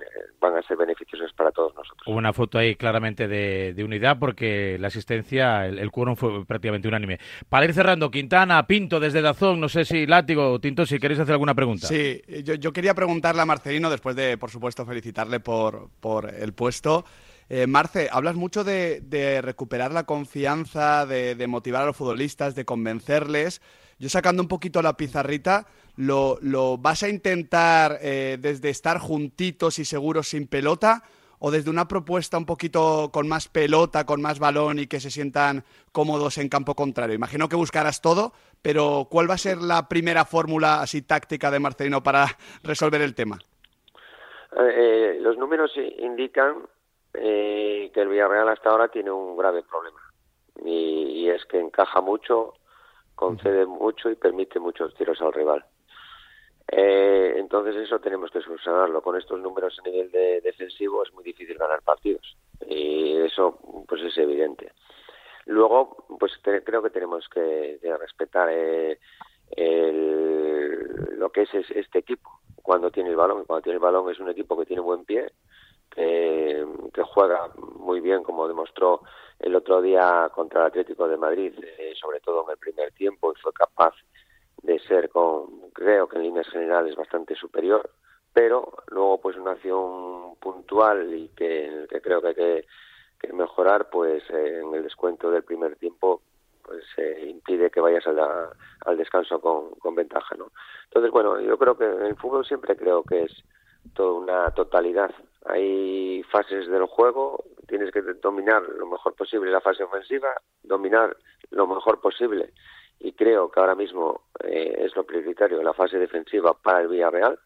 van 0.41 0.57
a 0.57 0.63
ser 0.63 0.77
beneficiosas 0.77 1.33
para 1.33 1.51
todos 1.51 1.75
nosotros. 1.75 2.07
Hubo 2.07 2.17
una 2.17 2.33
foto 2.33 2.59
ahí 2.59 2.77
claramente 2.77 3.27
de, 3.27 3.75
unidad 3.85 4.19
porque 4.19 4.77
la 4.79 4.89
asistencia, 4.89 5.67
el, 5.67 5.79
el 5.79 5.91
quórum 5.91 6.17
fue 6.17 6.45
prácticamente 6.47 6.87
unánime. 6.89 7.19
Para 7.49 7.67
ir 7.67 7.75
cerrando, 7.75 8.11
Quintana, 8.11 8.67
Pinto 8.67 9.01
desde 9.01 9.23
Dazón, 9.23 9.61
no 9.61 9.69
sé 9.69 9.85
si 9.85 10.07
Látigo 10.07 10.53
o 10.53 10.61
Tinto, 10.61 10.87
si 10.87 10.99
queréis 10.99 11.21
hacer 11.21 11.33
alguna 11.33 11.55
pregunta. 11.55 11.87
Sí, 11.87 12.23
yo, 12.45 12.73
quería 12.73 12.95
preguntarle 12.95 13.43
a 13.43 13.47
Marcelino, 13.47 13.91
después 13.91 14.15
de, 14.15 14.39
por 14.39 14.51
supuesto, 14.51 14.87
felicitarle 14.87 15.41
por, 15.41 15.89
por 16.01 16.33
el 16.33 16.53
puesto. 16.53 17.05
Eh, 17.49 17.67
Marce, 17.67 18.09
hablas 18.11 18.35
mucho 18.35 18.65
de, 18.65 19.01
de 19.01 19.41
recuperar 19.41 19.93
la 19.93 20.05
confianza, 20.05 21.07
de, 21.07 21.35
de 21.35 21.47
motivar 21.47 21.83
a 21.83 21.87
los 21.87 21.97
futbolistas, 21.97 22.55
de 22.55 22.65
convencerles. 22.65 23.61
Yo 23.99 24.09
sacando 24.09 24.43
un 24.43 24.49
poquito 24.49 24.83
la 24.83 24.97
pizarrita, 24.97 25.67
¿lo, 25.97 26.39
lo 26.41 26.79
vas 26.79 27.03
a 27.03 27.09
intentar 27.09 27.99
eh, 28.01 28.39
desde 28.41 28.71
estar 28.71 28.99
juntitos 28.99 29.79
y 29.79 29.85
seguros 29.85 30.29
sin 30.29 30.47
pelota? 30.47 31.03
¿O 31.39 31.51
desde 31.51 31.69
una 31.69 31.87
propuesta 31.87 32.39
un 32.39 32.47
poquito 32.47 33.11
con 33.13 33.29
más 33.29 33.49
pelota, 33.49 34.07
con 34.07 34.23
más 34.23 34.39
balón 34.39 34.79
y 34.79 34.87
que 34.87 35.01
se 35.01 35.11
sientan 35.11 35.65
cómodos 35.93 36.39
en 36.39 36.49
campo 36.49 36.75
contrario? 36.75 37.15
Imagino 37.15 37.49
que 37.49 37.57
buscarás 37.57 38.01
todo, 38.01 38.33
pero 38.63 39.07
¿cuál 39.11 39.29
va 39.29 39.35
a 39.35 39.39
ser 39.39 39.59
la 39.59 39.87
primera 39.87 40.25
fórmula 40.25 40.81
así 40.81 41.03
táctica 41.03 41.51
de 41.51 41.61
Marcelino 41.61 42.03
para 42.03 42.27
resolver 42.63 43.03
el 43.03 43.15
tema? 43.15 43.39
Eh, 44.59 45.19
los 45.21 45.37
números 45.37 45.73
indican 45.99 46.63
eh, 47.13 47.91
que 47.93 48.01
el 48.01 48.09
Villarreal 48.09 48.49
hasta 48.49 48.71
ahora 48.71 48.89
tiene 48.89 49.11
un 49.11 49.37
grave 49.37 49.63
problema 49.63 50.01
y, 50.65 51.29
es 51.29 51.45
que 51.47 51.59
encaja 51.59 52.01
mucho 52.01 52.55
concede 53.15 53.67
mucho 53.67 54.11
y 54.11 54.15
permite 54.15 54.61
muchos 54.61 54.95
tiros 54.95 55.21
al 55.21 55.33
rival. 55.33 55.65
Eh, 56.69 57.35
entonces 57.37 57.77
eso 57.77 57.99
tenemos 58.01 58.31
que 58.31 58.41
solucionarlo. 58.41 59.03
Con 59.03 59.17
estos 59.17 59.41
números 59.41 59.79
a 59.79 59.89
nivel 59.89 60.11
de 60.11 60.41
defensivo 60.41 61.03
es 61.03 61.13
muy 61.13 61.25
difícil 61.25 61.57
ganar 61.57 61.83
partidos 61.83 62.37
y 62.67 63.17
eso 63.19 63.59
pues 63.89 64.03
es 64.03 64.17
evidente. 64.19 64.73
Luego 65.47 66.07
pues 66.19 66.33
creo 66.43 66.83
que 66.83 66.91
tenemos 66.91 67.29
que, 67.29 67.79
respetar 68.01 68.49
eh, 68.51 68.99
el, 69.51 71.19
lo 71.19 71.31
que 71.31 71.43
es, 71.43 71.51
este 71.71 72.01
equipo 72.01 72.41
cuando 72.63 72.91
tiene 72.91 73.11
el 73.11 73.17
balón. 73.17 73.45
Cuando 73.45 73.63
tiene 73.63 73.77
el 73.77 73.83
balón 73.83 74.11
es 74.11 74.19
un 74.19 74.29
equipo 74.29 74.59
que 74.59 74.67
tiene 74.67 74.83
buen 74.83 75.05
pie, 75.05 75.31
que, 75.91 76.67
que 76.93 77.03
juega 77.03 77.51
muy 77.77 78.01
bien, 78.01 78.25
como 78.25 78.49
demostró 78.49 79.03
el 79.39 79.55
otro 79.55 79.81
día 79.81 80.31
contra 80.35 80.63
el 80.63 80.67
Atlético 80.69 81.07
de 81.07 81.17
Madrid, 81.17 81.53
eh, 81.79 81.95
sobre 82.01 82.21
todo 82.21 82.45
en 82.45 82.51
el 82.51 82.59
primer 82.59 82.93
tiempo, 82.93 83.33
y 83.33 83.41
fue 83.41 83.53
capaz 83.53 83.95
de 84.63 84.79
ser, 84.81 85.09
con, 85.11 85.71
creo 85.73 86.09
que 86.09 86.17
en 86.17 86.25
líneas 86.25 86.49
generales, 86.49 86.97
bastante 86.97 87.35
superior, 87.35 87.91
pero 88.33 88.73
luego 88.89 89.21
pues 89.21 89.37
una 89.37 89.53
acción 89.53 90.35
puntual 90.41 91.15
y 91.15 91.29
que, 91.31 91.87
que 91.89 92.01
creo 92.01 92.21
que 92.21 92.29
hay 92.29 92.35
que, 92.35 92.67
mejorar, 93.33 93.91
pues 93.91 94.23
eh, 94.31 94.61
en 94.63 94.73
el 94.73 94.85
descuento 94.85 95.31
del 95.31 95.43
primer 95.43 95.75
tiempo 95.77 96.23
pues 96.63 96.85
eh, 96.97 97.27
impide 97.29 97.71
que 97.71 97.81
vayas 97.81 98.07
al, 98.07 98.21
al 98.21 98.97
descanso 98.97 99.41
con, 99.41 99.71
con 99.77 99.95
ventaja, 99.95 100.35
¿no? 100.37 100.53
Entonces, 100.85 101.11
bueno, 101.11 101.41
yo 101.41 101.59
creo 101.59 101.77
que 101.77 101.85
en 101.85 102.03
el 102.03 102.17
fútbol 102.17 102.45
siempre 102.45 102.77
creo 102.77 103.03
que 103.03 103.25
es 103.25 103.33
toda 103.95 104.13
una 104.13 104.51
totalidad. 104.51 105.11
Hay 105.45 106.23
fases 106.31 106.69
del 106.69 106.87
juego, 106.87 107.45
tienes 107.67 107.91
que 107.91 108.03
dominar 108.03 108.63
lo 108.63 108.87
mejor 108.87 109.15
posible 109.15 109.51
la 109.51 109.61
fase 109.61 109.83
ofensiva, 109.83 110.29
dominar 110.63 111.17
lo 111.51 111.67
mejor 111.67 112.01
posible 112.01 112.53
y 112.99 113.13
creo 113.13 113.51
que 113.51 113.61
ahora 113.61 113.75
mismo 113.75 114.23
eh, 114.43 114.77
es 114.79 114.97
lo 114.97 115.05
prioritario 115.05 115.63
la 115.63 115.75
fase 115.75 115.99
defensiva 115.99 116.55
para 116.55 116.81
el 116.81 116.89
Villarreal 116.89 117.39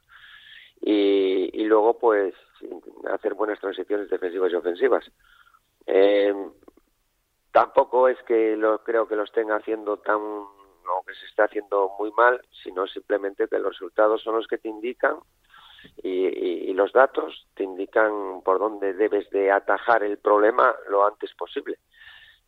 y, 0.80 1.50
y 1.52 1.64
luego 1.64 1.98
pues 1.98 2.34
hacer 3.12 3.34
buenas 3.34 3.60
transiciones 3.60 4.08
defensivas 4.08 4.52
y 4.52 4.56
ofensivas. 4.56 5.10
Eh, 5.86 6.34
tampoco 7.52 8.08
es 8.08 8.18
que 8.22 8.56
lo 8.56 8.82
creo 8.82 9.08
que 9.08 9.16
lo 9.16 9.24
estén 9.24 9.50
haciendo 9.50 9.98
tan 9.98 10.20
o 10.20 11.04
que 11.06 11.14
se 11.14 11.26
esté 11.26 11.42
haciendo 11.42 11.92
muy 11.98 12.10
mal, 12.12 12.40
sino 12.62 12.86
simplemente 12.86 13.46
que 13.48 13.58
los 13.58 13.72
resultados 13.72 14.22
son 14.22 14.36
los 14.36 14.46
que 14.46 14.58
te 14.58 14.68
indican 14.68 15.16
y, 16.02 16.72
los 16.74 16.92
datos 16.92 17.46
te 17.54 17.62
indican 17.62 18.40
por 18.42 18.58
dónde 18.58 18.94
debes 18.94 19.28
de 19.30 19.50
atajar 19.50 20.02
el 20.02 20.16
problema 20.16 20.74
lo 20.88 21.06
antes 21.06 21.30
posible. 21.34 21.78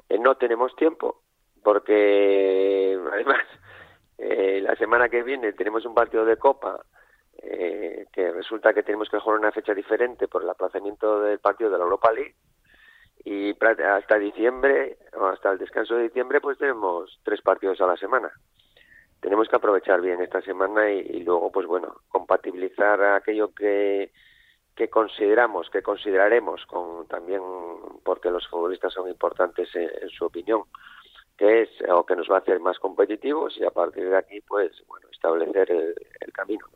Eh, 0.09 0.19
no 0.19 0.37
tenemos 0.37 0.75
tiempo 0.75 1.21
porque 1.63 2.99
además 3.13 3.43
eh, 4.19 4.61
la 4.63 4.77
semana 4.77 5.09
que 5.09 5.23
viene 5.23 5.53
tenemos 5.53 5.85
un 5.85 5.95
partido 5.95 6.25
de 6.25 6.37
Copa 6.37 6.85
eh, 7.39 8.07
que 8.13 8.31
resulta 8.31 8.73
que 8.73 8.83
tenemos 8.83 9.09
que 9.09 9.19
jugar 9.19 9.39
una 9.39 9.53
fecha 9.53 9.75
diferente 9.75 10.29
por 10.29 10.43
el 10.43 10.51
aplazamiento 10.51 11.21
del 11.23 11.39
partido 11.39 11.71
de 11.71 11.79
la 11.79 11.85
Europa 11.85 12.13
League 12.13 12.35
y 13.25 13.57
hasta 13.63 14.19
diciembre 14.19 14.99
o 15.15 15.27
hasta 15.27 15.53
el 15.53 15.59
descanso 15.59 15.95
de 15.95 16.05
diciembre 16.05 16.41
pues 16.41 16.59
tenemos 16.59 17.21
tres 17.23 17.41
partidos 17.41 17.81
a 17.81 17.87
la 17.87 17.97
semana. 17.97 18.31
Tenemos 19.21 19.49
que 19.49 19.55
aprovechar 19.55 20.01
bien 20.01 20.21
esta 20.21 20.43
semana 20.43 20.91
y, 20.91 21.23
luego, 21.23 21.53
pues 21.53 21.65
bueno, 21.69 21.95
compatibilizar 22.09 23.01
aquello 23.05 23.55
que, 23.55 24.11
que 24.75 24.91
consideramos, 24.91 25.71
que 25.71 25.81
consideraremos, 25.81 26.67
con 26.67 27.07
también 27.07 27.41
porque 28.03 28.31
los 28.33 28.49
futbolistas 28.49 28.93
son 28.93 29.09
importantes 29.09 29.69
en, 29.77 30.09
su 30.09 30.25
opinión, 30.25 30.63
que 31.37 31.63
es 31.63 31.69
o 31.89 32.05
que 32.05 32.17
nos 32.17 32.29
va 32.31 32.37
a 32.37 32.41
hacer 32.41 32.61
más 32.61 32.79
competitivos 32.79 33.57
y 33.59 33.65
a 33.65 33.71
partir 33.71 34.09
de 34.09 34.17
aquí, 34.17 34.41
pues 34.41 34.71
bueno, 34.87 35.09
establecer 35.11 35.71
el, 35.71 36.33
camino. 36.33 36.67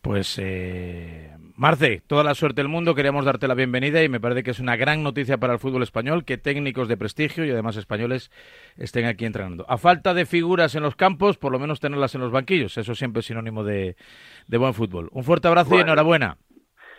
Pues 0.00 0.38
eh, 0.38 1.34
Marce, 1.56 2.02
toda 2.08 2.24
la 2.24 2.34
suerte 2.34 2.62
del 2.62 2.68
mundo, 2.68 2.96
queríamos 2.96 3.24
darte 3.24 3.46
la 3.46 3.54
bienvenida 3.54 4.02
y 4.02 4.08
me 4.08 4.18
parece 4.18 4.42
que 4.42 4.50
es 4.50 4.58
una 4.58 4.74
gran 4.74 5.04
noticia 5.04 5.38
para 5.38 5.52
el 5.52 5.60
fútbol 5.60 5.84
español 5.84 6.24
que 6.24 6.36
técnicos 6.36 6.88
de 6.88 6.96
prestigio 6.96 7.44
y 7.44 7.50
además 7.52 7.76
españoles 7.76 8.32
estén 8.76 9.06
aquí 9.06 9.24
entrenando. 9.24 9.64
A 9.68 9.78
falta 9.78 10.14
de 10.14 10.26
figuras 10.26 10.74
en 10.74 10.82
los 10.82 10.96
campos, 10.96 11.38
por 11.38 11.52
lo 11.52 11.60
menos 11.60 11.78
tenerlas 11.78 12.14
en 12.16 12.22
los 12.22 12.32
banquillos, 12.32 12.76
eso 12.76 12.96
siempre 12.96 13.20
es 13.20 13.26
sinónimo 13.26 13.62
de, 13.62 13.94
buen 14.48 14.74
fútbol. 14.74 15.08
Un 15.12 15.22
fuerte 15.22 15.46
abrazo 15.46 15.76
y 15.76 15.80
enhorabuena. 15.80 16.38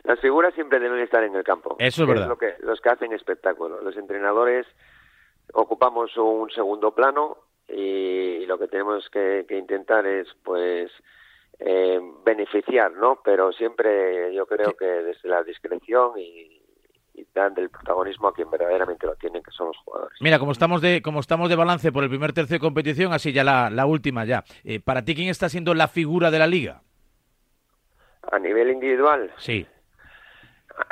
Las 0.05 0.21
figuras 0.21 0.53
siempre 0.53 0.79
deben 0.79 0.99
estar 0.99 1.23
en 1.23 1.35
el 1.35 1.43
campo. 1.43 1.75
Eso 1.79 2.03
es 2.03 2.07
verdad. 2.07 2.25
Es 2.25 2.29
lo 2.29 2.37
que, 2.37 2.53
los 2.59 2.79
que 2.79 2.89
hacen 2.89 3.11
espectáculo. 3.11 3.81
Los 3.81 3.97
entrenadores 3.97 4.65
ocupamos 5.55 6.15
un 6.17 6.49
segundo 6.51 6.93
plano 6.93 7.37
y 7.67 8.45
lo 8.45 8.59
que 8.59 8.67
tenemos 8.67 9.09
que 9.09 9.45
intentar 9.49 10.05
es 10.05 10.27
pues 10.43 10.91
eh, 11.59 11.99
beneficiar, 12.25 12.91
¿no? 12.91 13.19
Pero 13.23 13.51
siempre 13.53 14.33
yo 14.33 14.45
creo 14.45 14.75
que 14.77 14.85
desde 14.85 15.29
la 15.29 15.41
discreción 15.43 16.11
y, 16.17 16.61
y 17.13 17.25
dando 17.33 17.61
el 17.61 17.69
protagonismo 17.69 18.27
a 18.27 18.33
quien 18.33 18.51
verdaderamente 18.51 19.07
lo 19.07 19.15
tienen, 19.15 19.41
que 19.41 19.51
son 19.51 19.67
los 19.67 19.77
jugadores. 19.77 20.17
Mira, 20.21 20.37
como 20.37 20.51
estamos 20.51 20.81
de 20.81 21.01
como 21.01 21.21
estamos 21.21 21.49
de 21.49 21.55
balance 21.55 21.91
por 21.91 22.03
el 22.03 22.09
primer 22.09 22.33
tercio 22.33 22.55
de 22.55 22.59
competición, 22.59 23.13
así 23.13 23.31
ya 23.31 23.43
la, 23.43 23.69
la 23.69 23.85
última 23.85 24.25
ya. 24.25 24.43
Eh, 24.63 24.79
¿Para 24.79 25.03
ti 25.03 25.15
quién 25.15 25.29
está 25.29 25.49
siendo 25.49 25.73
la 25.73 25.87
figura 25.87 26.29
de 26.29 26.39
la 26.39 26.47
liga? 26.47 26.81
A 28.31 28.39
nivel 28.39 28.71
individual. 28.71 29.31
Sí. 29.37 29.65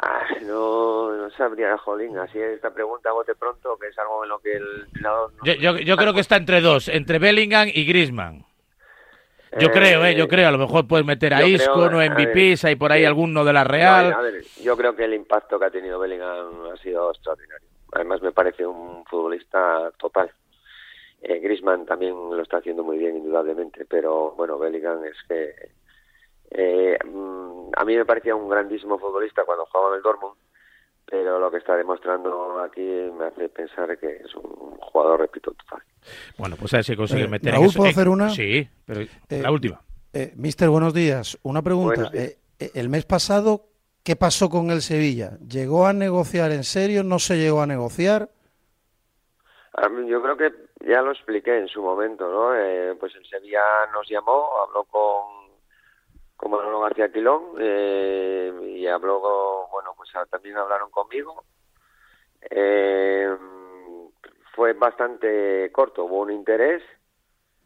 Ah, 0.01 0.25
no, 0.43 1.15
no 1.15 1.29
sabría, 1.31 1.77
Jolín, 1.77 2.17
así 2.17 2.39
esta 2.39 2.73
pregunta 2.73 3.09
de 3.27 3.36
pronto, 3.36 3.77
que 3.77 3.88
es 3.88 3.97
algo 3.99 4.23
en 4.23 4.29
lo 4.29 4.39
que 4.39 4.53
el 4.53 4.88
yo, 5.43 5.53
yo, 5.53 5.77
yo 5.77 5.97
creo 5.97 6.13
que 6.13 6.21
está 6.21 6.38
entre 6.38 6.61
dos, 6.61 6.88
entre 6.88 7.19
Bellingham 7.19 7.67
y 7.73 7.86
Griezmann. 7.86 8.45
Yo 9.59 9.71
creo, 9.71 10.05
eh, 10.05 10.15
yo 10.15 10.27
creo. 10.27 10.47
A 10.47 10.51
lo 10.51 10.57
mejor 10.57 10.88
puedes 10.88 11.05
meter 11.05 11.34
a 11.34 11.45
Isco, 11.45 11.89
no 11.89 11.99
MVPs, 11.99 12.65
hay 12.65 12.75
por 12.75 12.91
ahí 12.91 13.05
alguno 13.05 13.45
de 13.45 13.53
la 13.53 13.63
Real. 13.63 14.15
yo 14.61 14.75
creo 14.75 14.95
que 14.95 15.05
el 15.05 15.13
impacto 15.13 15.59
que 15.59 15.65
ha 15.65 15.71
tenido 15.71 15.99
Bellingham 15.99 16.71
ha 16.73 16.77
sido 16.77 17.11
extraordinario. 17.11 17.67
Además, 17.91 18.21
me 18.21 18.31
parece 18.31 18.65
un 18.65 19.05
futbolista 19.05 19.91
total. 19.97 20.31
Eh, 21.21 21.39
Griezmann 21.39 21.86
también 21.86 22.13
lo 22.13 22.41
está 22.41 22.57
haciendo 22.57 22.84
muy 22.84 22.97
bien, 22.97 23.15
indudablemente, 23.15 23.86
pero 23.86 24.31
bueno, 24.31 24.57
Bellingham 24.57 25.03
es 25.05 25.17
que. 25.27 25.71
Eh, 26.51 26.97
mm, 27.05 27.42
a 27.76 27.86
mí 27.86 27.95
me 27.95 28.05
parecía 28.05 28.36
un 28.36 28.49
grandísimo 28.49 28.97
futbolista 28.97 29.43
cuando 29.45 29.65
jugaba 29.65 29.91
en 29.91 29.97
el 29.97 30.01
Dortmund 30.01 30.36
pero 31.13 31.39
lo 31.39 31.51
que 31.51 31.57
está 31.57 31.76
demostrando 31.76 32.59
aquí 32.59 32.82
me 32.82 33.26
hace 33.26 33.47
pensar 33.49 33.97
que 33.99 34.15
es 34.15 34.34
un 34.36 34.78
jugador, 34.78 35.19
repito, 35.19 35.51
total. 35.51 35.84
Bueno, 36.39 36.55
pues 36.59 36.74
a 36.74 36.78
ver 36.78 36.86
si 36.86 36.95
consigue 36.95 37.26
eh, 37.26 37.28
meter 37.28 37.53
Raúl, 37.53 37.71
¿puedo 37.76 37.89
hacer 37.89 38.09
una? 38.09 38.30
Sí, 38.30 38.67
pero 38.84 39.01
eh, 39.01 39.09
la 39.30 39.51
última. 39.51 39.80
Eh, 40.11 40.34
mister, 40.36 40.69
buenos 40.69 40.93
días. 40.93 41.38
Una 41.43 41.61
pregunta. 41.61 42.09
el 42.59 42.89
mes 42.89 43.05
pasado, 43.05 43.65
¿qué 44.03 44.15
pasó 44.15 44.49
con 44.49 44.71
el 44.71 44.82
Sevilla? 44.82 45.38
¿Llegó 45.47 45.86
a 45.86 45.93
negociar 45.93 46.51
en 46.51 46.63
serio? 46.63 47.03
¿No 47.03 47.19
se 47.19 47.38
llegó 47.38 47.61
a 47.61 47.67
negociar? 47.67 48.30
yo 50.07 50.21
creo 50.21 50.38
que 50.38 50.51
ya 50.88 51.01
lo 51.01 51.11
expliqué 51.11 51.57
en 51.57 51.67
su 51.67 51.82
momento, 51.82 52.28
¿no? 52.28 52.97
pues 52.99 53.15
el 53.15 53.26
Sevilla 53.28 53.61
nos 53.91 54.07
llamó, 54.09 54.49
habló 54.65 54.84
con 54.86 55.42
con 56.43 56.51
Manolo 56.51 56.81
García 56.81 57.09
Quilón 57.09 57.55
eh, 57.57 58.51
y 58.75 58.85
habló, 58.85 59.67
bueno, 59.71 59.93
pues 59.95 60.09
también 60.29 60.57
hablaron 60.57 60.91
conmigo. 60.91 61.45
Eh, 62.41 63.33
fue 64.53 64.73
bastante 64.73 65.71
corto, 65.71 66.03
hubo 66.03 66.19
un 66.19 66.31
interés. 66.31 66.83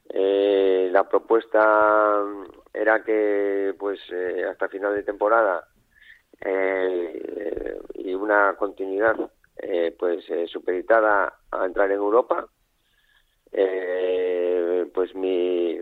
Eh, 0.09 0.89
la 0.91 1.09
propuesta 1.09 2.23
era 2.71 3.03
que, 3.03 3.73
pues, 3.79 3.99
hasta 4.47 4.69
final 4.69 4.93
de 4.93 5.03
temporada 5.03 5.67
y 7.95 8.13
una 8.13 8.55
continuidad, 8.57 9.15
pues, 9.97 10.23
supeditada 10.51 11.33
a 11.51 11.65
entrar 11.65 11.89
en 11.89 11.97
Europa. 11.97 12.47
pues 14.93 15.15
mi 15.15 15.79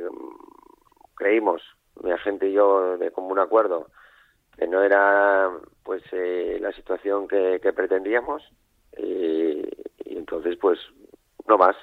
creímos 1.16 1.62
mi 2.04 2.12
agente 2.12 2.48
y 2.48 2.54
yo 2.54 2.98
de 2.98 3.12
común 3.12 3.40
acuerdo 3.40 3.88
que 4.58 4.68
no 4.68 4.82
era 4.82 5.52
pues 5.84 6.04
eh, 6.12 6.58
la 6.62 6.72
situación 6.72 7.28
que, 7.28 7.60
pretendíamos 7.76 8.44
y, 8.98 9.64
entonces 10.06 10.58
pues 10.60 10.80
no 11.48 11.58
más. 11.58 11.76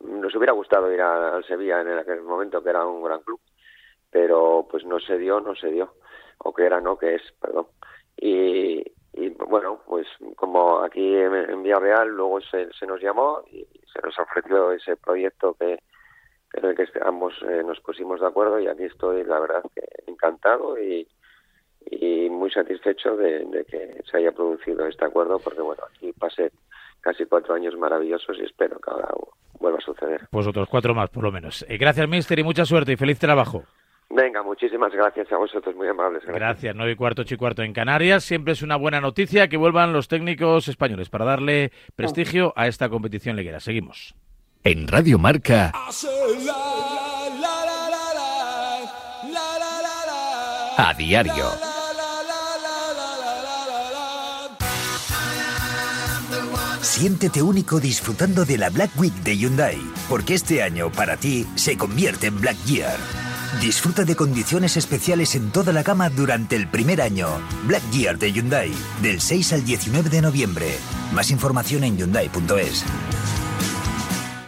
Nos 0.00 0.34
hubiera 0.34 0.52
gustado 0.52 0.92
ir 0.92 1.00
al 1.02 1.44
Sevilla 1.44 1.80
en 1.80 1.98
aquel 1.98 2.22
momento 2.22 2.62
que 2.62 2.70
era 2.70 2.86
un 2.86 3.02
gran 3.02 3.20
club 3.22 3.40
pero 4.10 4.66
pues 4.70 4.84
no 4.84 4.98
se 4.98 5.18
dio 5.18 5.40
no 5.40 5.54
se 5.54 5.68
dio. 5.68 5.94
O 6.38 6.54
que 6.54 6.64
era 6.64 6.80
no 6.80 6.96
que 6.96 7.16
es 7.16 7.22
perdón. 7.40 7.66
Y, 8.16 8.84
bueno 9.48 9.80
pues 9.86 10.06
como 10.36 10.78
aquí 10.80 11.16
en, 11.16 11.34
en 11.34 11.62
Villarreal 11.62 12.08
luego 12.08 12.40
se, 12.40 12.72
se 12.72 12.86
nos 12.86 13.00
llamó 13.00 13.42
y 13.50 13.66
se 13.92 14.00
nos 14.02 14.18
ofreció 14.18 14.72
ese 14.72 14.96
proyecto 14.96 15.54
que 15.54 15.80
en 16.52 16.64
el 16.64 16.74
que 16.74 16.86
ambos 17.04 17.34
eh, 17.48 17.62
nos 17.64 17.80
pusimos 17.80 18.20
de 18.20 18.26
acuerdo 18.26 18.58
y 18.58 18.66
aquí 18.66 18.84
estoy, 18.84 19.24
la 19.24 19.38
verdad, 19.38 19.62
que 19.74 19.82
encantado 20.06 20.78
y, 20.78 21.06
y 21.90 22.28
muy 22.30 22.50
satisfecho 22.50 23.16
de, 23.16 23.64
que 23.68 24.02
se 24.10 24.16
haya 24.16 24.32
producido 24.32 24.86
este 24.86 25.04
acuerdo 25.04 25.38
porque, 25.38 25.60
bueno, 25.60 25.82
aquí 25.94 26.12
pasé 26.12 26.50
casi 27.00 27.24
cuatro 27.26 27.54
años 27.54 27.76
maravillosos 27.76 28.38
y 28.38 28.44
espero 28.44 28.78
que 28.78 28.90
ahora 28.90 29.08
vuelva 29.58 29.78
a 29.78 29.82
suceder. 29.82 30.22
Pues 30.30 30.46
otros 30.46 30.68
cuatro 30.68 30.94
más, 30.94 31.08
por 31.10 31.24
lo 31.24 31.32
menos. 31.32 31.64
Eh, 31.68 31.78
gracias, 31.78 32.08
Mister, 32.08 32.38
y 32.38 32.42
mucha 32.42 32.64
suerte 32.64 32.92
y 32.92 32.96
feliz 32.96 33.18
trabajo. 33.18 33.64
Venga, 34.12 34.42
muchísimas 34.42 34.92
gracias 34.92 35.30
a 35.30 35.36
vosotros, 35.36 35.76
muy 35.76 35.86
amables. 35.86 36.24
Gracias. 36.24 36.40
gracias, 36.40 36.74
nueve 36.74 36.92
y 36.92 36.96
cuarto, 36.96 37.22
ocho 37.22 37.36
y 37.36 37.38
cuarto 37.38 37.62
en 37.62 37.72
Canarias. 37.72 38.24
Siempre 38.24 38.54
es 38.54 38.62
una 38.62 38.74
buena 38.74 39.00
noticia 39.00 39.46
que 39.46 39.56
vuelvan 39.56 39.92
los 39.92 40.08
técnicos 40.08 40.66
españoles 40.66 41.08
para 41.08 41.24
darle 41.24 41.70
prestigio 41.94 42.52
a 42.56 42.66
esta 42.66 42.88
competición 42.88 43.36
liguera. 43.36 43.60
Seguimos. 43.60 44.16
En 44.62 44.86
Radio 44.88 45.18
Marca. 45.18 45.72
a 50.76 50.94
diario. 50.94 51.44
Siéntete 56.80 57.42
único 57.42 57.80
disfrutando 57.80 58.44
de 58.44 58.58
la 58.58 58.70
Black 58.70 58.90
Week 58.98 59.14
de 59.22 59.36
Hyundai, 59.36 59.78
porque 60.08 60.34
este 60.34 60.62
año 60.62 60.90
para 60.90 61.16
ti 61.16 61.46
se 61.54 61.76
convierte 61.76 62.26
en 62.26 62.40
Black 62.40 62.56
Year. 62.64 62.98
Disfruta 63.60 64.04
de 64.04 64.16
condiciones 64.16 64.76
especiales 64.76 65.34
en 65.34 65.50
toda 65.50 65.72
la 65.72 65.82
gama 65.82 66.08
durante 66.08 66.56
el 66.56 66.68
primer 66.68 67.02
año. 67.02 67.28
Black 67.64 67.82
Year 67.92 68.18
de 68.18 68.32
Hyundai, 68.32 68.72
del 69.02 69.20
6 69.20 69.54
al 69.54 69.64
19 69.64 70.08
de 70.08 70.22
noviembre. 70.22 70.78
Más 71.12 71.30
información 71.30 71.84
en 71.84 71.96
hyundai.es. 71.96 72.84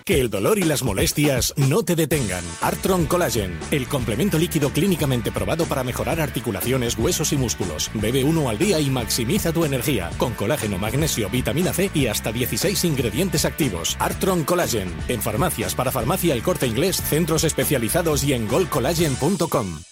Que 0.04 0.20
el 0.20 0.30
dolor 0.30 0.58
y 0.58 0.64
las 0.64 0.82
molestias 0.82 1.54
no 1.56 1.84
te 1.84 1.94
detengan. 1.94 2.44
Artron 2.60 3.06
Collagen, 3.06 3.56
el 3.70 3.86
complemento 3.86 4.36
líquido 4.36 4.70
clínicamente 4.70 5.30
probado 5.30 5.64
para 5.66 5.84
mejorar 5.84 6.20
articulaciones, 6.20 6.98
huesos 6.98 7.32
y 7.32 7.36
músculos. 7.36 7.88
Bebe 7.94 8.24
uno 8.24 8.48
al 8.48 8.58
día 8.58 8.80
y 8.80 8.90
maximiza 8.90 9.52
tu 9.52 9.64
energía. 9.64 10.10
Con 10.18 10.34
colágeno, 10.34 10.76
magnesio, 10.76 11.30
vitamina 11.30 11.72
C 11.72 11.90
y 11.94 12.08
hasta 12.08 12.32
16 12.32 12.84
ingredientes 12.84 13.44
activos. 13.44 13.96
Artron 14.00 14.42
Collagen. 14.42 14.92
En 15.06 15.22
farmacias 15.22 15.76
para 15.76 15.92
farmacia 15.92 16.34
el 16.34 16.42
corte 16.42 16.66
inglés, 16.66 17.00
centros 17.00 17.44
especializados 17.44 18.24
y 18.24 18.32
en 18.32 18.48
goldcollagen.com. 18.48 19.82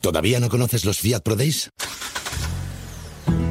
¿Todavía 0.00 0.40
no 0.40 0.48
conoces 0.48 0.86
los 0.86 0.98
Fiat 0.98 1.20
Pro 1.22 1.36
Days? 1.36 1.70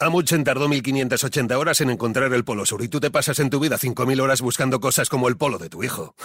Amundsen 0.00 0.44
tardó 0.44 0.68
1580 0.68 1.58
horas 1.58 1.80
en 1.80 1.90
encontrar 1.90 2.32
el 2.32 2.44
Polo 2.44 2.64
Sur 2.64 2.84
y 2.84 2.88
tú 2.88 3.00
te 3.00 3.10
pasas 3.10 3.40
en 3.40 3.50
tu 3.50 3.58
vida 3.58 3.78
5000 3.78 4.20
horas 4.20 4.40
buscando 4.40 4.78
cosas 4.78 5.08
como 5.08 5.26
el 5.26 5.36
polo 5.36 5.58
de 5.58 5.68
tu 5.68 5.82
hijo. 5.82 6.14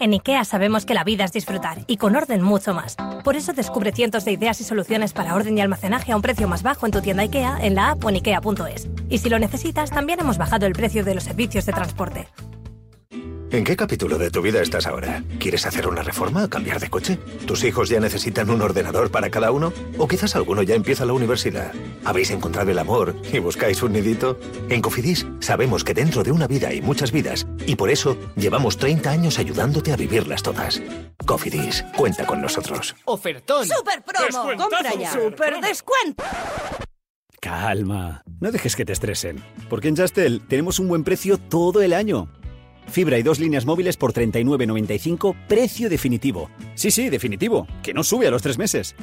En 0.00 0.12
IKEA 0.12 0.44
sabemos 0.44 0.84
que 0.84 0.92
la 0.92 1.04
vida 1.04 1.24
es 1.24 1.32
disfrutar 1.32 1.84
y 1.86 1.98
con 1.98 2.16
orden 2.16 2.42
mucho 2.42 2.74
más. 2.74 2.96
Por 3.22 3.36
eso 3.36 3.52
descubre 3.52 3.92
cientos 3.92 4.24
de 4.24 4.32
ideas 4.32 4.60
y 4.60 4.64
soluciones 4.64 5.12
para 5.12 5.36
orden 5.36 5.56
y 5.56 5.60
almacenaje 5.60 6.10
a 6.10 6.16
un 6.16 6.22
precio 6.22 6.48
más 6.48 6.64
bajo 6.64 6.86
en 6.86 6.90
tu 6.90 7.00
tienda 7.00 7.22
IKEA, 7.22 7.58
en 7.60 7.76
la 7.76 7.90
app 7.90 8.04
o 8.04 8.08
en 8.08 8.16
ikea.es. 8.16 8.88
Y 9.08 9.18
si 9.18 9.30
lo 9.30 9.38
necesitas, 9.38 9.92
también 9.92 10.18
hemos 10.18 10.36
bajado 10.36 10.66
el 10.66 10.72
precio 10.72 11.04
de 11.04 11.14
los 11.14 11.22
servicios 11.22 11.64
de 11.66 11.72
transporte. 11.74 12.26
¿En 13.50 13.62
qué 13.62 13.76
capítulo 13.76 14.18
de 14.18 14.30
tu 14.30 14.42
vida 14.42 14.60
estás 14.60 14.86
ahora? 14.86 15.22
¿Quieres 15.38 15.64
hacer 15.64 15.86
una 15.86 16.02
reforma 16.02 16.44
o 16.44 16.50
cambiar 16.50 16.80
de 16.80 16.90
coche? 16.90 17.18
¿Tus 17.46 17.62
hijos 17.62 17.88
ya 17.88 18.00
necesitan 18.00 18.50
un 18.50 18.60
ordenador 18.62 19.10
para 19.10 19.30
cada 19.30 19.52
uno? 19.52 19.72
¿O 19.96 20.08
quizás 20.08 20.34
alguno 20.34 20.62
ya 20.62 20.74
empieza 20.74 21.04
la 21.04 21.12
universidad? 21.12 21.72
¿Habéis 22.04 22.30
encontrado 22.30 22.72
el 22.72 22.78
amor 22.78 23.14
y 23.32 23.38
buscáis 23.38 23.82
un 23.82 23.92
nidito? 23.92 24.38
En 24.68 24.80
Cofidis 24.80 25.26
sabemos 25.38 25.84
que 25.84 25.94
dentro 25.94 26.24
de 26.24 26.32
una 26.32 26.48
vida 26.48 26.68
hay 26.68 26.80
muchas 26.82 27.12
vidas 27.12 27.46
y 27.64 27.76
por 27.76 27.90
eso 27.90 28.16
llevamos 28.34 28.76
30 28.76 29.10
años 29.10 29.38
ayudándote 29.38 29.92
a 29.92 29.96
vivirlas 29.96 30.42
todas. 30.42 30.82
Cofidis, 31.24 31.84
cuenta 31.96 32.26
con 32.26 32.40
nosotros. 32.40 32.96
¡Ofertón! 33.04 33.68
¡Super 33.68 34.02
promo! 34.02 34.56
¡Compra 34.56 34.94
ya! 34.98 35.12
¡Super 35.12 35.60
descuento! 35.60 36.24
Calma, 37.40 38.24
no 38.40 38.50
dejes 38.50 38.74
que 38.74 38.84
te 38.84 38.94
estresen, 38.94 39.44
porque 39.68 39.88
en 39.88 39.96
Justel 39.96 40.40
tenemos 40.48 40.78
un 40.78 40.88
buen 40.88 41.04
precio 41.04 41.38
todo 41.38 41.82
el 41.82 41.92
año. 41.92 42.30
Fibra 42.88 43.18
y 43.18 43.22
dos 43.22 43.40
líneas 43.40 43.66
móviles 43.66 43.96
por 43.96 44.12
39.95, 44.12 45.36
precio 45.48 45.88
definitivo. 45.88 46.50
Sí, 46.74 46.90
sí, 46.90 47.08
definitivo, 47.10 47.66
que 47.82 47.94
no 47.94 48.04
sube 48.04 48.26
a 48.26 48.30
los 48.30 48.42
tres 48.42 48.58
meses. 48.58 48.94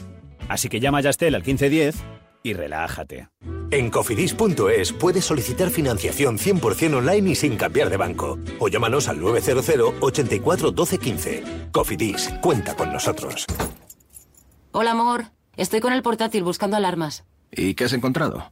Así 0.48 0.70
que 0.70 0.80
llama 0.80 1.00
a 1.00 1.02
Yastel 1.02 1.36
al 1.36 1.42
1510 1.42 1.96
y 2.44 2.54
relájate. 2.54 3.30
En 3.72 3.90
cofidis.es 3.90 4.92
puedes 4.92 5.24
solicitar 5.24 5.70
financiación 5.70 6.38
100% 6.38 6.96
online 6.96 7.32
y 7.32 7.36
sin 7.36 7.56
cambiar 7.56 7.90
de 7.90 7.98
banco. 7.98 8.38
O 8.60 8.68
llámanos 8.68 9.08
al 9.08 9.22
900 9.22 9.94
84 10.02 10.72
12 10.72 10.98
15. 10.98 11.44
Cofidis, 11.72 12.30
cuenta 12.42 12.76
con 12.76 12.92
nosotros. 12.92 13.46
Hola, 14.74 14.92
amor. 14.92 15.26
Estoy 15.56 15.80
con 15.80 15.94
el 15.94 16.02
portátil 16.02 16.44
buscando 16.44 16.78
alarmas. 16.78 17.26
¿Y 17.52 17.76
qué 17.76 17.86
has 17.86 17.94
encontrado? 17.94 18.52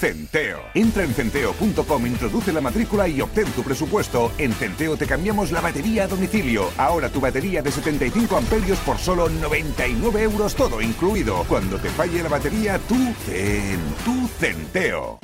centeo. 0.00 0.60
Entra 0.72 1.04
en 1.04 1.12
centeo.com, 1.12 2.06
introduce 2.06 2.52
la 2.52 2.62
matrícula 2.62 3.06
y 3.06 3.20
obtén 3.20 3.46
tu 3.52 3.62
presupuesto. 3.62 4.32
En 4.38 4.52
Centeo 4.54 4.96
te 4.96 5.06
cambiamos 5.06 5.52
la 5.52 5.60
batería 5.60 6.04
a 6.04 6.08
domicilio. 6.08 6.70
Ahora 6.78 7.10
tu 7.10 7.20
batería 7.20 7.60
de 7.60 7.70
75 7.70 8.36
amperios 8.36 8.78
por 8.78 8.96
solo 8.96 9.28
99 9.28 10.22
euros 10.22 10.54
todo 10.54 10.80
incluido. 10.80 11.44
Cuando 11.46 11.78
te 11.78 11.90
falle 11.90 12.22
la 12.22 12.30
batería, 12.30 12.78
tú 12.88 12.96
zen, 13.26 13.78
tú 14.04 14.28
Centeo. 14.38 15.18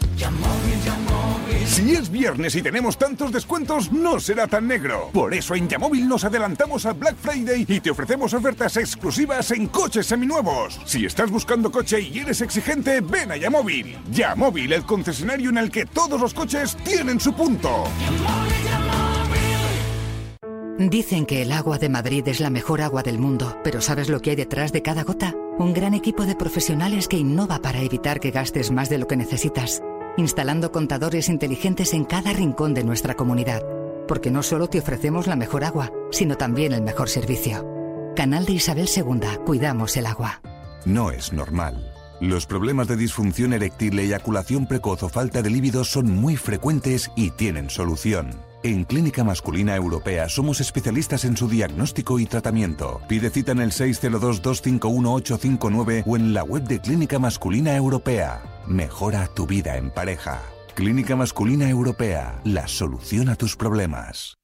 Si 1.66 1.94
es 1.94 2.10
viernes 2.10 2.54
y 2.54 2.62
tenemos 2.62 2.96
tantos 2.96 3.32
descuentos, 3.32 3.92
no 3.92 4.18
será 4.20 4.46
tan 4.46 4.66
negro. 4.66 5.10
Por 5.12 5.34
eso 5.34 5.54
en 5.54 5.68
Yamóvil 5.68 6.08
nos 6.08 6.24
adelantamos 6.24 6.86
a 6.86 6.92
Black 6.92 7.16
Friday 7.16 7.66
y 7.68 7.80
te 7.80 7.90
ofrecemos 7.90 8.34
ofertas 8.34 8.76
exclusivas 8.76 9.50
en 9.50 9.66
coches 9.68 10.06
seminuevos. 10.06 10.80
Si 10.84 11.04
estás 11.04 11.30
buscando 11.30 11.70
coche 11.70 12.00
y 12.00 12.18
eres 12.18 12.40
exigente, 12.40 13.00
ven 13.00 13.32
a 13.32 13.36
Yamóvil. 13.36 13.96
Yamóvil, 14.10 14.72
el 14.72 14.84
concesionario 14.84 15.50
en 15.50 15.58
el 15.58 15.70
que 15.70 15.86
todos 15.86 16.20
los 16.20 16.34
coches 16.34 16.76
tienen 16.84 17.20
su 17.20 17.34
punto. 17.34 17.84
Dicen 20.78 21.24
que 21.24 21.40
el 21.40 21.52
agua 21.52 21.78
de 21.78 21.88
Madrid 21.88 22.28
es 22.28 22.38
la 22.38 22.50
mejor 22.50 22.82
agua 22.82 23.02
del 23.02 23.18
mundo, 23.18 23.58
pero 23.64 23.80
¿sabes 23.80 24.10
lo 24.10 24.20
que 24.20 24.30
hay 24.30 24.36
detrás 24.36 24.72
de 24.72 24.82
cada 24.82 25.04
gota? 25.04 25.34
Un 25.58 25.72
gran 25.72 25.94
equipo 25.94 26.26
de 26.26 26.36
profesionales 26.36 27.08
que 27.08 27.16
innova 27.16 27.60
para 27.60 27.80
evitar 27.80 28.20
que 28.20 28.30
gastes 28.30 28.70
más 28.70 28.90
de 28.90 28.98
lo 28.98 29.06
que 29.06 29.16
necesitas, 29.16 29.82
instalando 30.16 30.72
contadores 30.72 31.28
inteligentes 31.28 31.94
en 31.94 32.04
cada 32.04 32.32
rincón 32.32 32.74
de 32.74 32.84
nuestra 32.84 33.14
comunidad, 33.14 33.62
porque 34.08 34.30
no 34.30 34.42
solo 34.42 34.68
te 34.68 34.78
ofrecemos 34.78 35.26
la 35.26 35.36
mejor 35.36 35.64
agua, 35.64 35.92
sino 36.10 36.36
también 36.36 36.72
el 36.72 36.82
mejor 36.82 37.08
servicio. 37.08 37.66
Canal 38.14 38.46
de 38.46 38.52
Isabel 38.52 38.88
II, 38.94 39.20
cuidamos 39.44 39.96
el 39.96 40.06
agua. 40.06 40.40
No 40.84 41.10
es 41.10 41.32
normal. 41.32 41.92
Los 42.20 42.46
problemas 42.46 42.88
de 42.88 42.96
disfunción 42.96 43.52
eréctil, 43.52 43.98
eyaculación 43.98 44.66
precoz 44.66 45.02
o 45.02 45.08
falta 45.08 45.42
de 45.42 45.50
líbido 45.50 45.84
son 45.84 46.10
muy 46.10 46.36
frecuentes 46.36 47.10
y 47.14 47.30
tienen 47.30 47.68
solución. 47.68 48.45
En 48.62 48.84
Clínica 48.84 49.24
Masculina 49.24 49.74
Europea 49.76 50.28
somos 50.28 50.60
especialistas 50.60 51.24
en 51.24 51.34
su 51.36 51.48
diagnóstico 51.48 52.18
y 52.18 52.26
tratamiento. 52.26 53.00
Pide 53.08 53.30
cita 53.30 53.52
en 53.52 53.60
el 53.60 53.70
602-251-859 53.72 56.02
o 56.06 56.16
en 56.16 56.34
la 56.34 56.42
web 56.42 56.64
de 56.64 56.80
Clínica 56.80 57.18
Masculina 57.18 57.76
Europea. 57.76 58.42
Mejora 58.66 59.26
tu 59.28 59.46
vida 59.46 59.76
en 59.76 59.90
pareja. 59.90 60.42
Clínica 60.74 61.14
Masculina 61.16 61.70
Europea, 61.70 62.40
la 62.44 62.68
solución 62.68 63.28
a 63.28 63.36
tus 63.36 63.56
problemas. 63.56 64.38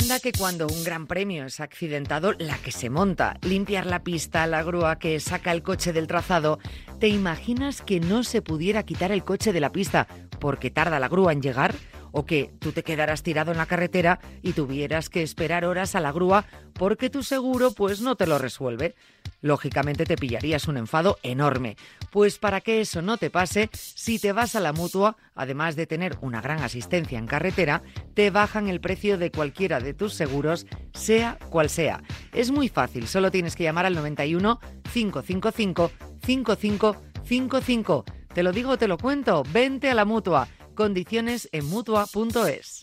Anda 0.00 0.18
que 0.18 0.32
cuando 0.32 0.66
un 0.66 0.82
gran 0.82 1.06
premio 1.06 1.44
es 1.44 1.60
accidentado, 1.60 2.32
la 2.38 2.56
que 2.56 2.72
se 2.72 2.88
monta, 2.88 3.36
limpiar 3.42 3.84
la 3.84 4.02
pista, 4.02 4.46
la 4.46 4.62
grúa 4.62 4.98
que 4.98 5.20
saca 5.20 5.52
el 5.52 5.62
coche 5.62 5.92
del 5.92 6.06
trazado, 6.06 6.58
¿te 6.98 7.08
imaginas 7.08 7.82
que 7.82 8.00
no 8.00 8.22
se 8.22 8.40
pudiera 8.40 8.82
quitar 8.84 9.12
el 9.12 9.24
coche 9.24 9.52
de 9.52 9.60
la 9.60 9.72
pista 9.72 10.06
porque 10.38 10.70
tarda 10.70 11.00
la 11.00 11.10
grúa 11.10 11.34
en 11.34 11.42
llegar? 11.42 11.74
¿O 12.12 12.26
que 12.26 12.52
tú 12.58 12.72
te 12.72 12.82
quedaras 12.82 13.22
tirado 13.22 13.52
en 13.52 13.58
la 13.58 13.66
carretera 13.66 14.20
y 14.42 14.52
tuvieras 14.52 15.08
que 15.08 15.22
esperar 15.22 15.64
horas 15.64 15.94
a 15.94 16.00
la 16.00 16.12
grúa 16.12 16.44
porque 16.74 17.10
tu 17.10 17.22
seguro 17.22 17.72
pues 17.72 18.00
no 18.00 18.16
te 18.16 18.26
lo 18.26 18.38
resuelve? 18.38 18.94
Lógicamente 19.42 20.04
te 20.04 20.16
pillarías 20.16 20.68
un 20.68 20.76
enfado 20.76 21.18
enorme. 21.22 21.76
Pues 22.10 22.38
para 22.38 22.60
que 22.60 22.80
eso 22.80 23.00
no 23.00 23.16
te 23.16 23.30
pase, 23.30 23.70
si 23.72 24.18
te 24.18 24.32
vas 24.32 24.54
a 24.54 24.60
la 24.60 24.72
mutua, 24.72 25.16
además 25.34 25.76
de 25.76 25.86
tener 25.86 26.18
una 26.20 26.40
gran 26.40 26.60
asistencia 26.62 27.18
en 27.18 27.26
carretera, 27.26 27.82
te 28.14 28.30
bajan 28.30 28.68
el 28.68 28.80
precio 28.80 29.16
de 29.16 29.30
cualquiera 29.30 29.80
de 29.80 29.94
tus 29.94 30.12
seguros, 30.14 30.66
sea 30.92 31.38
cual 31.48 31.70
sea. 31.70 32.02
Es 32.32 32.50
muy 32.50 32.68
fácil, 32.68 33.06
solo 33.08 33.30
tienes 33.30 33.56
que 33.56 33.64
llamar 33.64 33.86
al 33.86 33.94
91 33.94 34.60
555 34.92 35.90
5555. 36.22 38.04
Te 38.34 38.42
lo 38.42 38.52
digo, 38.52 38.76
te 38.76 38.88
lo 38.88 38.98
cuento, 38.98 39.42
vente 39.52 39.90
a 39.90 39.94
la 39.94 40.04
mutua. 40.04 40.48
Condiciones 40.80 41.46
en 41.52 41.66
mutua.es. 41.66 42.82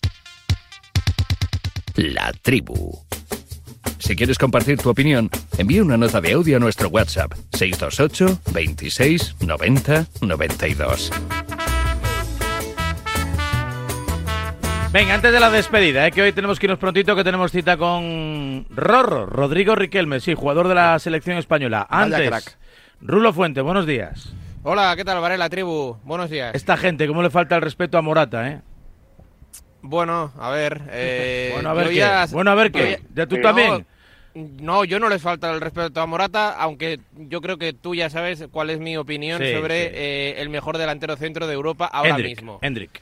La 1.95 2.31
tribu. 2.43 3.03
Si 3.97 4.15
quieres 4.15 4.37
compartir 4.37 4.77
tu 4.77 4.91
opinión, 4.91 5.31
envía 5.57 5.81
una 5.81 5.97
nota 5.97 6.21
de 6.21 6.33
audio 6.33 6.57
a 6.57 6.59
nuestro 6.59 6.89
WhatsApp 6.89 7.33
628 7.53 8.39
26 8.53 9.37
90 9.39 10.05
92. 10.21 11.11
Venga, 14.93 15.15
antes 15.15 15.33
de 15.33 15.39
la 15.39 15.49
despedida, 15.49 16.05
¿eh? 16.05 16.11
que 16.11 16.21
hoy 16.21 16.33
tenemos 16.33 16.59
que 16.59 16.67
irnos 16.67 16.77
prontito, 16.77 17.15
que 17.15 17.23
tenemos 17.23 17.51
cita 17.51 17.77
con 17.77 18.67
Rorro, 18.69 19.25
Rodrigo 19.25 19.73
Riquelme, 19.73 20.19
sí, 20.19 20.35
jugador 20.35 20.67
de 20.67 20.75
la 20.75 20.99
selección 20.99 21.37
española. 21.37 21.87
Antes, 21.89 22.27
crack. 22.27 22.57
Rulo 23.01 23.33
Fuente, 23.33 23.61
buenos 23.61 23.87
días. 23.87 24.35
Hola, 24.63 24.93
¿qué 24.95 25.05
tal, 25.05 25.21
Varela, 25.21 25.49
tribu? 25.49 25.97
Buenos 26.03 26.29
días. 26.29 26.53
Esta 26.55 26.75
gente, 26.77 27.07
¿cómo 27.07 27.21
le 27.21 27.29
falta 27.29 27.55
el 27.55 27.61
respeto 27.61 27.97
a 27.97 28.01
Morata, 28.01 28.47
eh? 28.49 28.61
Bueno, 29.81 30.31
a 30.37 30.49
ver. 30.49 30.81
eh, 30.91 31.51
Bueno, 31.53 31.69
a 31.69 31.73
ver 31.73 31.89
qué. 31.89 31.95
ya- 31.95 32.25
Bueno, 32.31 32.51
a 32.51 32.55
ver 32.55 32.71
qué. 32.71 33.01
ya- 33.13 33.25
tú 33.27 33.37
no, 33.37 33.41
también. 33.41 33.85
No, 34.33 34.83
yo 34.83 34.99
no 34.99 35.09
les 35.09 35.21
falta 35.21 35.51
el 35.51 35.61
respeto 35.61 35.99
a 36.01 36.05
Morata, 36.05 36.51
aunque 36.59 36.99
yo 37.15 37.41
creo 37.41 37.57
que 37.57 37.73
tú 37.73 37.95
ya 37.95 38.09
sabes 38.09 38.45
cuál 38.51 38.69
es 38.69 38.79
mi 38.79 38.95
opinión 38.97 39.39
Sí, 39.41 39.51
sobre 39.51 39.87
sí. 39.87 39.91
eh, 39.95 40.35
el 40.37 40.49
mejor 40.49 40.77
delantero 40.77 41.15
centro 41.15 41.47
de 41.47 41.53
Europa 41.53 41.85
ahora 41.85 42.17
mismo. 42.17 42.59
Hendrik. 42.61 43.01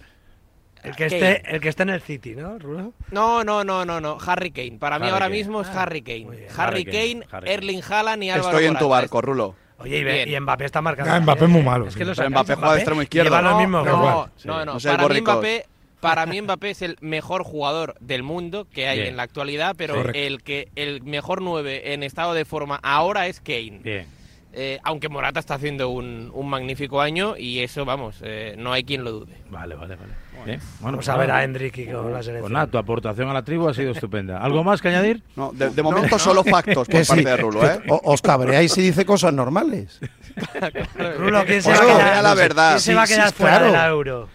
El 0.84 0.96
que, 0.96 1.08
Kane. 1.10 1.32
esté, 1.32 1.56
el 1.56 1.60
que 1.62 1.70
está 1.70 1.82
en 1.84 1.90
el 1.90 2.02
City, 2.02 2.36
¿no, 2.36 2.60
Rulo? 2.60 2.94
No, 3.10 3.44
no, 3.44 3.64
no, 3.64 3.84
no, 3.86 4.00
no. 4.00 4.18
Harry 4.26 4.52
Kane. 4.52 4.78
Para 4.80 5.00
mí 5.00 5.06
Harry 5.06 5.14
ahora 5.14 5.26
Kane. 5.26 5.38
mismo 5.38 5.62
es 5.62 5.68
Ah, 5.70 5.82
Harry 5.82 6.04
Kane. 6.04 6.28
Harry, 6.56 6.86
Harry 6.86 6.86
Kane, 6.86 7.26
Erling 7.52 7.82
Haaland 7.90 8.24
y 8.24 8.30
Álvaro 8.30 8.52
Estoy 8.52 8.68
en 8.72 8.78
tu 8.78 8.88
barco, 8.88 9.20
Rulo. 9.20 9.56
Oye, 9.78 10.26
y, 10.28 10.34
y 10.36 10.40
Mbappé 10.40 10.66
está 10.66 10.82
marcando. 10.82 11.12
Ah, 11.14 11.20
Mbappé 11.20 11.46
es 11.46 11.52
muy 11.52 11.62
malo, 11.64 11.88
Es 11.88 11.94
sí. 11.94 12.00
que 12.00 12.06
lo 12.06 12.12
Pero 12.14 12.30
sacáis, 12.30 12.32
Mbappé 12.32 12.56
juega 12.56 12.74
de 12.74 12.80
extremo 12.80 13.02
izquierdo. 13.02 13.30
Lleva 13.30 13.42
lo 13.42 13.68
No. 13.68 14.30
No, 14.46 14.66
no, 14.66 14.78
para, 14.80 15.08
mí. 15.10 15.22
Mbappé, 15.22 15.66
para 16.00 16.26
mí 16.26 16.42
Mbappé 16.42 16.70
es 16.70 16.82
el 16.82 16.98
mejor 17.02 17.44
jugador 17.44 17.96
del 18.00 18.24
mundo 18.24 18.68
que 18.74 18.88
hay 18.88 19.00
Bien. 19.00 19.10
en 19.10 19.18
la 19.18 19.24
actualidad, 19.24 19.76
pero 19.78 19.96
Correcto. 19.96 20.20
el 20.20 20.44
que 20.44 20.70
el 20.76 21.02
mejor 21.04 21.42
9 21.42 21.94
en 21.94 22.04
estado 22.04 22.34
de 22.34 22.46
forma 22.46 22.80
ahora 22.84 23.28
es 23.28 23.42
Kane. 23.42 23.80
Bien. 23.84 24.08
Eh, 24.54 24.80
aunque 24.84 25.10
Morata 25.10 25.42
está 25.42 25.56
haciendo 25.56 25.90
un, 25.90 26.32
un 26.34 26.48
magnífico 26.50 27.02
año 27.02 27.36
y 27.38 27.60
eso, 27.60 27.84
vamos, 27.84 28.20
eh, 28.24 28.56
no 28.58 28.72
hay 28.72 28.86
quien 28.86 29.04
lo 29.04 29.12
dude. 29.12 29.34
Vale, 29.50 29.76
vale, 29.76 29.96
vale. 29.98 30.14
Bien. 30.46 30.60
Bueno, 30.80 30.98
Vamos 30.98 31.10
a 31.10 31.18
ver 31.18 31.32
a 31.32 31.44
Hendrik 31.44 31.78
y 31.78 31.86
con 31.88 32.06
la 32.08 32.18
Pues 32.18 32.26
selección. 32.26 32.54
nada, 32.54 32.68
tu 32.68 32.78
aportación 32.78 33.30
a 33.30 33.34
la 33.34 33.44
tribu 33.44 33.68
ha 33.70 33.74
sido 33.74 33.92
estupenda. 33.92 34.40
¿Algo 34.40 34.64
más 34.64 34.82
que 34.82 34.90
añadir? 34.90 35.22
No, 35.36 35.52
de, 35.54 35.70
de 35.70 35.82
momento 35.84 36.18
solo 36.20 36.44
factos 36.44 36.88
por 36.88 36.88
Que 36.88 37.04
sí, 37.06 37.10
parte 37.10 37.24
de 37.30 37.38
Rulo, 37.38 37.66
¿eh? 37.66 37.80
o- 37.90 38.02
os 38.04 38.22
cabreáis 38.22 38.72
si 38.72 38.82
dice 38.82 39.06
cosas 39.06 39.34
normales. 39.34 40.00
Rulo, 41.18 41.44
¿quién 41.46 41.62
se 41.62 41.70
Pues 41.70 41.80
va 41.80 41.84
a 41.84 41.88
no, 41.88 41.98
quedar, 41.98 42.24
la 42.24 42.34
verdad. 42.36 42.70
¿quién 42.72 42.80
se 42.82 42.94
va 42.96 43.04
a 43.04 43.08
Sí, 43.08 43.14
quedar 43.14 43.28
sí, 43.30 43.34
fuera 43.36 43.58
claro. 43.60 43.72
del 43.72 43.90
euro? 43.92 44.30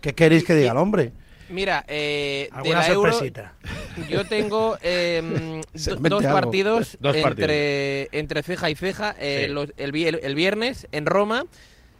¿Qué 0.00 0.14
queréis 0.14 0.44
que 0.44 0.54
diga 0.54 0.72
el 0.72 0.78
hombre? 0.78 1.12
Mira, 1.50 1.84
eh, 1.86 2.48
de 2.50 2.56
¿Alguna 2.56 2.78
la 2.78 2.88
Euro, 2.88 3.12
sorpresita? 3.12 3.52
yo 4.08 4.24
tengo 4.24 4.76
do- 4.82 4.84
invente 4.84 6.08
dos 6.08 6.24
partidos, 6.24 6.96
Dos 6.98 7.14
entre, 7.16 8.08
entre 8.18 8.42
ceja 8.42 8.70
y 8.70 8.74
ceja. 8.74 9.14
eh, 9.18 9.44
Sí. 9.48 9.52
los- 9.52 9.72
el, 9.76 9.94
el 10.22 10.34
viernes 10.34 10.88
en 10.92 11.04
Roma, 11.04 11.44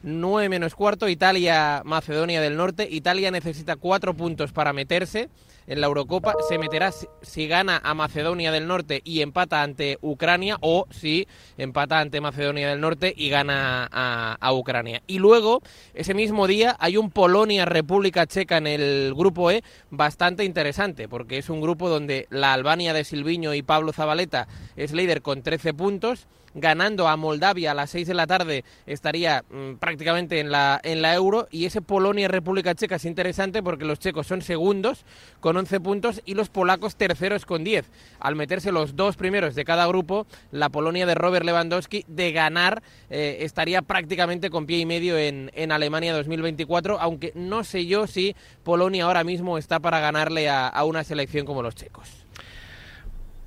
9 0.02 0.48
menos 0.48 0.74
cuarto, 0.74 1.08
Italia-Macedonia 1.08 2.40
del 2.40 2.56
Norte. 2.56 2.88
Italia 2.90 3.30
necesita 3.30 3.76
cuatro 3.76 4.14
puntos 4.14 4.52
para 4.52 4.72
meterse 4.72 5.28
en 5.66 5.80
la 5.80 5.86
Eurocopa. 5.86 6.34
Se 6.48 6.58
meterá 6.58 6.92
si, 6.92 7.06
si 7.22 7.46
gana 7.46 7.80
a 7.82 7.94
Macedonia 7.94 8.50
del 8.50 8.66
Norte 8.66 9.00
y 9.04 9.20
empata 9.20 9.62
ante 9.62 9.98
Ucrania 10.00 10.56
o 10.60 10.86
si 10.90 11.26
empata 11.56 12.00
ante 12.00 12.20
Macedonia 12.20 12.68
del 12.68 12.80
Norte 12.80 13.12
y 13.16 13.28
gana 13.28 13.88
a, 13.90 14.36
a 14.40 14.52
Ucrania. 14.52 15.02
Y 15.06 15.18
luego, 15.18 15.62
ese 15.94 16.14
mismo 16.14 16.46
día, 16.46 16.76
hay 16.78 16.96
un 16.96 17.10
Polonia-República 17.10 18.26
Checa 18.26 18.56
en 18.58 18.66
el 18.66 19.14
grupo 19.14 19.50
E 19.50 19.62
bastante 19.90 20.44
interesante, 20.44 21.08
porque 21.08 21.38
es 21.38 21.48
un 21.48 21.60
grupo 21.60 21.88
donde 21.88 22.26
la 22.30 22.52
Albania 22.52 22.92
de 22.92 23.04
Silviño 23.04 23.54
y 23.54 23.62
Pablo 23.62 23.92
Zabaleta 23.92 24.48
es 24.76 24.92
líder 24.92 25.22
con 25.22 25.42
13 25.42 25.74
puntos. 25.74 26.26
Ganando 26.54 27.08
a 27.08 27.16
Moldavia 27.16 27.70
a 27.70 27.74
las 27.74 27.90
6 27.90 28.08
de 28.08 28.14
la 28.14 28.26
tarde 28.26 28.64
estaría 28.86 29.44
mm, 29.50 29.74
prácticamente 29.76 30.40
en 30.40 30.50
la, 30.50 30.80
en 30.82 31.02
la 31.02 31.14
Euro. 31.14 31.48
Y 31.50 31.64
ese 31.64 31.80
Polonia-República 31.80 32.74
Checa 32.74 32.96
es 32.96 33.04
interesante 33.04 33.62
porque 33.62 33.84
los 33.84 33.98
checos 33.98 34.26
son 34.26 34.42
segundos 34.42 35.04
con 35.40 35.56
11 35.56 35.80
puntos 35.80 36.22
y 36.24 36.34
los 36.34 36.50
polacos 36.50 36.96
terceros 36.96 37.46
con 37.46 37.64
10. 37.64 37.90
Al 38.20 38.36
meterse 38.36 38.72
los 38.72 38.96
dos 38.96 39.16
primeros 39.16 39.54
de 39.54 39.64
cada 39.64 39.86
grupo, 39.86 40.26
la 40.50 40.68
Polonia 40.68 41.06
de 41.06 41.14
Robert 41.14 41.44
Lewandowski 41.44 42.04
de 42.08 42.32
ganar 42.32 42.82
eh, 43.10 43.38
estaría 43.40 43.82
prácticamente 43.82 44.50
con 44.50 44.66
pie 44.66 44.78
y 44.78 44.86
medio 44.86 45.16
en, 45.18 45.50
en 45.54 45.72
Alemania 45.72 46.14
2024, 46.14 47.00
aunque 47.00 47.32
no 47.34 47.64
sé 47.64 47.86
yo 47.86 48.06
si 48.06 48.36
Polonia 48.62 49.04
ahora 49.04 49.24
mismo 49.24 49.58
está 49.58 49.80
para 49.80 50.00
ganarle 50.00 50.48
a, 50.48 50.68
a 50.68 50.84
una 50.84 51.04
selección 51.04 51.46
como 51.46 51.62
los 51.62 51.74
checos. 51.74 52.21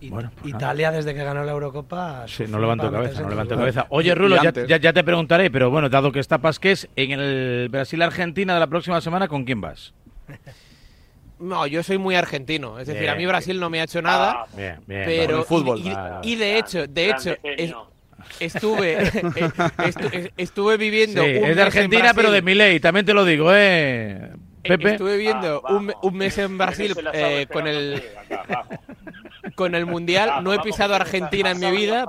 Bueno, 0.09 0.31
pues 0.33 0.45
nada. 0.53 0.57
Italia, 0.57 0.91
desde 0.91 1.13
que 1.13 1.23
ganó 1.23 1.43
la 1.43 1.51
Eurocopa. 1.51 2.25
Sí, 2.27 2.45
no 2.47 2.59
levanto 2.59 2.91
cabeza, 2.91 3.21
no 3.21 3.29
levanto 3.29 3.55
cabeza. 3.57 3.85
Oye, 3.89 4.13
Rulo, 4.15 4.35
ya, 4.41 4.49
antes. 4.49 4.67
ya- 4.67 4.77
ya 4.77 4.93
te 4.93 5.03
preguntaré, 5.03 5.49
pero 5.51 5.69
bueno, 5.69 5.89
dado 5.89 6.11
que 6.11 6.19
está 6.19 6.37
Pasqués, 6.39 6.87
en 6.95 7.11
el 7.11 7.69
Brasil-Argentina 7.69 8.53
de 8.53 8.59
la 8.59 8.67
próxima 8.67 9.01
semana, 9.01 9.27
¿con 9.27 9.43
quién 9.45 9.61
vas? 9.61 9.93
No, 11.37 11.67
yo 11.67 11.83
soy 11.83 11.97
muy 11.97 12.15
argentino, 12.15 12.79
es 12.79 12.87
decir, 12.87 13.01
Bien, 13.01 13.13
a 13.13 13.17
mí 13.17 13.25
Brasil 13.25 13.59
no 13.59 13.69
me 13.69 13.81
ha 13.81 13.83
hecho 13.83 14.01
nada. 14.01 14.45
Bien, 14.55 14.79
bien. 14.87 15.03
pero 15.05 15.39
el 15.39 15.43
fútbol. 15.43 15.79
y, 15.79 15.89
y- 15.89 16.31
y 16.31 16.35
de 16.37 16.57
hecho 16.57 16.87
de 16.87 17.09
hecho 17.09 17.35
es- 17.43 17.73
estuve 18.39 18.93
eh, 19.03 19.11
estu- 19.79 20.31
estuve 20.37 20.77
viviendo 20.77 21.21
Sí, 21.21 21.27
un 21.31 21.35
es 21.35 21.41
mes 21.41 21.55
de 21.57 21.61
en 21.61 21.67
Argentina, 21.67 22.13
pero 22.15 22.31
de. 22.31 22.41
Milei, 22.41 22.79
también 22.79 23.05
te 23.05 23.13
lo 23.13 23.25
digo, 23.25 23.49
¿eh? 23.53 24.31
Pepe. 24.63 24.91
Estuve 24.93 25.17
viendo 25.17 25.61
Ah, 25.67 25.73
un, 25.73 25.87
me- 25.87 25.93
un 26.01 26.15
mes 26.15 26.37
en 26.37 26.57
Brasil 26.57 26.95
eh, 27.13 27.47
con 27.51 27.67
el 27.67 28.01
con 29.55 29.73
el 29.75 29.85
mundial. 29.85 30.43
No 30.43 30.53
he 30.53 30.59
pisado 30.59 30.93
Argentina 30.95 31.51
en 31.51 31.59
mi 31.59 31.71
vida, 31.71 32.05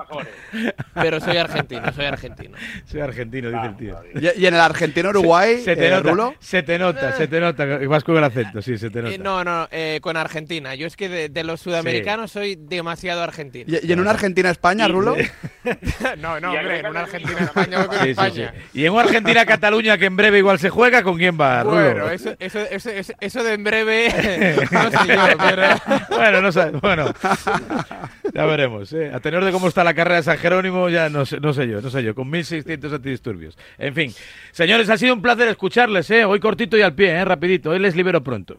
pero 0.95 1.21
soy 1.21 1.37
argentino, 1.37 1.93
soy 1.93 2.05
argentino. 2.05 2.57
Soy 2.87 3.01
argentino, 3.01 3.49
dice 3.51 3.67
el 3.67 3.77
tío. 3.77 3.97
Y, 4.15 4.43
y 4.43 4.47
en 4.47 4.55
el 4.55 4.61
argentino-Uruguay, 4.61 5.61
Se 5.63 5.77
te 5.77 5.87
eh, 5.87 5.91
nota, 5.91 6.11
Rulo. 6.11 6.35
se 6.41 6.63
te 6.63 6.79
nota, 6.79 7.13
se 7.13 7.29
te 7.29 7.41
nota. 7.41 7.65
Vas 7.89 8.05
con 8.05 8.17
el 8.17 8.25
acento, 8.25 8.61
sí, 8.63 8.77
se 8.79 8.91
te 8.91 9.03
nota. 9.03 9.15
Eh, 9.15 9.19
no, 9.19 9.45
no, 9.45 9.69
eh, 9.71 10.01
con 10.03 10.17
Argentina. 10.17 10.75
Yo 10.75 10.87
es 10.87 10.97
que 10.97 11.09
de, 11.09 11.29
de 11.29 11.45
los 11.45 11.61
sudamericanos 11.61 12.31
soy 12.33 12.57
demasiado 12.57 13.23
argentino. 13.23 13.65
Y, 13.69 13.87
y 13.89 13.93
en 13.93 14.01
una 14.01 14.11
Argentina-España, 14.11 14.89
Rulo. 14.89 15.17
no, 16.19 16.41
no, 16.41 16.53
hombre, 16.53 16.81
en 16.81 16.87
una 16.87 17.05
también 17.07 17.27
Argentina 17.27 17.37
tengo 17.37 17.45
España 17.47 17.79
voy 17.79 17.87
con 17.89 17.97
Sí, 17.99 18.05
sí, 18.05 18.11
España. 18.11 18.55
sí. 18.73 18.81
Y 18.81 18.85
en 18.87 18.93
una 18.93 19.03
Argentina-Cataluña 19.03 19.99
que 19.99 20.07
en 20.07 20.17
breve 20.17 20.39
igual 20.39 20.59
se 20.59 20.71
juega, 20.71 21.03
¿con 21.03 21.17
quién 21.17 21.39
va, 21.41 21.63
Rulo? 21.63 21.77
Bueno, 21.77 22.11
eso, 22.11 22.35
eso, 22.39 22.61
eso, 22.61 22.91
eso, 22.91 23.13
eso 23.21 23.45
de 23.45 23.55
en 23.55 23.65
breve, 23.65 24.09
no 24.71 24.91
sé 24.91 25.07
yo, 25.09 25.39
pero... 25.39 25.63
bueno, 26.11 26.41
no 26.43 26.53
sé, 26.53 26.71
bueno, 26.71 27.13
ya 28.35 28.45
veremos. 28.47 28.93
¿eh? 28.93 29.11
A 29.13 29.21
tenor 29.21 29.45
de 29.45 29.53
cómo 29.53 29.69
está 29.69 29.85
la 29.85 29.95
carrera 29.95 30.17
de 30.17 30.23
San 30.23 30.39
Jerónimo, 30.39 30.89
ya 30.89 31.09
no 31.09 31.27
sé, 31.27 31.41
no 31.41 31.53
sé 31.53 31.69
yo, 31.69 31.81
no 31.81 31.91
sé 31.91 32.03
yo, 32.03 32.15
con 32.15 32.31
1.600 32.31 32.95
antidisturbios. 32.95 33.59
En 33.79 33.95
fin, 33.95 34.15
señores, 34.53 34.89
ha 34.91 34.99
sido 34.99 35.15
un 35.15 35.23
placer 35.23 35.49
escucharles, 35.49 36.11
¿eh? 36.11 36.25
hoy 36.25 36.41
cortito 36.41 36.77
y 36.77 36.83
al 36.83 36.95
pie, 36.95 37.11
¿eh? 37.11 37.25
rapidito, 37.25 37.71
hoy 37.71 37.79
les 37.79 37.97
libero 37.97 38.23
pronto. 38.23 38.57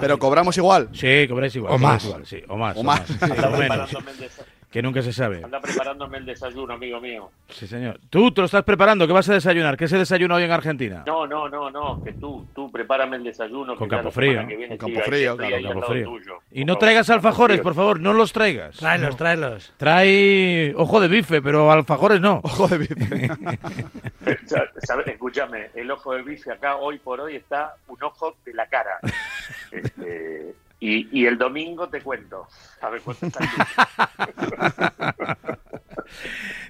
Pero 0.00 0.18
cobramos 0.18 0.56
igual. 0.58 0.90
Sí, 0.92 1.26
cobráis 1.28 1.56
igual. 1.56 1.74
O 1.74 1.78
más. 1.78 2.04
igual, 2.04 2.26
sí, 2.26 2.42
o 2.46 2.56
más. 2.56 2.76
O 2.76 2.80
o 2.80 2.84
más. 2.84 3.00
más, 3.00 3.08
sí, 3.08 3.16
o 3.22 3.34
Está 3.34 3.50
menos. 3.50 3.90
Que 4.70 4.82
nunca 4.82 5.02
se 5.02 5.12
sabe. 5.12 5.42
Anda 5.44 5.60
preparándome 5.60 6.18
el 6.18 6.26
desayuno, 6.26 6.74
amigo 6.74 7.00
mío. 7.00 7.30
Sí, 7.48 7.66
señor. 7.66 8.00
Tú 8.10 8.32
te 8.32 8.40
lo 8.40 8.46
estás 8.46 8.64
preparando, 8.64 9.06
¿qué 9.06 9.12
vas 9.12 9.28
a 9.28 9.34
desayunar? 9.34 9.76
¿Qué 9.76 9.88
se 9.88 9.96
desayuna 9.98 10.34
hoy 10.34 10.44
en 10.44 10.50
Argentina? 10.50 11.02
No, 11.06 11.26
no, 11.26 11.48
no, 11.48 11.70
no, 11.70 12.02
que 12.02 12.12
tú, 12.12 12.46
tú 12.54 12.70
prepárame 12.70 13.16
el 13.16 13.24
desayuno. 13.24 13.76
Con 13.76 13.88
que 13.88 13.96
ya 13.96 14.02
campo 14.02 14.20
la 14.20 14.26
semana 14.26 14.42
frío. 14.42 14.48
que 14.48 14.56
viene 14.56 14.78
Con 14.78 14.88
siga 14.88 15.02
campo 15.02 15.14
ahí 15.14 15.18
frío, 15.18 15.32
el 15.32 15.84
claro. 15.84 16.42
Y 16.50 16.64
no 16.64 16.76
traigas 16.76 17.08
alfajores, 17.10 17.60
por 17.60 17.74
favor, 17.74 18.00
no 18.00 18.12
los 18.12 18.32
traigas. 18.32 18.76
Tráelos, 18.76 19.16
tráelos. 19.16 19.72
Trae 19.76 20.74
ojo 20.76 21.00
de 21.00 21.08
bife, 21.08 21.40
pero 21.42 21.70
alfajores 21.70 22.20
no. 22.20 22.40
Ojo 22.42 22.68
de 22.68 22.78
bife. 22.78 23.28
¿sabes? 24.78 25.06
Escúchame, 25.06 25.70
el 25.74 25.90
ojo 25.90 26.14
de 26.14 26.22
bife 26.22 26.52
acá 26.52 26.76
hoy 26.76 26.98
por 26.98 27.20
hoy 27.20 27.36
está 27.36 27.76
un 27.88 28.02
ojo 28.02 28.36
de 28.44 28.54
la 28.54 28.66
cara. 28.66 28.98
Este, 29.70 30.54
y, 30.86 31.08
y 31.12 31.26
el 31.26 31.36
domingo 31.36 31.88
te 31.88 32.00
cuento. 32.00 32.46
A 32.80 32.90
ver 32.90 33.00
cuánto 33.02 33.26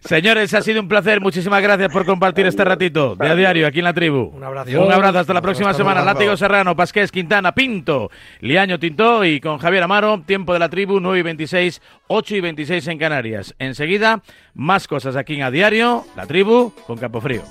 Señores, 0.01 0.55
ha 0.55 0.62
sido 0.62 0.81
un 0.81 0.89
placer. 0.89 1.21
Muchísimas 1.21 1.62
gracias 1.62 1.93
por 1.93 2.07
compartir 2.07 2.47
este 2.47 2.64
ratito 2.64 3.17
de 3.17 3.29
a 3.29 3.35
diario 3.35 3.67
aquí 3.67 3.81
en 3.81 3.85
la 3.85 3.93
tribu. 3.93 4.31
Un 4.35 4.43
abrazo. 4.43 4.83
Un 4.83 4.93
abrazo. 4.93 5.19
Hasta 5.19 5.35
la 5.35 5.43
próxima 5.43 5.71
Hasta 5.71 5.83
semana. 5.83 6.03
Látigo 6.03 6.37
Serrano, 6.37 6.75
Pasqués, 6.75 7.12
Quintana, 7.12 7.53
Pinto, 7.53 8.11
Liaño 8.41 8.79
Tintó 8.79 9.25
y 9.25 9.41
con 9.41 9.59
Javier 9.59 9.83
Amaro. 9.83 10.23
Tiempo 10.25 10.55
de 10.55 10.61
la 10.61 10.71
tribu, 10.71 11.01
9 11.01 11.19
y 11.19 11.23
26, 11.23 11.83
8 12.07 12.37
y 12.37 12.41
26 12.41 12.87
en 12.89 12.99
Canarias. 12.99 13.55
Enseguida, 13.59 14.23
más 14.55 14.89
cosas 14.89 15.17
aquí 15.17 15.35
en 15.35 15.43
a 15.43 15.51
diario. 15.51 16.07
La 16.17 16.27
tribu 16.27 16.73
con 16.87 16.97
Campo 16.97 17.21
Frío. 17.21 17.43